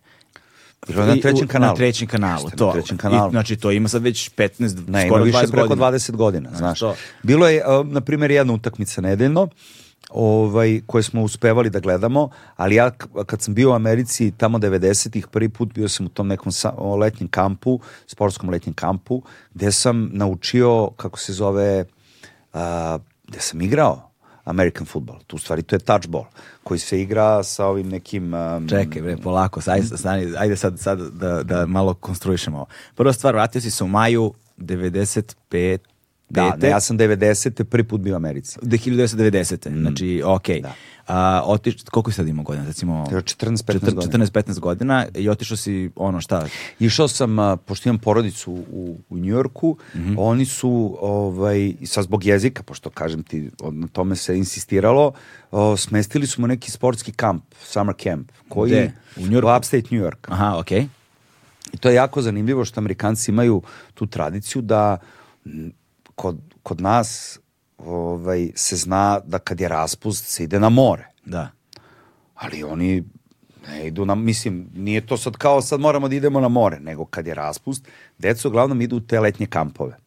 [0.87, 1.71] na trećem kanalu.
[1.71, 2.71] Na trećem kanalu, Jeste, na to.
[2.71, 3.29] trećem kanalu.
[3.29, 5.87] I, znači, to ima sad već 15, Ne, skoro više 20 preko godina.
[5.87, 6.79] 20 godina, znaš.
[6.79, 6.95] to.
[7.23, 9.47] Bilo je, uh, na primjer, jedna utakmica nedeljno,
[10.09, 12.91] ovaj, koje smo uspevali da gledamo, ali ja
[13.25, 16.71] kad sam bio u Americi tamo 90-ih, prvi put bio sam u tom nekom sa-
[16.99, 19.21] letnjem kampu, sportskom letnjem kampu,
[19.53, 21.85] gde sam naučio, kako se zove,
[22.53, 22.59] uh,
[23.27, 24.08] gde sam igrao.
[24.49, 25.19] American football.
[25.27, 26.25] Tu u stvari to je touchball
[26.63, 28.33] koji se igra sa ovim nekim...
[28.33, 32.67] Um, Čekaj bre, polako, ajde, stani, ajde sad, sad da, da malo konstruišemo ovo.
[32.95, 35.77] Prva stvar, vratio si se u maju 95
[36.29, 37.63] Da, ne, ja sam 90.
[37.63, 38.59] prvi put bio u Americi.
[38.59, 39.69] 1990.
[39.69, 39.81] Mm.
[39.81, 40.61] Znači, okej.
[40.61, 40.73] Da.
[41.07, 42.65] A, otiš, koliko sad ima godina?
[42.67, 44.25] Recimo, 14-15 godina.
[44.25, 46.47] 14-15 godina i otišao si, ono, šta?
[46.79, 50.15] Išao sam, a, pošto imam porodicu u, u Njujorku, Mhm.
[50.17, 55.11] oni su, ovaj, sad zbog jezika, pošto kažem ti, na tome se insistiralo,
[55.51, 58.91] o, smestili su mu neki sportski kamp, summer camp, koji Gde?
[59.17, 59.49] U Njujorku?
[59.49, 60.27] U upstate New York.
[60.27, 60.87] Aha, okej.
[61.73, 63.61] I to je jako zanimljivo što Amerikanci imaju
[63.93, 64.97] tu tradiciju da
[66.19, 67.39] kod, kod nas
[67.77, 71.07] ovaj, se zna da kad je raspust se ide na more.
[71.25, 71.51] Da.
[72.35, 73.03] Ali oni
[73.67, 77.05] ne idu na, mislim, nije to sad kao sad moramo da idemo na more, nego
[77.05, 77.87] kad je raspust,
[78.17, 79.97] deca uglavnom idu u te letnje kampove.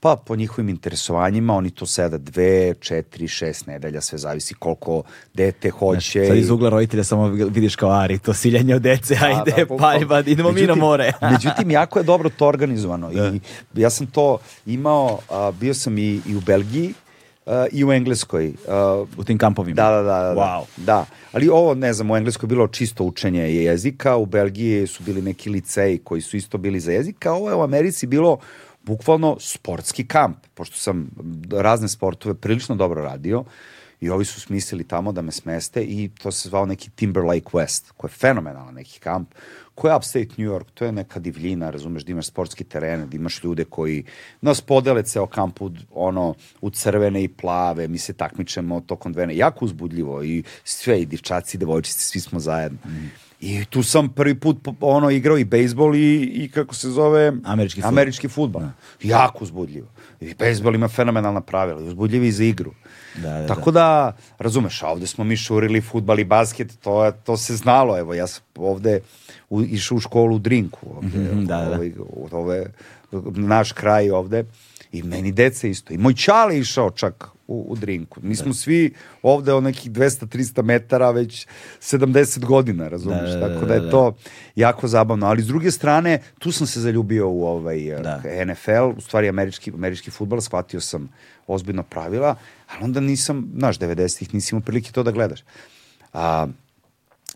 [0.00, 5.02] Pa po njihovim interesovanjima oni to sada dve, četiri, šest nedelja, sve zavisi koliko
[5.34, 6.26] dete hoće.
[6.26, 9.64] Sad i- iz ugla roditelja samo vidiš kao Ari, to siljanje od dece, ajde, da,
[9.64, 9.78] bukvalno.
[9.98, 11.12] paljba, idemo mi na Međutim- more.
[11.32, 13.10] međutim, jako je dobro to organizovano.
[13.12, 13.40] I
[13.74, 16.94] ja sam to imao, a, bio sam i, i u Belgiji
[17.46, 18.52] a, i u Engleskoj.
[18.68, 19.74] a, U tim kampovima.
[19.76, 20.22] Da, da, da.
[20.24, 20.64] da, Wow.
[20.76, 21.06] da.
[21.32, 25.22] Ali ovo, ne znam, u Engleskoj je bilo čisto učenje jezika, u Belgiji su bili
[25.22, 28.38] neki liceji koji su isto bili za jezika, a ovo je u Americi bilo
[28.82, 31.10] bukvalno sportski kamp, pošto sam
[31.50, 33.44] razne sportove prilično dobro radio
[34.00, 37.92] i ovi su smislili tamo da me smeste i to se zvao neki Timberlake West,
[37.96, 39.34] koji je fenomenalan neki kamp,
[39.74, 43.16] koji je upstate New York, to je neka divljina, razumeš, da imaš sportski teren, da
[43.16, 44.04] imaš ljude koji
[44.40, 49.36] nas podele ceo kamp u, ono, u crvene i plave, mi se takmičemo tokom dvene,
[49.36, 52.78] jako uzbudljivo i sve, i dječaci, i devojčice, svi smo zajedno.
[53.40, 57.76] I tu sam prvi put ono igrao i bejsbol i, i kako se zove Američki
[57.76, 57.88] fudbal.
[57.90, 58.62] američki fudbal.
[59.02, 59.86] Jako uzbudljivo.
[60.20, 62.72] I bejsbol ima fenomenalna pravila, i uzbudljiv i za igru.
[63.14, 67.12] Da, da, Tako da, razumeš, a ovde smo mi šurili futbal i basket, to, je-
[67.14, 69.00] to se znalo, evo, ja sam ovde
[69.50, 71.68] u, išao u školu u Drinku, ovde, Mhm, da, da.
[71.68, 72.66] ovaj, od ove,
[73.26, 74.44] naš kraj ovde,
[74.92, 75.92] i meni deca isto.
[75.92, 78.20] I moj čale išao čak u, u Drinku.
[78.22, 81.46] Mi smo svi ovde od nekih 200-300 metara već
[81.80, 83.30] 70 godina, razumeš?
[83.30, 83.90] Da, da, da, Tako da je da.
[83.90, 84.16] to
[84.56, 85.26] jako zabavno.
[85.26, 88.20] Ali s druge strane, tu sam se zaljubio u ovaj Da.
[88.22, 88.44] da.
[88.44, 91.08] NFL, u stvari američki, američki futbol, shvatio sam
[91.46, 92.36] ozbiljno pravila,
[92.68, 95.40] ali onda nisam, znaš, 90-ih nisi imao prilike to da gledaš.
[96.12, 96.46] A,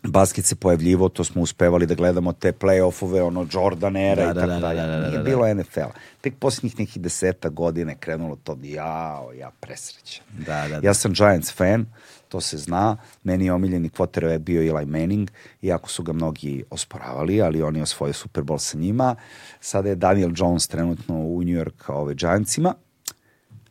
[0.03, 4.33] basket se pojavljivo, to smo uspevali da gledamo te play-offove, ono Jordan era Da, i
[4.33, 4.81] da, tako da, dalje.
[4.81, 5.23] da, da, da, Nije da.
[5.23, 5.89] bilo NFL.
[6.21, 10.25] Tek posljednjih nekih deseta godina je krenulo to, jao, ja presrećan.
[10.45, 10.87] Da, da, da.
[10.87, 11.85] Ja sam Giants fan,
[12.29, 12.97] to se zna.
[13.23, 15.29] Meni je omiljeni quarterback bio Eli Manning,
[15.61, 19.15] iako su ga mnogi osporavali, ali on je osvojio Super Bowl sa njima.
[19.59, 22.73] Sada je Daniel Jones trenutno u New York ove Giantsima,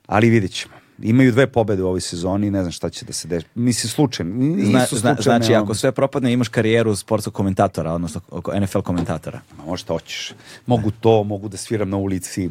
[0.07, 0.82] ali vidjet ćemo.
[1.03, 3.47] Imaju dve pobede u ovoj sezoni, ne znam šta će da se deši.
[3.55, 4.35] Mislim, slučajno.
[4.37, 8.21] Nisu Zna, zna, znači, ako sve propadne, imaš karijeru sportskog komentatora, odnosno
[8.61, 9.41] NFL komentatora.
[9.59, 10.33] Ma možda šta hoćeš.
[10.67, 12.51] Mogu to, mogu da sviram na ulici,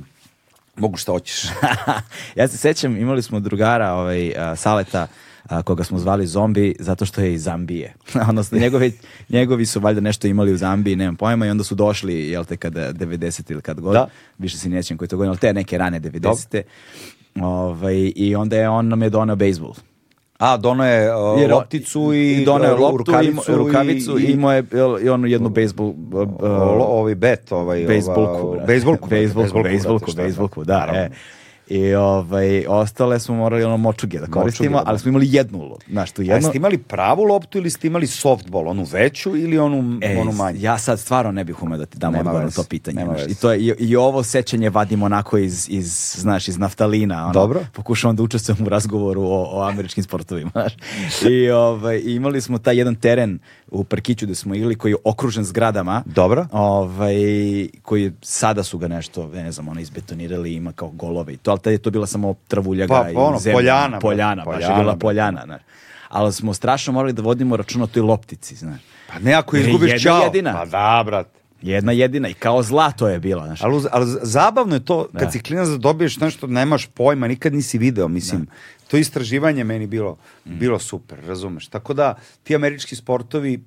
[0.75, 1.43] mogu šta hoćeš.
[2.39, 5.07] ja se sećam, imali smo drugara, ovaj, a, Saleta,
[5.43, 7.93] a, koga smo zvali zombi, zato što je iz Zambije.
[8.29, 8.93] odnosno, njegovi,
[9.29, 12.57] njegovi su valjda nešto imali u Zambiji, nemam pojma, i onda su došli, jel te,
[12.57, 14.07] kada 90 ili kad god, Da.
[14.37, 16.61] više se nećem koji to godin, ali te neke rane 90
[17.41, 19.73] Ovaj, I onda je on nam je doneo bejsbol.
[20.37, 24.23] A, dono je uh, Jer- lopticu i, doneo je ru- loptu, rukavicu, i, rukavicu i,
[24.23, 25.95] imao je jel, i onu jednu bejsbol uh,
[26.79, 27.85] ovaj bet, ovaj...
[27.85, 28.57] bejsbolku.
[28.67, 29.09] Bejsbolku.
[29.09, 31.09] bejsbolku, bejsbolku, da, e.
[31.71, 34.83] I ovaj, ostale smo morali ono močuge da koristimo, da.
[34.85, 35.85] ali smo imali jednu loptu.
[35.91, 36.35] Znaš, tu A jednu.
[36.37, 40.57] jeste imali pravu loptu ili ste imali softball, onu veću ili onu, E, onu manju?
[40.61, 43.05] ja sad stvarno ne bih umeo da ti dam Nema odgovor na to pitanje.
[43.05, 43.21] znaš.
[43.27, 47.23] I, to je, i, I ovo sećanje vadim onako iz, iz, znaš, iz naftalina.
[47.23, 47.59] Ono, Dobro.
[47.73, 50.51] Pokušavam da učestvujem u razgovoru o, o američkim sportovima.
[50.53, 50.73] Znaš.
[51.29, 55.43] I, ovaj, imali smo taj jedan teren u parkiću gde smo igrali koji je okružen
[55.43, 56.03] zgradama.
[56.05, 56.47] Dobro.
[56.51, 57.13] Ovaj,
[57.81, 61.59] koji sada su ga nešto, ne znam, ono izbetonirali, ima kao golove i to, ali
[61.61, 63.55] tad je to bila samo travuljaga Pa, i ono, zemlja.
[63.55, 65.41] poljana, Poljana, baš je bila poljana.
[65.45, 65.61] Znaš.
[66.09, 68.79] Ali smo strašno morali da vodimo računa o toj loptici, znaš.
[69.07, 70.23] Pa ne, ako izgubiš jedna čao.
[70.23, 70.53] jedina.
[70.53, 71.39] Pa da, brate.
[71.61, 73.61] Jedna jedina i kao zlato je bila, znaš.
[73.61, 75.31] Ali, ali zabavno je to, kad Da.
[75.31, 78.47] si klinac da dobiješ nešto, nemaš pojma, nikad nisi video, mislim.
[78.87, 80.57] To istraživanje meni bilo, Mm.
[80.57, 81.67] bilo super, razumeš.
[81.67, 82.13] Tako da,
[82.43, 83.63] ti američki sportovi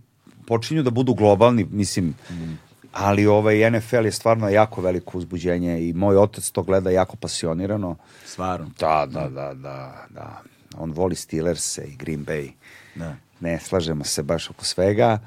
[0.47, 2.59] počinju da budu globalni, mislim, Mm.
[2.95, 7.97] Ali ovaj NFL je stvarno jako veliko uzbuđenje i moj otac to gleda jako pasionirano.
[8.27, 8.71] Stvarno.
[8.79, 10.43] Da, da, da, da, da.
[10.79, 12.51] On voli Steelers i Green Bay.
[12.95, 13.17] Da.
[13.41, 15.19] Ne slažemo se baš oko svega,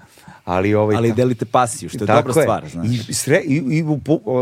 [0.46, 2.88] ali ovaj Ali delite pasiju, što je Tako dobra stvar, znaš.
[3.10, 3.84] I, sre, i, i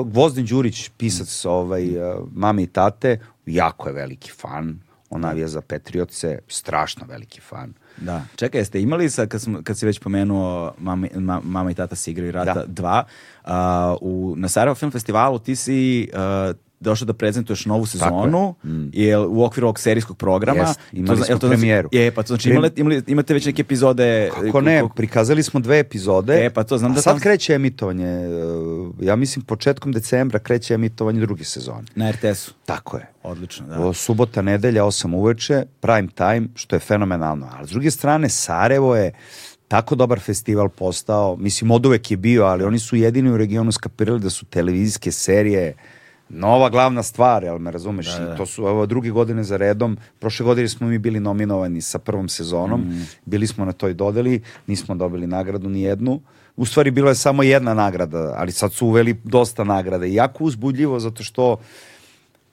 [0.06, 4.80] Gvozdin Đurić, pisac ovaj, uh, mame i tate, jako je veliki fan.
[5.10, 7.74] On navija za Patriotse, strašno veliki fan.
[7.98, 8.24] Da.
[8.36, 11.96] Čekaj, jeste imali sa, kad, smo, kad si već pomenuo mama, ma, mama i tata
[11.96, 12.66] se igraju rata Da.
[12.66, 13.04] dva,
[13.44, 18.56] a, u, na Sarajevo Film Festivalu ti si a, došao da prezentuješ novu sezonu
[18.94, 20.60] jel, u okviru ovog serijskog programa.
[20.60, 21.90] Jest, imali zna- smo to premijeru.
[21.92, 24.30] Je, pa to znači imali, imali, imate već neke epizode.
[24.36, 26.46] Kako ne, ko- prikazali smo dve epizode.
[26.46, 28.30] E, pa to znam a da sad tam- kreće emitovanje, e,
[29.02, 31.84] ja mislim početkom decembra kreće emitovanje druge sezone.
[31.96, 32.52] Na RTS-u.
[32.66, 33.08] Tako je.
[33.24, 33.80] Odlično, da.
[33.80, 37.50] O, subota, nedelja, 8 uveče, prime time, što je fenomenalno.
[37.54, 39.12] Ali s druge strane, Sarajevo je
[39.68, 43.72] tako dobar festival postao, mislim, od uvek je bio, ali oni su jedini u regionu
[43.72, 45.74] skapirali da su televizijske serije
[46.30, 48.08] nova glavna stvar, jel me razumeš?
[48.08, 49.98] I to su evo, druge godine za redom.
[50.20, 54.96] Prošle godine smo mi bili nominovani sa prvom sezonom, bili smo na toj dodeli, nismo
[54.96, 56.22] dobili nagradu ni jednu.
[56.56, 60.06] U stvari, bilo je samo jedna nagrada, ali sad su uveli dosta nagrada.
[60.06, 61.58] I jako uzbudljivo, zato što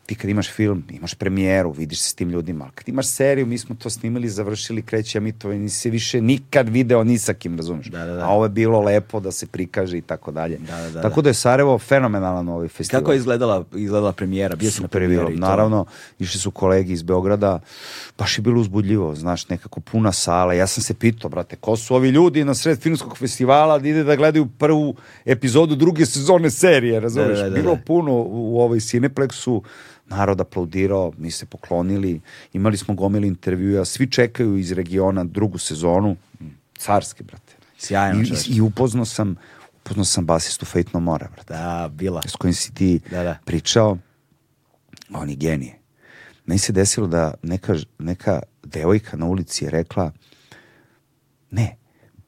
[0.06, 3.46] ti kad imaš film, imaš premijeru, vidiš se s tim ljudima, ali kad imaš seriju,
[3.46, 7.56] mi smo to snimali, završili, kreće emitovanje, nisi se više nikad video ni sa kim,
[7.56, 7.86] razumeš?
[7.86, 8.24] Da, da, da.
[8.24, 10.58] A ovo je bilo lepo da se prikaže i tako dalje.
[10.58, 13.00] Da, da, da, tako da je Sarajevo fenomenalan ovaj festival.
[13.00, 14.56] Kako je izgledala, izgledala premijera?
[14.56, 15.08] Bio na Super bilo.
[15.08, 15.46] premijeri i to?
[15.46, 15.84] Naravno,
[16.18, 17.60] išli su kolegi iz Beograda,
[18.18, 20.54] baš je bilo uzbudljivo, znaš, nekako puna sala.
[20.54, 24.04] Ja sam se pitao, brate, ko su ovi ljudi na sred filmskog festivala da ide
[24.04, 24.94] da gledaju prvu
[25.24, 27.38] epizodu druge sezone serije, razumeš?
[27.38, 27.80] Da, da, da, bilo da.
[27.82, 29.62] puno u, u ovoj Cineplexu,
[30.06, 32.20] narod aplaudirao, mi se poklonili,
[32.52, 36.16] imali smo gomili intervjua, svi čekaju iz regiona drugu sezonu,
[36.78, 37.52] carski, brate.
[37.78, 38.50] Sjajno, I, čoveče.
[38.50, 39.36] i upoznao sam,
[39.80, 42.22] upoznao sam basistu Fate No More, brate Da, bila.
[42.26, 43.36] s kojim si ti Da, da.
[43.44, 43.98] pričao,
[45.14, 45.78] on je genije.
[46.46, 50.12] Meni se desilo da neka, neka devojka na ulici je rekla
[51.50, 51.76] ne,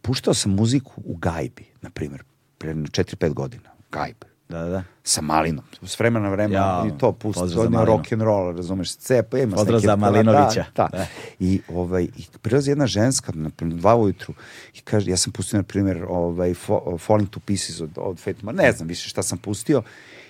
[0.03, 2.23] puštao sam muziku u gajbi, na primjer,
[2.59, 4.17] pre 4-5 godina, gajb,
[4.49, 4.83] Da, da, da.
[5.03, 5.65] sa malinom.
[5.83, 7.41] S vremena na vremena Ja, i to pusti.
[7.57, 7.85] Malinu.
[7.85, 10.65] rock and roll, razumeš, cepa, ima Pozdrav za Malinovića.
[10.77, 10.99] Da, da.
[10.99, 11.07] Da.
[11.39, 14.35] I, ovaj, i prilazi jedna ženska, na primjer, dva ujutru,
[14.75, 18.47] i kaže, ja sam pustio, na primjer, ovaj, Fa- Falling to Pieces od, od Fate
[18.53, 19.83] ne znam više šta sam pustio,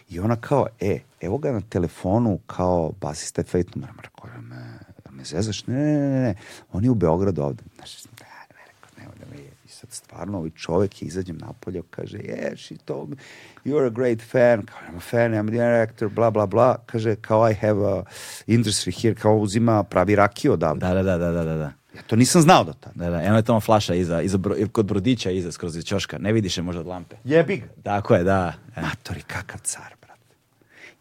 [0.09, 3.71] i ona kao, e, evo ga na telefonu kao basista Fate.
[4.03, 4.57] Rekao, "Jel me,
[5.05, 5.67] jel me zezaš?
[5.67, 6.35] Ne, ne, ne, ne,
[6.73, 7.63] on je u Beogradu ovde.
[7.77, 9.51] Znaš, da, ne, rekao, nemoj da me je.
[9.65, 13.17] I sad stvarno, ovaj čovek je izađem napolje, kaže, yeah, she told me,
[13.65, 17.17] you're a great fan, kao, I'm a fan, I'm a director, bla, bla, bla, kaže,
[17.17, 18.03] kao, I have a
[18.47, 20.87] industry here, kao, uzima pravi rakiju odavde.
[20.87, 21.73] Da, da, da, da, da, da, da.
[21.97, 23.05] Ja to nisam znao do tada.
[23.05, 26.19] Da, da, eno je tamo flaša iza, iza bro, kod brodića iza, skroz iz ćoška.
[26.19, 27.17] Ne vidiš je možda od lampe.
[27.25, 27.67] Jebi ga.
[27.83, 28.53] Tako je, da.
[28.77, 28.81] E.
[28.81, 30.35] Matori, kakav car, brate.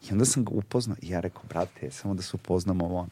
[0.10, 3.10] I onda sam ga upoznao i ja rekao, brate, samo da se upoznamo on.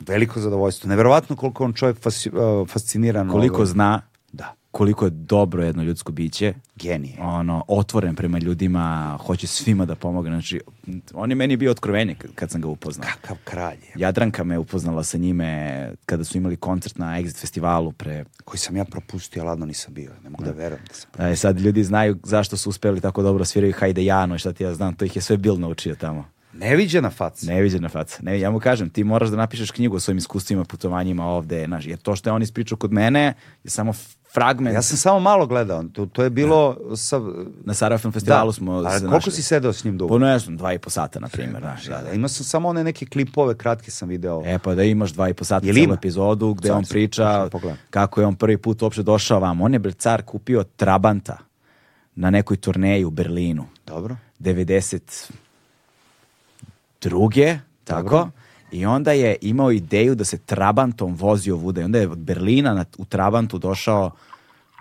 [0.00, 0.88] Veliko zadovoljstvo.
[0.88, 3.28] Neverovatno koliko on čovjek fasi, uh, fasciniran.
[3.28, 4.00] Koliko ovaj, zna,
[4.32, 6.54] Da, koliko je dobro jedno ljudsko biće.
[6.76, 7.16] genije.
[7.20, 10.30] ono, otvoren prema ljudima, hoće svima da pomogne.
[10.30, 10.60] Znači,
[11.14, 13.08] on je meni bio otkrovenje kad, sam ga upoznao.
[13.20, 13.92] Kakav kralj je.
[13.96, 18.24] Jadranka me upoznala sa njime kada su imali koncert na Exit festivalu pre...
[18.44, 20.12] Koji sam ja propustio, ladno nisam bio.
[20.24, 23.44] Ne mogu da verujem da sam E, sad ljudi znaju zašto su uspeli tako dobro
[23.44, 26.24] sviraju Hajde Jano i šta ti ja znam, to ih je sve Bill naučio tamo.
[26.52, 27.46] Neviđena faca.
[27.46, 28.18] Neviđena faca.
[28.22, 31.86] Ne, ja mu kažem, ti moraš da napišeš knjigu o svojim iskustvima, putovanjima ovde, znaš,
[31.86, 33.92] jer to što je on ispričao kod mene je samo
[34.34, 34.74] fragment.
[34.74, 35.82] Ja sam samo malo gledao.
[35.82, 37.20] To, to je bilo sa...
[37.64, 38.52] Na Film Festivalu Da.
[38.52, 39.32] smo se koliko našli.
[39.32, 40.14] si sedeo s njim dugo?
[40.14, 41.62] Po ne znam, dva i po sata, na primjer.
[41.62, 42.12] Znaš, da, da.
[42.12, 44.42] Imao sam samo one neke klipove, kratke sam video.
[44.46, 47.48] E pa da imaš dva i po sata celu epizodu gde Sad on sam priča
[47.48, 49.60] da kako je on prvi put uopšte došao vam.
[49.60, 51.36] On je car kupio Trabanta
[52.14, 53.66] na nekoj turneji u Berlinu.
[53.86, 54.16] Dobro.
[57.00, 57.58] 92.
[57.84, 58.28] tako?
[58.72, 61.80] I onda je imao ideju da se Trabantom vozio vuda.
[61.80, 64.10] I onda je od Berlina na, u Trabantu došao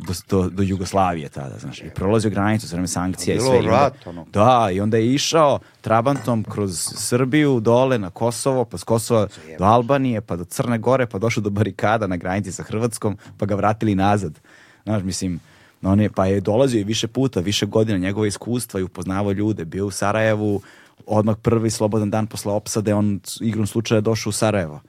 [0.08, 1.80] do, do, do Jugoslavije tada, znaš.
[1.80, 3.56] I prolazio granicu sa sankcija i Bilo sve.
[3.56, 4.26] I onda- rat, ono.
[4.34, 9.28] Da, i onda je išao Trabantom kroz Srbiju, dole na Kosovo, pa s Kosova
[9.60, 13.46] do Albanije, pa do Crne Gore, pa došao do barikada na granici sa Hrvatskom, pa
[13.46, 14.40] ga vratili nazad.
[14.84, 15.40] Znaš, mislim,
[15.84, 19.66] on je, pa je dolazio i više puta, više godina njegove iskustva i upoznavao ljude,
[19.66, 20.62] bio u Sarajevu,
[21.06, 24.82] odmah prvi slobodan dan posle opsade, on igrom slučaja došao u Sarajevo.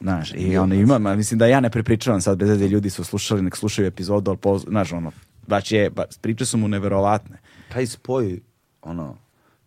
[0.00, 3.04] Znaš, i ono ima, ma, mislim da ja ne prepričavam sad, bez da ljudi su
[3.04, 5.12] slušali, nek slušaju epizodu, ali poz, znaš, ono,
[5.46, 7.38] baš je, baš, priče su mu neverovatne.
[7.72, 8.40] Taj spoj,
[8.82, 9.16] ono,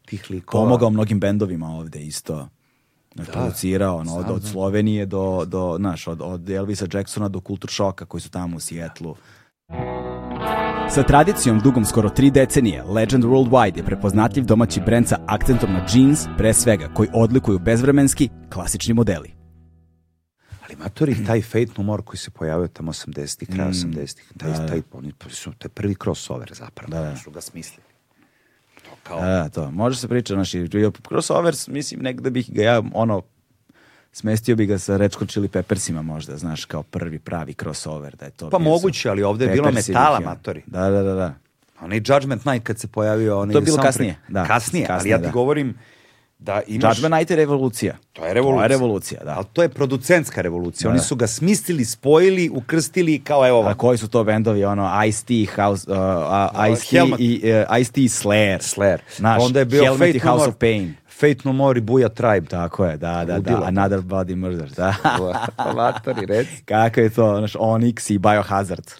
[0.05, 0.63] tih likova.
[0.63, 2.49] Pomogao mnogim bendovima ovde isto.
[3.15, 4.43] Znaš, producirao, ono, od, od.
[4.43, 8.59] Slovenije do, do, znaš, od, od Elvisa Jacksona do Kultur Šoka koji su tamo u
[8.59, 9.15] Sijetlu.
[10.89, 15.85] Sa tradicijom dugom skoro tri decenije, Legend Worldwide je prepoznatljiv domaći brend sa akcentom na
[15.93, 19.31] jeans, pre svega, koji odlikuju bezvremenski, klasični modeli.
[20.65, 24.51] Ali matori, taj Fate No More koji se pojavio tamo 80-ih, kraj Mm, 80-ih, taj,
[24.51, 24.67] da, da.
[24.67, 27.15] taj, oni su, to je prvi crossover zapravo, Da, da.
[27.15, 27.83] su ga smislili.
[28.83, 29.71] To kao, Da, da, to.
[29.71, 30.67] Može se priča, znaš, i
[31.07, 33.21] crossover, mislim, negde bih ga ja, ono,
[34.13, 38.25] Smestio bi ga sa Red Hot Chili Peppersima možda, znaš, kao prvi pravi crossover, da
[38.25, 40.63] je to Pa moguće, ali ovde je bilo metala, matori.
[40.65, 41.33] Da, da, da, da.
[41.81, 43.39] Onaj Judgment Night kad se pojavio...
[43.39, 44.45] Onaj To je bilo kasnije, da.
[44.45, 45.31] Kasnije, ali Kasnije, ja ti da.
[45.31, 45.77] govorim
[46.39, 46.97] da imaš...
[46.97, 47.97] Judgment Night je revolucija.
[48.13, 48.59] To je revolucija.
[48.59, 49.35] To je revolucija, da.
[49.35, 50.89] Ali to je producentska revolucija.
[50.89, 51.03] Oni Da.
[51.03, 55.91] su ga smislili, spojili, ukrstili kao evo A koji su to bendovi, ono, Ice-T, House,
[55.91, 58.75] uh, uh, Ice-T i uh, Ice-T i Slayer.
[58.75, 58.97] Slayer.
[59.17, 60.93] Znaš, Pa onda je bio Helmet i Fate No House of Pain.
[61.19, 62.47] Fate No More i Buja Tribe.
[62.47, 63.59] Tako je, da, da, Ludilo.
[63.59, 63.65] da.
[63.65, 64.95] Another Body Murder, da.
[65.75, 66.63] Matori, reci.
[66.65, 68.91] Kako je to, znaš, Onyx i Biohazard.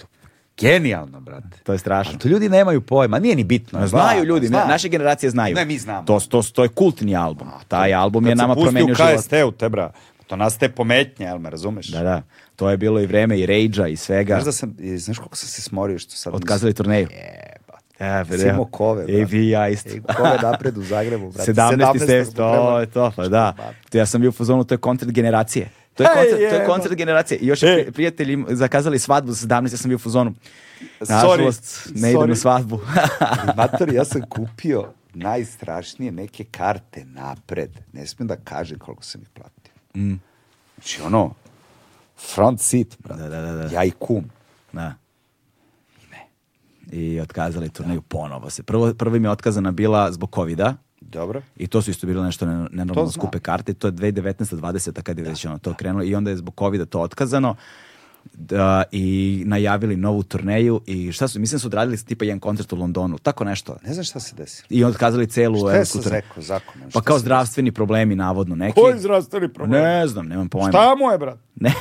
[0.58, 1.58] Genijalno, brate.
[1.64, 2.12] To je strašno.
[2.12, 3.88] Ali to ljudi nemaju pojma, nije ni bitno.
[3.88, 4.66] Znaju ljudi, Zna.
[4.68, 5.56] naše generacije znaju.
[5.56, 6.06] Ne, mi znamo.
[6.06, 7.48] To, to, to je kultni album.
[7.68, 9.20] Taj album je Kad se nama pusti promenio u život.
[9.20, 9.92] KST-u, te bra,
[10.28, 11.88] to nastaje pometnje, jel me razumeš?
[11.88, 12.22] Da, da.
[12.56, 14.34] To je bilo i vreme i rage i svega.
[14.34, 16.36] Znaš da sam, znaš koliko sam se smorio što sad...
[16.36, 17.08] Otkazali turneju.
[17.12, 17.57] Jebate.
[18.00, 19.22] E, bre, Simo kove, brate.
[19.22, 19.90] AV ja isto.
[19.90, 21.54] Ej, kove napred u Zagrebu, brate.
[21.54, 22.04] 17.
[22.04, 22.84] step, smo to trebali.
[22.84, 23.54] je to, pa da.
[23.90, 25.70] To ja sam bio u fazonu, to je koncert generacije.
[25.94, 27.38] To je koncert, to je koncert generacije.
[27.38, 30.36] I još pri- prijatelji zakazali svadbu za 17, ja sam bio u.
[31.00, 32.80] Sorry, Nažalost, ne idem na svadbu.
[33.58, 37.70] Matori, ja sam kupio najstrašnije neke karte napred.
[37.94, 39.74] Ne smijem da kažem koliko sam ih platio.
[39.96, 40.20] Mm.
[40.76, 41.34] Znači ono,
[42.36, 43.22] front seat, brate.
[43.22, 43.76] Da, da, da, da.
[43.76, 44.30] Ja i kum.
[44.74, 44.94] Da.
[46.92, 48.64] I otkazali turneju ponovo se.
[48.64, 51.42] Prvo, prvo im je otkazana bila zbog covida, Dobro.
[51.58, 53.74] I to su isto bilo nešto ne- nenormalno skupe karte.
[53.74, 54.56] To je 2019.
[54.56, 55.02] 20.
[55.02, 57.56] kad je već ono to krenulo i onda je zbog covida to otkazano.
[58.34, 62.74] Da, i najavili novu turneju i šta su, mislim da su odradili tipa jedan koncert
[62.74, 63.78] u Londonu, tako nešto.
[63.84, 64.68] Ne znam šta se desilo.
[64.70, 66.02] I otkazali celu Šta je sa.
[66.02, 66.90] Zeko, zakonom?
[66.94, 68.82] Pa kao zdravstveni problemi navodno neki.
[68.82, 69.82] Koji zdravstveni problem?
[69.84, 70.70] Ne znam, nemam pojma.
[70.70, 71.38] Šta mu je, brat?
[71.60, 71.74] Ne,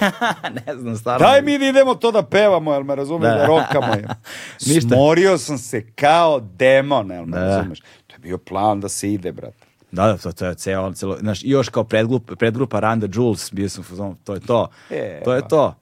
[0.66, 1.26] ne znam, stvarno.
[1.26, 3.34] Daj mi da idemo to da pevamo, jel me razumeš, Da.
[3.34, 4.08] da, rokamo je.
[4.66, 4.88] Ništa.
[4.88, 7.46] Smorio sam se kao demon, jel me Da.
[7.46, 7.80] razumeš.
[7.80, 9.66] To je bio plan da se ide, brate.
[9.92, 13.68] Da, da, to, to je ceo, celo, znaš, još kao predgrup, predgrupa Randa Jules, bio
[13.68, 13.84] sam
[14.24, 15.74] to je to, E, to je to.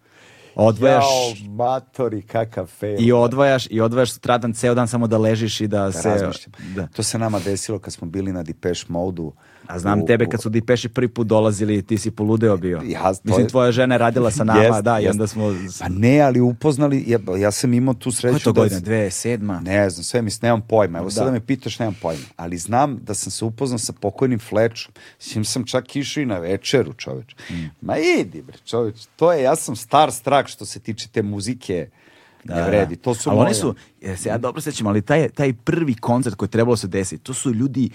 [0.56, 2.96] Odvajaš, Jao, matori, kakav fail.
[3.00, 6.10] i odvajaš, i odvajaš sutradan ceo dan samo da ležiš i da, da se...
[6.10, 6.52] razmišljam.
[6.74, 6.86] Da.
[6.86, 9.32] To se nama desilo kad smo bili na Depeche Mode-u.
[9.66, 12.80] A znam U- tebe kad su Dipeši prvi put dolazili, ti si poludeo bio.
[12.84, 15.54] Ja, to Mislim, tvoja žena je radila sa nama, Jest, da, i onda smo...
[15.80, 18.60] Pa ne, ali upoznali, ja, ja sam imao tu sreću Koja to da...
[18.60, 18.80] godina?
[18.80, 19.60] Dve, sedma?
[19.60, 20.98] Ne znam, sve mislim, nemam pojma.
[20.98, 21.10] Evo Da.
[21.10, 22.22] sada me pitaš, nemam pojma.
[22.36, 24.92] Ali znam da sam se upoznao sa pokojnim Flečom.
[25.18, 27.34] S njim sam čak išao i na večeru, čoveč.
[27.50, 27.54] Mm.
[27.80, 29.06] Ma idi, bre, čoveč.
[29.16, 31.88] To je, ja sam star strak što se tiče te muzike.
[32.44, 32.66] Da, ne da.
[32.66, 32.96] vredi.
[32.96, 35.94] To su ali moje- oni su, ja se ja dobro sećam, ali taj, taj prvi
[35.94, 37.90] koncert koji je trebalo se desiti, to su ljudi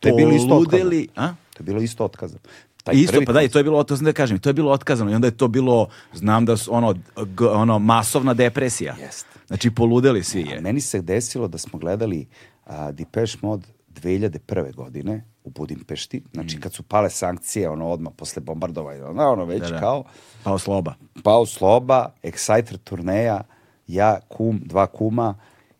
[0.00, 1.28] To je bilo isto poludeli, a?
[1.28, 2.40] To je bilo isto otkazano.
[2.84, 5.10] Taj Isto, pa da, i to je bilo, to da kažem, to je bilo otkazano
[5.10, 8.94] i onda je to bilo, znam da su ono, g- ono masovna depresija.
[9.00, 9.28] Jeste.
[9.46, 10.60] Znači, poludeli svi A je.
[10.60, 12.26] meni se desilo da smo gledali
[12.66, 14.74] a, Depeche Mode 2001.
[14.74, 19.58] godine u Budimpešti, znači kad su pale sankcije, ono odmah posle bombardovanja, ono, ono već
[19.58, 19.62] Mm.
[19.62, 19.80] Da, da.
[19.80, 20.04] kao,
[20.42, 20.94] Pao sloba.
[21.22, 23.40] pao sloba, Exciter turneja,
[23.86, 25.34] ja, kum, dva kuma,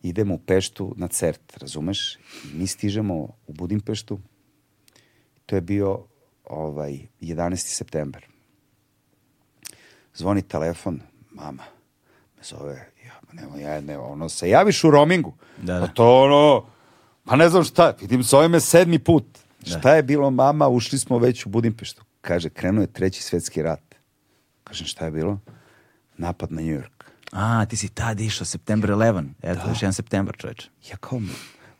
[0.07, 2.15] idemo u Peštu na cert, razumeš?
[2.15, 3.13] I mi stižemo
[3.47, 4.19] u Budimpeštu,
[5.45, 6.05] to je bio
[6.43, 7.55] ovaj 11.
[7.55, 8.25] september.
[10.13, 11.01] Zvoni telefon,
[11.31, 11.63] mama,
[12.37, 15.33] me zove, ja, ma nema, ja, ne, ono, se javiš u roamingu.
[15.57, 15.85] Da, da.
[15.85, 16.65] Pa to ono,
[17.23, 19.25] pa ne znam šta, vidim, zove me sedmi put.
[19.65, 22.03] Šta je bilo, mama, ušli smo već u Budimpeštu.
[22.21, 23.95] Kaže, krenuo je treći svetski rat.
[24.63, 25.39] Kažem, šta je bilo?
[26.17, 26.96] Napad na New York.
[27.31, 29.29] A, ti si tad išao, September 11.
[29.41, 30.69] Eto, još jedan september, čoveče.
[30.89, 31.21] Ja kao,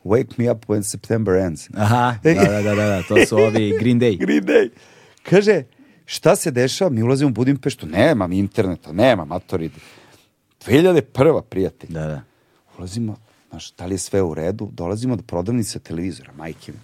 [0.04, 1.68] wake me up when September ends.
[1.74, 4.18] Aha, da, da, da, da, da, to su ovi Green Day.
[4.24, 4.70] Green Day.
[5.22, 5.62] Kaže,
[6.04, 6.90] šta se dešava?
[6.90, 7.86] Mi ulazimo u Budimpeštu.
[7.86, 9.70] Nemam interneta, nemam matori.
[10.66, 11.42] 2001.
[11.42, 11.92] prijatelj.
[11.92, 12.22] Da, da.
[12.78, 13.16] Ulazimo,
[13.50, 14.70] znaš, da li je sve u redu?
[14.72, 16.78] Dolazimo do prodavnice televizora, majke mi.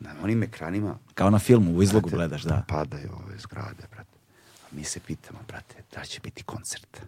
[0.00, 2.64] Na onim ekranima Kao na filmu, u izlogu Brate, gledaš, da.
[2.68, 4.16] Padaju ove zgrade, brate.
[4.62, 7.00] A mi se pitamo, brate, da će biti koncert?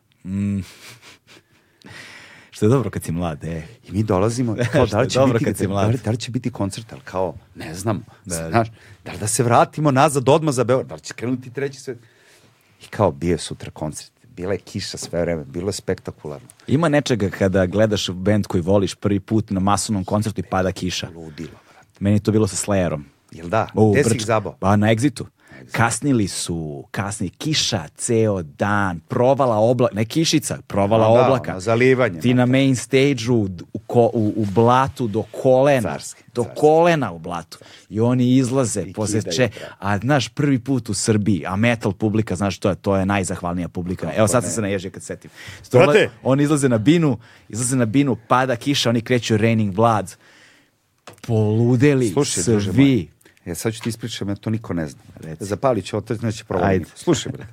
[2.51, 3.63] Što je dobro kad si mlad, e.
[3.85, 5.91] I mi dolazimo, kao, da li će Dobro biti, kad si da, mlad.
[5.91, 8.01] li, da li će biti koncert, ali kao, ne znamo.
[8.25, 8.51] Da.
[8.51, 8.69] Znaš,
[9.05, 11.99] da li da se vratimo nazad odmah za Beograd, da li će krenuti treći svet?
[12.83, 14.13] I kao, bio sutra koncert.
[14.37, 16.49] Bila je kiša sve vreme, bilo je spektakularno.
[16.67, 21.09] Ima nečega kada gledaš band koji voliš prvi put na masovnom koncertu i pada kiša.
[21.15, 21.89] Ludilo, brate.
[22.01, 23.03] Meni je to bilo sa Slayerom.
[23.31, 23.69] Jel da?
[23.75, 24.57] U, Gde si ih zabao?
[24.61, 25.27] Pa na Exitu.
[25.73, 31.61] Kasnili su, kasni kiša ceo dan, provala oblaka, ne kišica, provala A, da, oblaka.
[31.61, 33.49] zalivanje, Ti na main stage-u u,
[34.13, 36.61] u, u blatu do kolena, Carski, do carski.
[36.61, 37.59] kolena u blatu.
[37.89, 39.49] I oni izlaze, I posle če,
[39.79, 43.69] a znaš, prvi put u Srbiji, a metal publika, znaš, to je, to je najzahvalnija
[43.69, 44.13] publika.
[44.17, 45.31] Evo sad sam se naježio kad setim.
[45.63, 47.19] Stola, oni izlaze na binu,
[47.49, 50.17] izlaze na binu, pada kiša, oni kreću Raining Blood.
[51.27, 53.09] Poludeli Slušaj, svi.
[53.47, 55.01] E, sad ću ti ispričam, ja to niko ne zna.
[55.17, 55.45] Reci.
[55.45, 56.45] Zapalit ću otac, neće.
[56.49, 56.85] Ajde.
[56.95, 57.47] Slušaj, bre.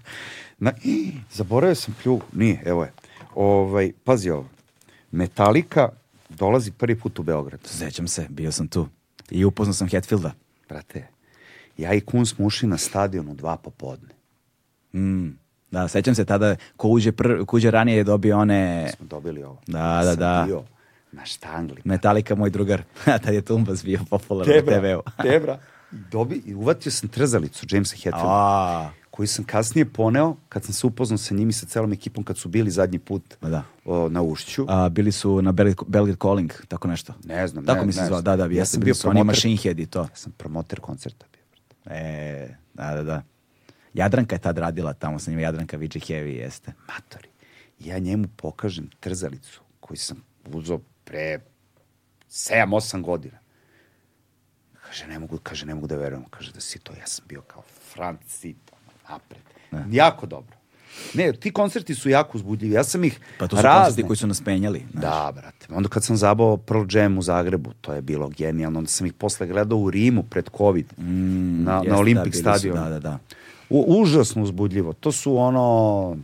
[0.57, 2.25] Na, i, zaboravio sam pljugu.
[2.33, 2.91] Nije, evo je.
[3.35, 4.49] Ovaj, pazi ovo.
[5.11, 5.89] Metallica
[6.29, 7.59] dolazi prvi put u Beograd.
[7.63, 8.87] Sećam se, bio sam tu.
[9.31, 10.31] I upoznao sam Hetfielda.
[10.69, 11.07] Brate,
[11.77, 14.09] ja i Kun smo ušli na stadion u dva popodne.
[14.93, 15.29] Mm.
[15.71, 19.43] Da, sećam se tada, ko uđe, pr, ko uđe ranije je dobio one Smo dobili
[19.43, 19.61] ovo.
[19.67, 20.43] Da, Ja da, sam da.
[20.47, 20.63] bio
[21.11, 21.81] na štangli.
[21.83, 22.83] Metallica, moj drugar.
[23.23, 25.23] Tad je Tumbas bio popularan na TV-u.
[25.23, 25.59] Tebra.
[25.91, 28.91] Dobi, i uvatio sam trzalicu Jamesa Hetfielda.
[29.11, 32.37] Koju sam kasnije poneo kad sam se upoznao sa njim i sa celom ekipom kad
[32.37, 33.63] su bili zadnji put da.
[33.85, 34.65] o, na Ušću.
[34.67, 37.13] a, bili su na Belgrade, Belgrade Calling, tako nešto.
[37.23, 39.79] Ne znam, Tako ne- mi se zvao, da, da, Ja sam bio promoter- Machine Head
[39.79, 39.99] i to.
[39.99, 41.43] Ja sam promoter koncerta bio.
[41.95, 43.23] E, da, da, da.
[43.93, 46.73] Jadranka je tad radila tamo sa njima, Jadranka VJ Heavy, jeste.
[46.87, 47.29] Matori.
[47.79, 51.39] Ja njemu pokažem trzalicu koju sam uzao pre
[52.29, 53.37] 7-8 godina.
[54.89, 56.25] Kaže, ne mogu, kaže, ne mogu da verujem.
[56.29, 57.63] Kaže da si to, ja sam bio kao
[57.93, 58.73] Francito,
[59.09, 59.41] napred.
[59.91, 60.55] Jako dobro.
[61.13, 62.73] Ne, ti koncerti su jako uzbudljivi.
[62.73, 63.79] Ja sam ih Pa to su razne...
[63.85, 64.85] koncerti koji su nas penjali.
[64.91, 65.03] znaš.
[65.03, 65.67] Da, brate.
[65.69, 68.79] Onda kad sam zabao Pearl Jam u Zagrebu, to je bilo genijalno.
[68.79, 70.93] Onda sam ih posle gledao u Rimu pred COVID.
[70.97, 72.81] na, Jeste, na da, Olympic su, stadionu.
[72.83, 73.19] Da, da, da.
[73.69, 74.93] U, užasno uzbudljivo.
[74.93, 76.17] To su ono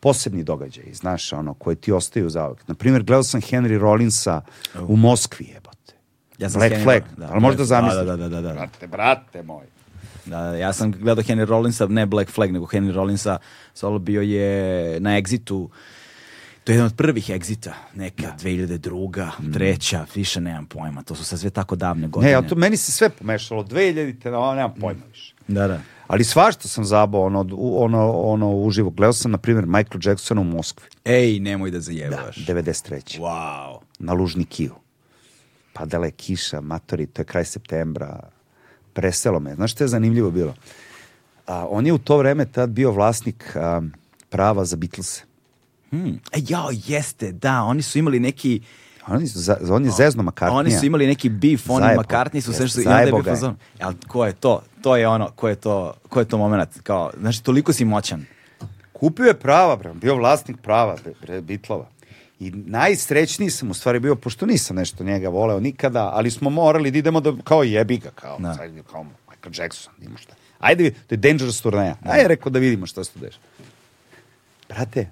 [0.00, 2.68] posebni događaji, znaš, ono, koje ti ostaju za uvek.
[2.68, 4.40] Naprimjer, gledao sam Henry Rollinsa
[4.80, 5.59] u Moskvi.
[6.40, 7.96] Ja sam Black Henry- Flag, da, ali možda Black- zamisliš.
[7.96, 8.52] Da, da, da, da, da.
[8.52, 9.64] Brate, brate moj.
[10.26, 13.38] Da, da, ja sam gledao Henry Rollinsa, ne Black Flag, nego Henry Rollinsa,
[13.74, 14.50] solo bio je
[15.00, 15.68] na Exitu,
[16.64, 19.30] to je jedan od prvih Exita, neka 2002.
[19.52, 22.26] treća, više nemam pojma, to su sad sve tako davne godine.
[22.26, 23.64] Ne, ja to, meni se sve pomešalo.
[23.64, 25.34] 2000-te, no, nemam pojma više.
[25.48, 25.80] Da, da.
[26.06, 28.90] Ali svašta sam zabao, ono, ono, ono uživo.
[28.90, 30.86] Gledao sam, na primjer, Michael Jacksona u Moskvi.
[31.04, 32.36] Ej, nemoj da Da, zajebaš.
[32.38, 33.20] 93.
[33.20, 33.78] Wow.
[33.98, 34.74] na lužni kiju.
[35.72, 38.20] Padala je kiša, matori, to je kraj septembra.
[38.92, 39.54] Preselo me.
[39.54, 40.54] Znaš što je zanimljivo bilo?
[41.46, 43.82] A, on je u to vreme tad bio vlasnik a,
[44.28, 45.22] prava za Beatlese.
[45.90, 46.20] Hmm.
[46.32, 48.60] E, jao, jeste, da, oni su imali neki...
[49.06, 50.58] On je, za, on je zezno McCartneya.
[50.58, 51.86] Oni su imali neki beef, oni.
[51.86, 53.36] McCartney su sve što su zajebo ga je.
[53.36, 53.56] fazon.
[53.80, 54.62] Ali ko je to?
[54.82, 56.68] To je ono, ko je to, ko je to moment?
[56.82, 58.24] Kao, znači, toliko si moćan.
[58.92, 61.88] Kupio je prava, bre, bio vlasnik prava, bre, bre, Bitlova.
[62.40, 66.90] I najsrećniji sam u stvari bio, pošto nisam nešto njega voleo nikada, ali smo morali
[66.90, 68.54] da idemo da, kao jebi ga, kao, Da.
[68.54, 70.34] sad, kao Michael Jackson, ima šta.
[70.58, 71.96] Ajde, to je Dangerous turneja.
[72.02, 73.38] Ajde, rekao da vidimo šta se tu deša.
[74.68, 75.10] Brate,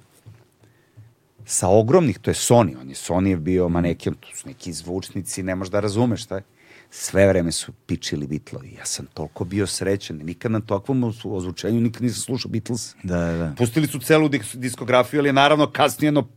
[1.47, 5.43] sa ogromnih, to je Sony, on je Sony je bio maneken, to su neki zvučnici,
[5.43, 6.43] ne možeš da razumeš šta je.
[6.91, 8.73] Sve vreme su pičili Beatlovi.
[8.73, 10.17] Ja sam toliko bio srećan.
[10.17, 12.95] Nikad na takvom ozvu- ozvučenju nikad nisam slušao Beatles.
[13.03, 13.55] Da, da, da.
[13.59, 16.29] Pustili su celu dis- diskografiju, ali je naravno kasnije jedno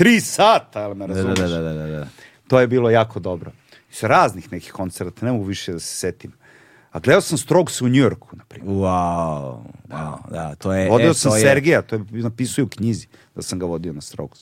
[0.00, 1.50] tri sata, ali me Da, da, razumeš.
[1.50, 2.06] da, da, da, da.
[2.48, 3.50] To je bilo jako dobro.
[3.90, 6.32] I sa raznih nekih koncerta, ne mogu više da se setim.
[6.92, 8.74] A gledao sam Strokes u Njujorku, na primjer.
[8.74, 9.58] Wow,
[9.88, 10.88] wow, da, to je...
[10.90, 13.92] Vodio e, sam to je- Sergeja, to je napisao u knjizi, da sam ga vodio
[13.92, 14.40] na Strokes.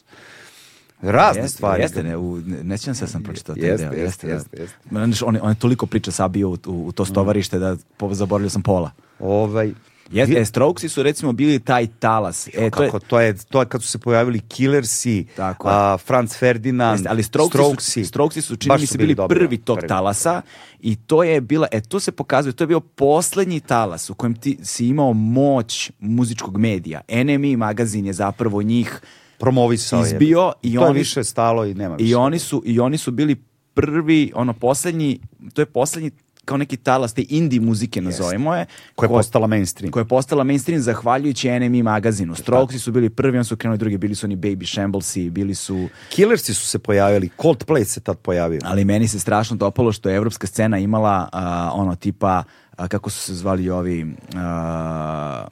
[1.03, 1.83] Razne Jeste, stvari.
[1.83, 3.99] Jeste, ne, u, ne, ne sjećam se da sam pročitao taj Jeste, deo.
[3.99, 4.33] jeste, da.
[4.33, 4.77] jeste, jeste.
[4.89, 8.51] Znaš, On, on je toliko priča sabio u, u, u to stovarište da po, zaboravio
[8.51, 8.91] sam pola.
[9.19, 9.73] Ovaj,
[10.11, 12.49] Jeste, e, Strokesi su recimo bili taj talas.
[12.49, 15.75] E, to je, kako, to je, to je kad su se pojavili Killersi, Tako je.
[15.75, 18.03] a, Franz Ferdinand, Jeste, ali Strokesi, Strokesi.
[18.03, 19.89] su, Strokesi su čini mi se bili dobri, prvi tog prvi.
[19.89, 20.43] talasa
[20.81, 24.35] i to je bila, e to se pokazuje, to je bio poslednji talas u kojem
[24.35, 25.69] ti si imao moć
[26.01, 27.01] muzičkog medija.
[27.11, 29.01] NME magazin je zapravo njih
[29.39, 30.07] promovisao je.
[30.07, 32.11] izbio i to je oni- više stalo i nema više.
[32.11, 33.37] I oni su i oni su bili
[33.75, 35.19] prvi, ono poslednji,
[35.55, 36.11] to je poslednji
[36.49, 39.93] kao neki talas te indie muzike nazovimo je, Koja je ko- postala mainstream.
[39.93, 42.35] koja je postala mainstream zahvaljujući NME magazinu.
[42.35, 45.89] Strokesi su bili prvi, on su krenuli drugi, bili su oni Baby Shamblesi, bili su
[46.09, 48.61] Killersi su se pojavili, Coldplay se tad pojavio.
[48.65, 52.43] ali meni se strašno dopalo što je evropska scena imala a, ono tipa
[52.73, 54.07] a, kako su se zvali ovi
[54.37, 55.47] a,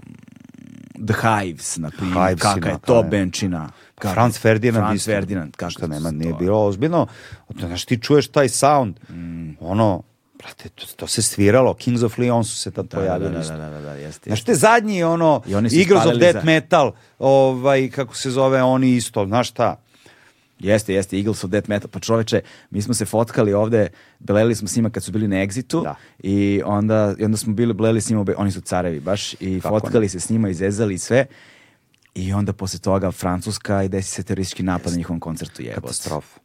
[0.99, 3.69] The Hives na primjer, kakva je pa to benčina.
[3.97, 5.05] Kak- Franz Ferdinand Franz.
[5.05, 7.07] Ferdinand, kako nema, nije bilo ozbiljno.
[7.59, 9.51] Znaš, ti čuješ taj sound, Mm.
[9.61, 10.03] ono,
[10.39, 13.33] brate, to, to se sviralo, Kings of Leon su se tad Da, da, pojavili.
[13.33, 14.31] da, da, da, da, da, jeste.
[14.31, 18.31] Znaš, te zadnji, ono, I oni su Eagles of Death za- Metal, ovaj, kako se
[18.31, 19.77] zove, oni isto, znaš šta?
[20.59, 21.89] Jeste, jeste, Eagles of Death Metal.
[21.89, 22.41] Pa čoveče,
[22.71, 23.89] mi smo se fotkali ovde,
[24.19, 25.95] beleli smo s njima kad su bili na Exitu Da.
[26.21, 29.81] i onda, i onda smo bili beleli s njima, oni su carevi baš, i Kako
[29.81, 31.27] fotkali se s njima, izezali i sve.
[32.15, 35.81] I onda posle toga Francuska i desi se teroristički napad na njihovom koncertu jebote.
[35.81, 36.41] Katastrofa.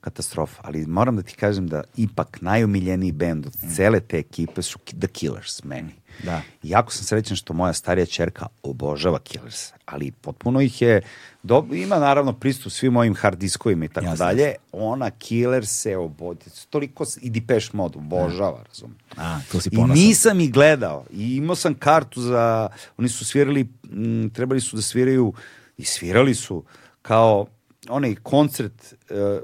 [0.00, 0.60] Katastrofa.
[0.64, 5.06] Ali moram da ti kažem da ipak najomiljeniji bend od cele te ekipe su The
[5.06, 5.92] Killers, meni.
[6.24, 6.42] Da.
[6.62, 11.02] Jako sam srećan što moja starija čerka obožava Killers, ali potpuno ih je,
[11.42, 14.26] do, ima naravno pristup svim mojim hard diskovima i tako Jasno.
[14.26, 18.96] dalje, ona Killers se obodi, toliko, i Depeche Mode, obožava, razumem.
[19.16, 19.96] A, tu si I ponosan.
[19.96, 21.04] nisam ih gledao.
[21.10, 22.68] I imao sam kartu za...
[22.96, 25.32] Oni su svirali, m, trebali su da sviraju
[25.76, 26.64] i svirali su
[27.02, 27.46] kao
[27.88, 29.40] onaj koncert e,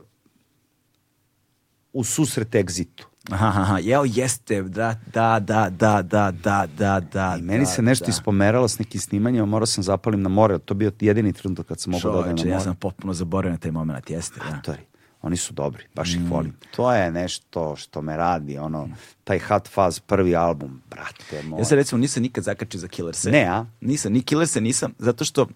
[1.97, 3.07] u susret Exitu.
[3.31, 7.37] Aha, aha, jeo, jeste, da, da, da, da, da, da, da, da.
[7.39, 8.11] I meni da, se nešto da.
[8.11, 11.91] ispomeralo s nekim snimanjima, morao sam zapalim na more, to bio jedini trenutak kad sam
[11.93, 12.51] mogao da odem na more.
[12.51, 14.57] ja sam potpuno zaboravio na taj moment, jeste, da.
[14.57, 14.79] Matori,
[15.23, 16.17] oni su dobri, baš Mm.
[16.17, 16.55] ih volim.
[16.77, 18.89] To je nešto što me radi, ono,
[19.25, 21.59] taj Hot Fuzz prvi album, brate moj.
[21.61, 23.31] Ja se recimo nisam nikad zakačio za Killerse.
[23.31, 23.65] Ne, a?
[23.81, 25.47] Nisam, ni Killerse nisam, zato što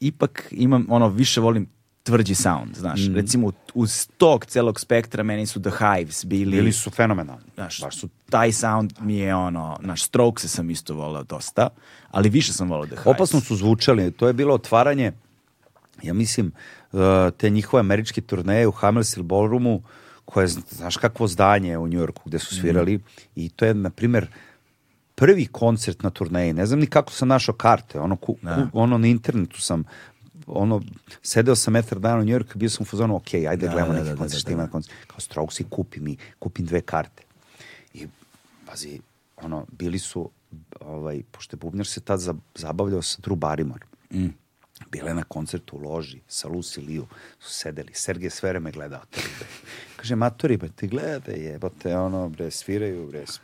[0.00, 1.66] ipak imam, ono, više volim
[2.04, 3.00] tvrđi sound, znaš.
[3.08, 3.14] Mm.
[3.14, 6.56] Recimo, uz tog celog spektra meni su The Hives bili...
[6.56, 7.44] Bili su fenomenalni.
[7.54, 11.68] Znaš, baš su taj sound mi je ono, naš Strokes sam isto voleo dosta,
[12.10, 13.06] ali više sam voleo The Hives.
[13.06, 15.12] Opasno su zvučali, to je bilo otvaranje,
[16.02, 16.52] ja mislim,
[16.92, 17.00] uh,
[17.36, 19.82] te njihove američke turneje u Hammersley Ballroomu,
[20.24, 23.00] koje, je, znaš kakvo zdanje je u Njujorku gde su svirali,
[23.36, 24.26] i to je, na primjer,
[25.14, 28.54] prvi koncert na turneji, ne znam ni kako sam našao karte, ono, ku, Da.
[28.72, 29.84] ku- ono na internetu sam,
[30.46, 30.82] ono,
[31.22, 33.94] sedeo sam metar dana u Njujorku, bio sam u fazonu, ok, ajde Da, gledamo da,
[33.94, 34.66] neki da, da, koncert, da, ima da.
[34.66, 34.96] na koncert.
[35.06, 37.22] Kao Strokes i kupim i kupim dve karte.
[37.94, 38.06] I,
[38.66, 39.00] pazi,
[39.36, 40.30] ono, bili su,
[40.80, 43.84] ovaj, pošto je Bubnjar se tad za- zabavljao sa Drew Barrymore.
[44.12, 44.28] Mm.
[44.90, 47.06] Bila je na koncertu u loži sa Lucy Liu,
[47.40, 47.94] su sedeli.
[47.94, 49.00] Sergej sve vreme gledao.
[49.96, 53.40] Kaže, matori, ba te gledaj, jebote, ono, bre, sviraju, bre, s- s-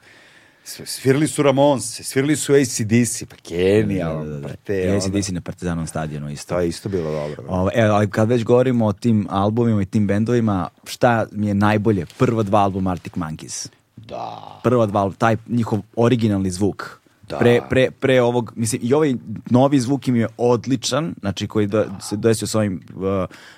[0.64, 4.48] svirali su Ramonse, svirali su ACDC, pa genijalno.
[4.68, 5.00] Ja ono.
[5.00, 6.54] si disi na Partizanom stadionu isto.
[6.54, 7.42] To je isto bilo dobro.
[7.42, 7.52] bre.
[7.52, 11.54] Ovo, e, ali kad već govorimo o tim albumima i tim bendovima, šta mi je
[11.54, 12.06] najbolje?
[12.18, 13.68] Prva dva albuma Arctic Monkeys.
[13.96, 14.60] Da.
[14.62, 17.00] Prva dva albuma, taj njihov originalni zvuk.
[17.28, 17.38] Da.
[17.38, 19.14] Pre, pre, pre ovog, mislim, i ovaj
[19.50, 23.02] novi zvuk im je odličan, znači koji do, se desio s ovim, uh,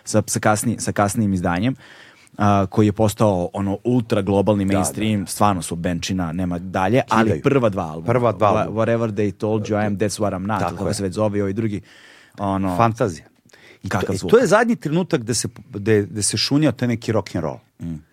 [0.05, 1.75] sa, sa, kasni, sa kasnijim izdanjem,
[2.39, 7.43] a, koji je postao ono ultra globalni mainstream, stvarno su benčina, nema dalje, ali Kidaju.
[7.43, 8.07] prva dva albuma.
[8.07, 8.81] Prva dva albuma.
[8.81, 10.61] Whatever they told you, I am, that's what I'm not.
[10.61, 11.81] Tako Kako se već zove i ovaj drugi.
[12.39, 13.27] Ono, Fantazija.
[13.83, 14.31] I to, Kakav i zvuk.
[14.31, 17.59] to je zadnji trenutak gde se, gde, gde se šunja taj neki rock and roll.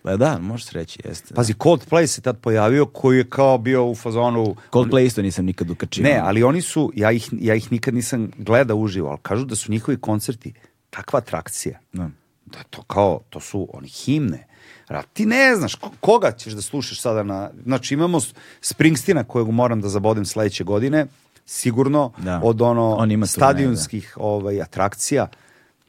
[0.02, 1.34] Pa da, može se reći, jeste.
[1.34, 4.56] Pazi, Coldplay se tad pojavio koji je kao bio u fazonu...
[4.72, 6.02] Coldplay isto nisam nikad ukačio.
[6.04, 9.56] Ne, ali oni su, ja ih, ja ih nikad nisam gledao uživo, ali kažu da
[9.56, 10.52] su njihovi koncerti
[10.90, 11.78] takva atrakcija.
[11.92, 12.10] Da.
[12.46, 14.46] Da je to kao, to su oni himne.
[14.88, 17.50] Ra, ti ne znaš ko- koga ćeš da slušaš sada na...
[17.64, 18.18] Znači imamo
[18.60, 21.06] Springsteena kojeg moram da zabodem sledeće godine,
[21.46, 22.40] sigurno, Da.
[22.44, 25.28] od ono On ima turneje, stadionskih ovaj, atrakcija.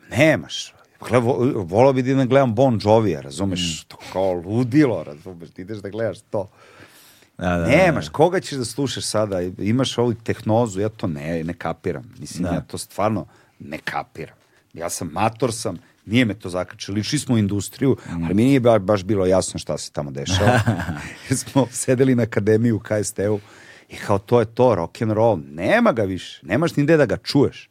[0.09, 0.73] Nemaš.
[1.01, 3.83] Gle, vo, volao bi da idem da gledam Bon Jovija, razumeš?
[3.83, 5.49] To kao ludilo, razumeš?
[5.49, 6.49] Ti ideš da gledaš to.
[7.37, 9.41] Da, da, da, Nemaš, koga ćeš da slušaš sada?
[9.41, 12.13] Imaš ovu tehnozu, ja to ne, ne kapiram.
[12.19, 12.49] Mislim, Da.
[12.49, 13.25] ja to stvarno
[13.59, 14.35] ne kapiram.
[14.73, 15.77] Ja sam mator sam,
[16.11, 16.95] nije me to zakačilo.
[16.95, 18.23] Ličili smo u industriju, Mm.
[18.23, 20.59] ali mi nije ba- baš bilo jasno šta se tamo dešava.
[21.37, 23.39] Smo sedeli na akademiju u KST-u
[23.89, 25.39] i kao to je to, rock and roll.
[25.45, 26.39] Nema ga više.
[26.43, 27.69] Nemaš ni gde da ga čuješ.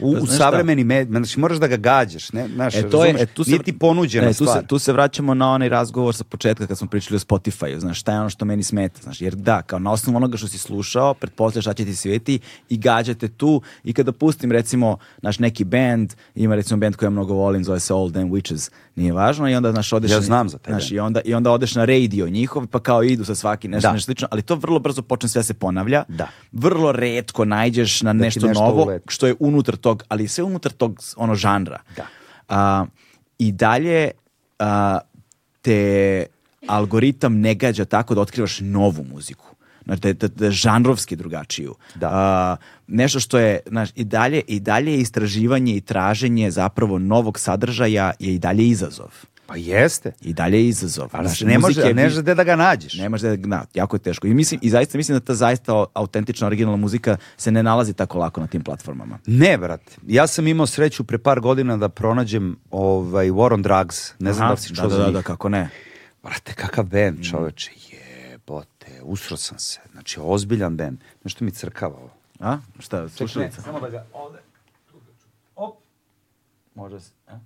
[0.00, 3.14] U, Pa u savremeni med, znači moraš da ga gađaš, ne, znaš, E, to je,
[3.18, 4.60] e, tu se, nije ti ponuđena ne, tu stvar.
[4.60, 8.00] Se, tu se vraćamo na onaj razgovor sa početka kad smo pričali o Spotify-u, znaš,
[8.00, 10.58] šta je ono što meni smeta, znaš, jer da, kao na osnovu onoga što si
[10.58, 12.38] slušao, pretpostavljaš šta će ti sveti
[12.68, 17.10] i gađate tu i kada pustim recimo naš neki band, ima recimo band koji ja
[17.10, 20.22] mnogo volim, zove se All Damn Witches, nije važno i onda znaš odeš Ja na-
[20.22, 23.34] znam za znaš, i onda i onda odeš na radio njihov pa kao idu sa
[23.34, 23.92] svaki nešto, Da.
[23.92, 26.04] nešto slično, ali to vrlo brzo počne sve da se ponavlja.
[26.08, 26.28] Da.
[26.52, 29.04] Vrlo retko nađeš na ti nešto, nešto novo uleti.
[29.08, 31.78] što je unutar tog, ali sve unutar tog ono žanra.
[31.96, 32.06] Da.
[32.48, 32.86] A,
[33.38, 34.10] I dalje
[34.58, 34.98] a,
[35.62, 36.26] te
[36.66, 39.46] algoritam ne gađa tako da otkrivaš novu muziku.
[39.84, 41.74] Znači, da, da, da žanrovski drugačiju.
[41.94, 42.08] Da.
[42.12, 42.56] A,
[42.86, 48.12] nešto što je, znaš, i dalje, i dalje je istraživanje i traženje zapravo novog sadržaja
[48.18, 49.12] je i dalje izazov.
[49.48, 50.12] Pa jeste.
[50.20, 51.08] I dalje je izazov.
[51.12, 52.94] Ali Znaš, ne može, ne može da ga nađeš.
[52.94, 54.26] ne može da, na, jako je teško.
[54.26, 58.18] I, mislim, I zaista mislim da ta zaista autentična originalna muzika se ne nalazi tako
[58.18, 59.18] lako na tim platformama.
[59.26, 59.96] Ne, brate.
[60.06, 64.12] Ja sam imao sreću pre par godina da pronađem ovaj, War on Drugs.
[64.18, 65.14] Ne znam Aha, da li si čuo da, za da, njih.
[65.14, 65.68] da, kako ne.
[66.22, 67.70] Brate, kakav band, čoveče.
[67.90, 69.80] Jebote, usro sam se.
[69.92, 70.98] Znači, ozbiljan band.
[71.24, 72.10] Nešto mi crkava ovo.
[72.40, 72.58] A?
[72.78, 73.62] Šta, slušalica?
[73.62, 74.38] samo da ga ovde...
[75.56, 75.76] Op.
[76.74, 77.12] Može se.
[77.28, 77.38] A?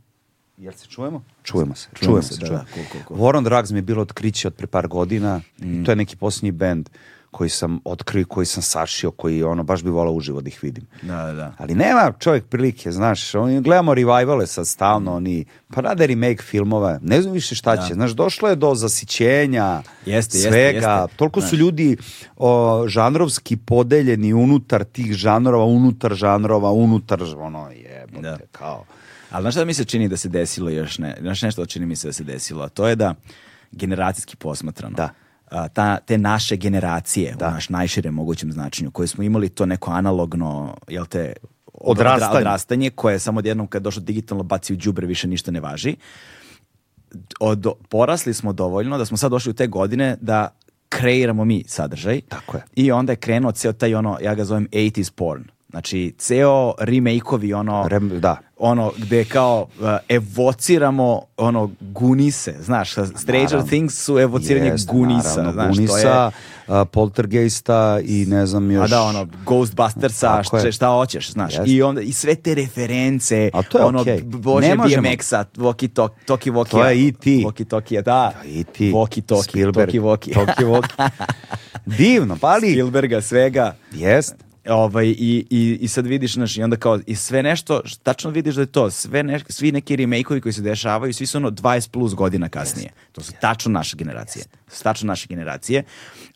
[0.56, 1.22] Jel se čujemo?
[1.42, 1.88] Čujemo se.
[1.94, 2.40] Čujemo Čujemo se, se.
[2.40, 2.64] da, čujemo.
[2.64, 3.20] da, cool, cool, cool.
[3.20, 5.40] War on Drugs mi je bilo otkriće od pre par godina.
[5.60, 5.84] Mm.
[5.84, 6.88] To je neki posljednji band
[7.30, 10.86] koji sam otkrio, koji sam sašio, koji ono, baš bi volao uživo da ih vidim.
[11.02, 11.52] Da, da, da.
[11.58, 16.98] Ali nema čovjek prilike, znaš, on, gledamo revivale sad stalno, oni, pa rade remake filmova,
[17.02, 21.16] ne znam više šta će, znaš, došlo je do zasićenja, Jeste, jeste, svega, jeste.
[21.16, 21.96] toliko su ljudi
[22.36, 28.38] o, žanrovski podeljeni unutar tih žanrova, unutar žanrova, unutar, ono, jebote, Da.
[28.52, 28.84] kao...
[29.32, 31.16] Ali znaš šta mi se čini da se desilo još ne?
[31.20, 32.62] Znaš nešto čini mi se da se desilo?
[32.62, 33.14] A to je da
[33.72, 34.96] generacijski posmatrano.
[34.96, 35.08] Da.
[35.50, 37.48] a, ta, te naše generacije Da.
[37.48, 41.32] u naš najširem mogućem značenju, koje smo imali to neko analogno, jel te,
[41.66, 42.38] od- Odrastanje.
[42.38, 45.96] odrastanje koje samo odjednom kad je došlo digitalno baci u đubre više ništa ne važi.
[47.40, 50.54] Od, porasli smo dovoljno da smo sad došli u te godine da
[50.88, 52.20] kreiramo mi sadržaj.
[52.20, 52.62] Tako je.
[52.76, 55.44] I onda je krenuo ceo taj ono, ja ga zovem 80s porn.
[55.72, 58.36] Znači, ceo remake-ovi ono, Rem- da.
[58.58, 63.66] ono gde kao uh, evociramo ono gunise, znaš, Stranger Naravno.
[63.66, 66.30] Things su evociranje Jeste, gunisa, naravno, znaš, to Gunisa, je
[66.68, 68.84] a, Poltergeista i ne znam još...
[68.84, 71.54] a da, ono, Ghostbustersa, šta, šta hoćeš, znaš.
[71.54, 71.70] Jeste.
[71.70, 75.08] I onda, i sve te reference, A to je ono, b- Bože Ne možemo.
[75.08, 76.70] BMX-a, Voki Toki, Toki Voki.
[76.70, 77.30] To je E.T..
[77.44, 78.32] Voki Toki, da.
[78.44, 80.32] I ti, Voki Toki, Spielberg, Toki Voki.
[80.32, 80.88] Toki Voki.
[81.98, 82.70] Divno, pa ali...
[82.70, 83.74] Spielberga, svega.
[83.92, 84.34] Jest.
[84.68, 88.54] Ovaj, i, i, I sad vidiš, znaš, i onda kao, i sve nešto, tačno vidiš
[88.54, 91.90] da je to, sve ne, svi neki remake-ovi koji se dešavaju, svi su ono 20
[91.90, 92.90] plus godina kasnije.
[93.12, 94.44] To su tačno naše generacije.
[94.68, 95.82] Su tačno naše generacije.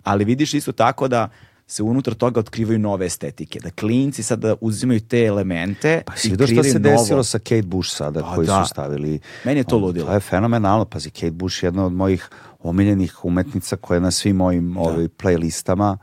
[0.03, 1.29] Ali vidiš isto tako da
[1.67, 3.61] se unutar toga otkrivaju nove estetike.
[3.61, 6.97] Da klinci sada uzimaju te elemente Pa i si vidio šta kreiraju se novo.
[6.97, 8.65] desilo sa Kate Bush sada, Pa koji da.
[8.65, 9.21] su stavili...
[9.45, 10.07] Meni je to ludilo.
[10.07, 14.11] To je fenomenalno, pazi, Kate Bush je jedna od mojih omiljenih umetnica koja je na
[14.11, 15.97] svim mojim ovaj, playlistama.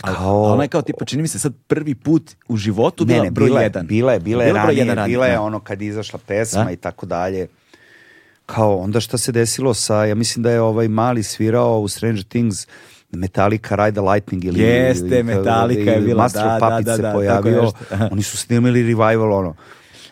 [0.00, 0.14] Kao...
[0.44, 3.24] a ona je kao tipa, čini mi se sad prvi put u životu ne, bila
[3.24, 3.86] ne, broj bila, je- jedan.
[3.86, 5.40] bila je, bila je broj ranije, ranije, bila je da.
[5.40, 6.70] ono kad je izašla pesma Da.
[6.70, 7.46] i tako dalje.
[8.46, 12.24] Kao onda šta se desilo sa, ja mislim da je ovaj mali svirao u Stranger
[12.24, 12.66] Things
[13.12, 16.86] Metallica Ride the Lightning ili Jeste, ili- Metallica je ili bila, Master da, da, Puppets
[16.86, 17.72] da, se da, pojavio.
[18.10, 19.54] Oni su snimili revival ono.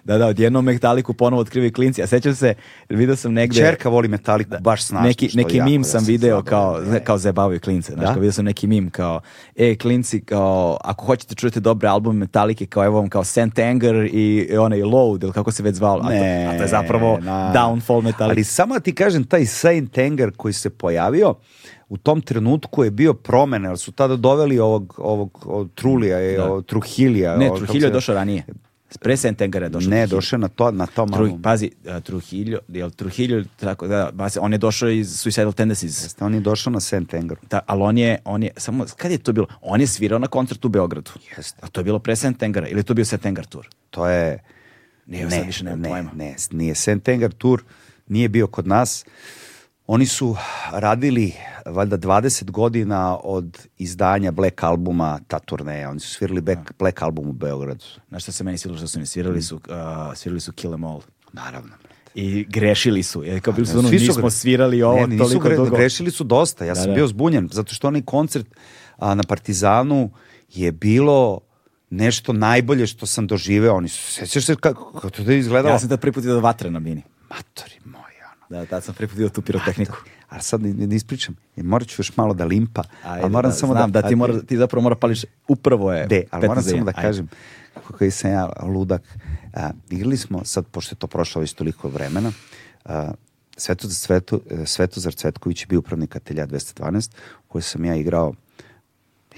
[0.06, 2.02] Da, da, odjednom Metaliku ponovo otkrivaju klinci.
[2.02, 2.54] A sećam se,
[2.88, 3.56] vidio sam negde...
[3.56, 5.06] Čerka voli Metaliku baš snažno.
[5.08, 7.92] neki, neki mim sam video kao, kao zajebavaju klince.
[7.92, 8.12] Znaš, Da?
[8.12, 9.20] kao vidio sam neki mim kao,
[9.56, 13.94] e, klinci, kao, ako hoćete čujete dobre albume Metalike, kao evo vam kao Saint Anger
[14.12, 16.00] i onaj Load, ili kako se već zvalo.
[16.00, 16.14] A to,
[16.48, 18.24] a to je zapravo na- Downfall Metallica.
[18.26, 21.34] Ali samo da ti kažem, taj Saint Anger koji se pojavio,
[21.88, 26.36] u tom trenutku je bio promene, jer su tada doveli ovog, ovog, ovog Trulija, i
[26.36, 27.36] ovog Truhilija.
[27.36, 28.44] ne, Trujillo je došao ranije.
[29.00, 29.90] Pre Saint Angera je došao.
[29.90, 31.42] Ne, došao na, to, na tom Tru, albumu.
[31.42, 36.04] pazi, uh, Trujillo, jel Trujillo, tako da, base, on je došao iz Suicidal Tendencies.
[36.04, 37.36] Jeste, on je došao na Saint Anger.
[37.50, 39.46] Da, ali on je, on je, samo, kad je to bilo?
[39.60, 41.10] On je svirao na koncertu u Beogradu.
[41.36, 41.58] Jeste.
[41.62, 43.68] A to je bilo pre Saint Angera, ili je to bio Saint Anger tour?
[43.90, 44.38] To je...
[45.06, 46.10] Nije, sad više nemam ne, pojma.
[46.14, 47.62] ne, nije Saint Anger Tour,
[48.08, 49.04] nije bio kod nas.
[49.86, 50.36] Oni su
[50.72, 51.32] radili
[51.66, 55.90] valjda 20 godina od izdanja Black albuma ta turneja.
[55.90, 57.84] Oni su svirali Black, Black album u Beogradu.
[58.08, 59.62] Znaš šta se meni svidilo što su mi svirali su, uh,
[60.14, 61.00] svirali su Kill Em All.
[61.32, 61.72] Naravno.
[62.14, 63.22] I grešili su.
[63.22, 65.76] Je, kao bili su ono, nismo gre- svirali ovo ne, toliko gre- dugo.
[65.76, 66.64] Grešili su dosta.
[66.64, 66.94] Ja Da, sam da.
[66.94, 68.46] bio zbunjen, zato što onaj koncert
[68.96, 70.10] a, na Partizanu
[70.48, 71.40] je bilo
[71.90, 73.74] nešto najbolje što sam doživeo.
[73.74, 75.74] Oni su, sećaš se kako, kako to je izgledalo?
[75.74, 77.02] Ja sam tad prvi put vidio vatre na bini.
[77.30, 77.76] Matori.
[78.51, 79.97] Da, tad sam vidio tu pirotehniku.
[80.28, 83.51] A sad ne, ne ispričam, jer morat ću još malo da limpa, Ajde, ali moram
[83.51, 86.48] da, samo znam, da, ti, a- mora, ti zapravo mora pališ, upravo je De, ali
[86.48, 86.93] moram 15 za samo da.
[86.97, 87.09] Ajde.
[87.09, 87.28] kažem,
[87.74, 89.02] kako koji sam ja ludak,
[89.55, 92.32] a, igrali smo, sad pošto je to prošlo već toliko vremena,
[92.85, 93.12] a,
[93.56, 97.10] Svetu, Svetu, e, Svetozar Cvetković je bio upravnik atelja 212,
[97.48, 98.35] u kojoj sam ja igrao,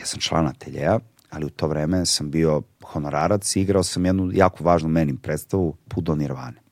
[0.00, 0.98] ja sam član ateljeja,
[1.30, 5.76] ali u to vreme sam bio honorarac i igrao sam jednu jako važnu menim predstavu,
[5.88, 6.67] Put do Nirvane.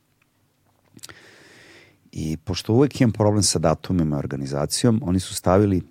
[2.18, 5.82] I pošto uvek imam problem sa datumima i organizacijom, oni su stavili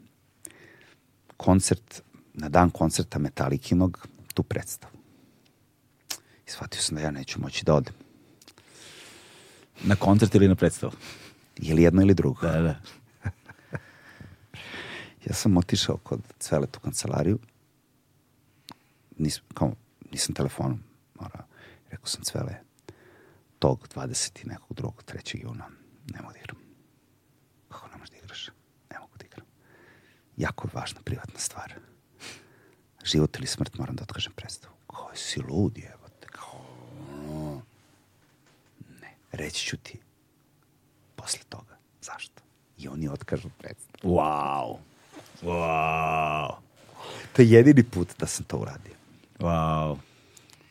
[1.37, 2.01] koncert,
[2.33, 4.93] na dan koncerta Metalikinog, tu predstavu.
[6.47, 7.93] I shvatio sam da ja neću moći da odem.
[9.83, 10.91] Na koncert ili na predstavu?
[11.57, 12.41] Ili jedno ili drugo.
[12.41, 12.75] Da, da.
[15.25, 17.39] Ja sam otišao kod Cvelet u kancelariju.
[19.17, 19.73] Nis, kao,
[20.11, 20.83] nisam telefonom.
[21.19, 21.45] Mora.
[21.89, 22.55] Rekao sam Cvele,
[23.59, 24.43] tog 20.
[24.43, 25.43] i nekog drugog, 3.
[25.43, 25.69] juna,
[26.13, 26.57] ne mogu da igram.
[27.69, 28.47] Kako ne možeš da igraš?
[28.91, 29.45] Ne mogu da igram.
[30.37, 31.73] Jako je važna privatna stvar.
[33.03, 34.73] Život ili smrt moram da otkažem predstavu.
[34.87, 36.27] Kao si lud jebote.
[36.27, 36.65] Kao,
[37.19, 37.61] ono.
[39.01, 39.99] ne, reći ću ti
[41.15, 41.77] posle toga.
[42.01, 42.41] Zašto?
[42.77, 44.13] I oni otkažu predstavu.
[44.15, 44.77] Wow.
[45.41, 46.55] Wow.
[47.33, 48.93] To je jedini put da sam to uradio.
[49.39, 49.97] Wow.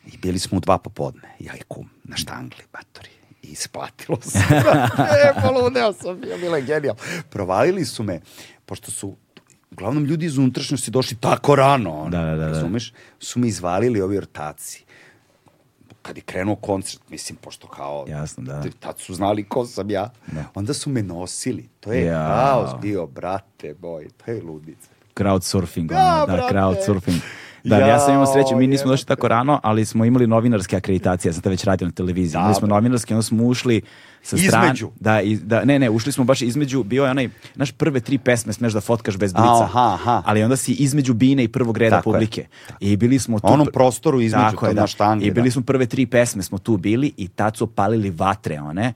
[0.05, 3.14] I bili smo u dva popodne, ja i kum, na štangli, batori.
[3.45, 4.39] Isplatilo se.
[5.25, 6.95] e, poludeo sam bio, bila genijal.
[7.29, 8.21] Provalili su me,
[8.65, 9.15] pošto su
[9.71, 12.47] uglavnom ljudi iz unutrašnjosti došli tako rano, ono, Da, da, da, da.
[12.47, 12.93] razumeš?
[13.19, 14.85] Su mi izvalili ovi ortaci.
[16.01, 18.05] Kad je krenuo koncert, mislim, pošto kao...
[18.07, 18.63] Jasno, da.
[18.79, 20.09] Tad su znali ko sam ja.
[20.55, 21.69] Onda su me nosili.
[21.79, 22.35] To je Jao.
[22.35, 24.07] haos bio, brate moj.
[24.25, 24.87] To je ludica.
[25.15, 26.53] Crowdsurfing, Da, ono, da, brate.
[26.55, 27.19] crowdsurfing.
[27.65, 31.29] Da, ja sam imao sreće, mi nismo došli tako rano, ali smo imali novinarske akreditacije,
[31.29, 32.39] ja sam to već radio na televiziji.
[32.39, 33.81] Imali smo novinarske, onda smo ušli
[34.21, 34.65] sa strane.
[34.65, 34.89] Između.
[34.99, 38.17] Da, i, da, ne, ne, ušli smo baš između, bio je onaj, naš prve tri
[38.17, 39.63] pesme smeš da fotkaš bez blica.
[39.63, 40.21] Aha, aha.
[40.25, 42.13] Ali onda si između bine i prvog reda Tako je.
[42.13, 42.45] publike.
[42.79, 43.47] I bili smo tu...
[43.47, 44.87] Onom prostoru između, Tako je, da.
[44.87, 45.51] štangi, I bili da.
[45.51, 48.93] smo prve tri pesme, smo tu bili i tad su palili vatre, one.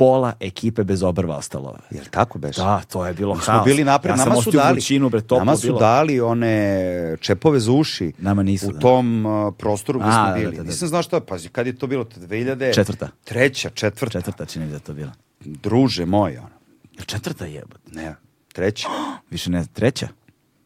[0.00, 1.76] Pola ekipe bez obrva ostalo.
[1.90, 2.60] Jel tako beše?
[2.60, 3.44] Da, to je bilo Mi haos.
[3.44, 5.78] smo bili napred, ja nama su dali, vrućinu, bre, nama su bilo.
[5.78, 8.12] dali one čepove za uši.
[8.18, 8.78] Nama nisu, U da.
[8.78, 10.56] tom uh, prostoru gde A, smo da, bili.
[10.56, 10.68] da, da.
[10.68, 12.04] Nisam znao šta, pazi, kad je to bilo?
[12.04, 12.74] 2000...
[12.74, 13.08] Četvrta.
[13.24, 14.18] Treća, četvrta.
[14.18, 15.12] Četvrta čini da je to bila.
[15.40, 16.48] Druže moj, ono.
[16.92, 17.80] Jel četvrta jebot?
[17.92, 18.14] Ne,
[18.52, 18.88] treća.
[19.30, 20.08] Više ne, treća?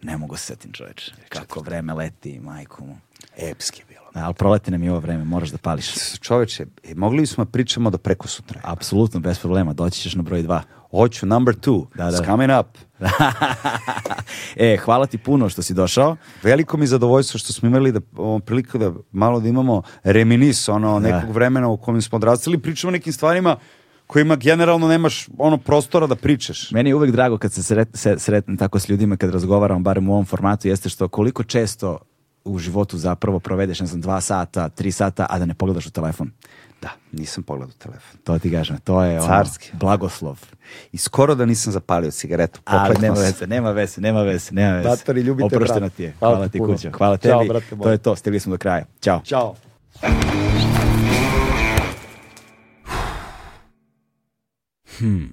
[0.03, 1.13] Ne mogu se setim čoveče.
[1.29, 2.97] Kako vreme leti, majku mu.
[3.37, 3.84] Epski je bilo.
[3.84, 3.84] Da,
[4.15, 6.19] ali proleti nam i ovo vreme, moraš da pališ.
[6.21, 8.61] Čoveče, e, mogli bismo da pričamo do preko sutra.
[8.65, 10.63] Apsolutno, bez problema, doći ćeš na broj dva.
[10.91, 11.87] Hoću, number two.
[11.95, 12.11] Da, da.
[12.11, 12.67] It's coming up.
[14.57, 16.17] e, hvala ti puno što si došao.
[16.43, 21.01] Veliko mi zadovoljstvo što smo imali da, ovom priliku da malo da imamo reminis ono,
[21.01, 21.09] Da.
[21.09, 22.59] nekog vremena u kojem smo odrastali.
[22.59, 23.57] Pričamo o nekim stvarima
[24.07, 26.71] kojima generalno nemaš ono prostora da pričaš.
[26.71, 30.09] Meni je uvek drago kad se sret, se, sretnem tako s ljudima, kad razgovaram, barem
[30.09, 31.99] u ovom formatu, jeste što koliko često
[32.45, 35.91] u životu zapravo provedeš, ne znam, dva sata, tri sata, a da ne pogledaš u
[35.91, 36.31] telefon.
[36.83, 38.19] Da, nisam pogledao telefon.
[38.25, 39.71] To ti kažem, to je ono, Carski.
[39.73, 40.41] blagoslov.
[40.93, 42.61] I skoro da nisam zapalio cigaretu.
[42.65, 44.89] Ali nema veze, nema veze, nema veze, nema veze.
[44.89, 46.15] Batori, ljubite, Oprošteno ti je.
[46.19, 46.73] Hvala Hvala ti puno.
[46.75, 46.91] kuća.
[46.91, 47.49] Hvala Ćao, tebi.
[47.49, 48.85] brate to je to, stigli smo do kraja.
[49.03, 49.21] Ćao.
[49.25, 49.55] Ćao.
[54.99, 55.31] Hmm.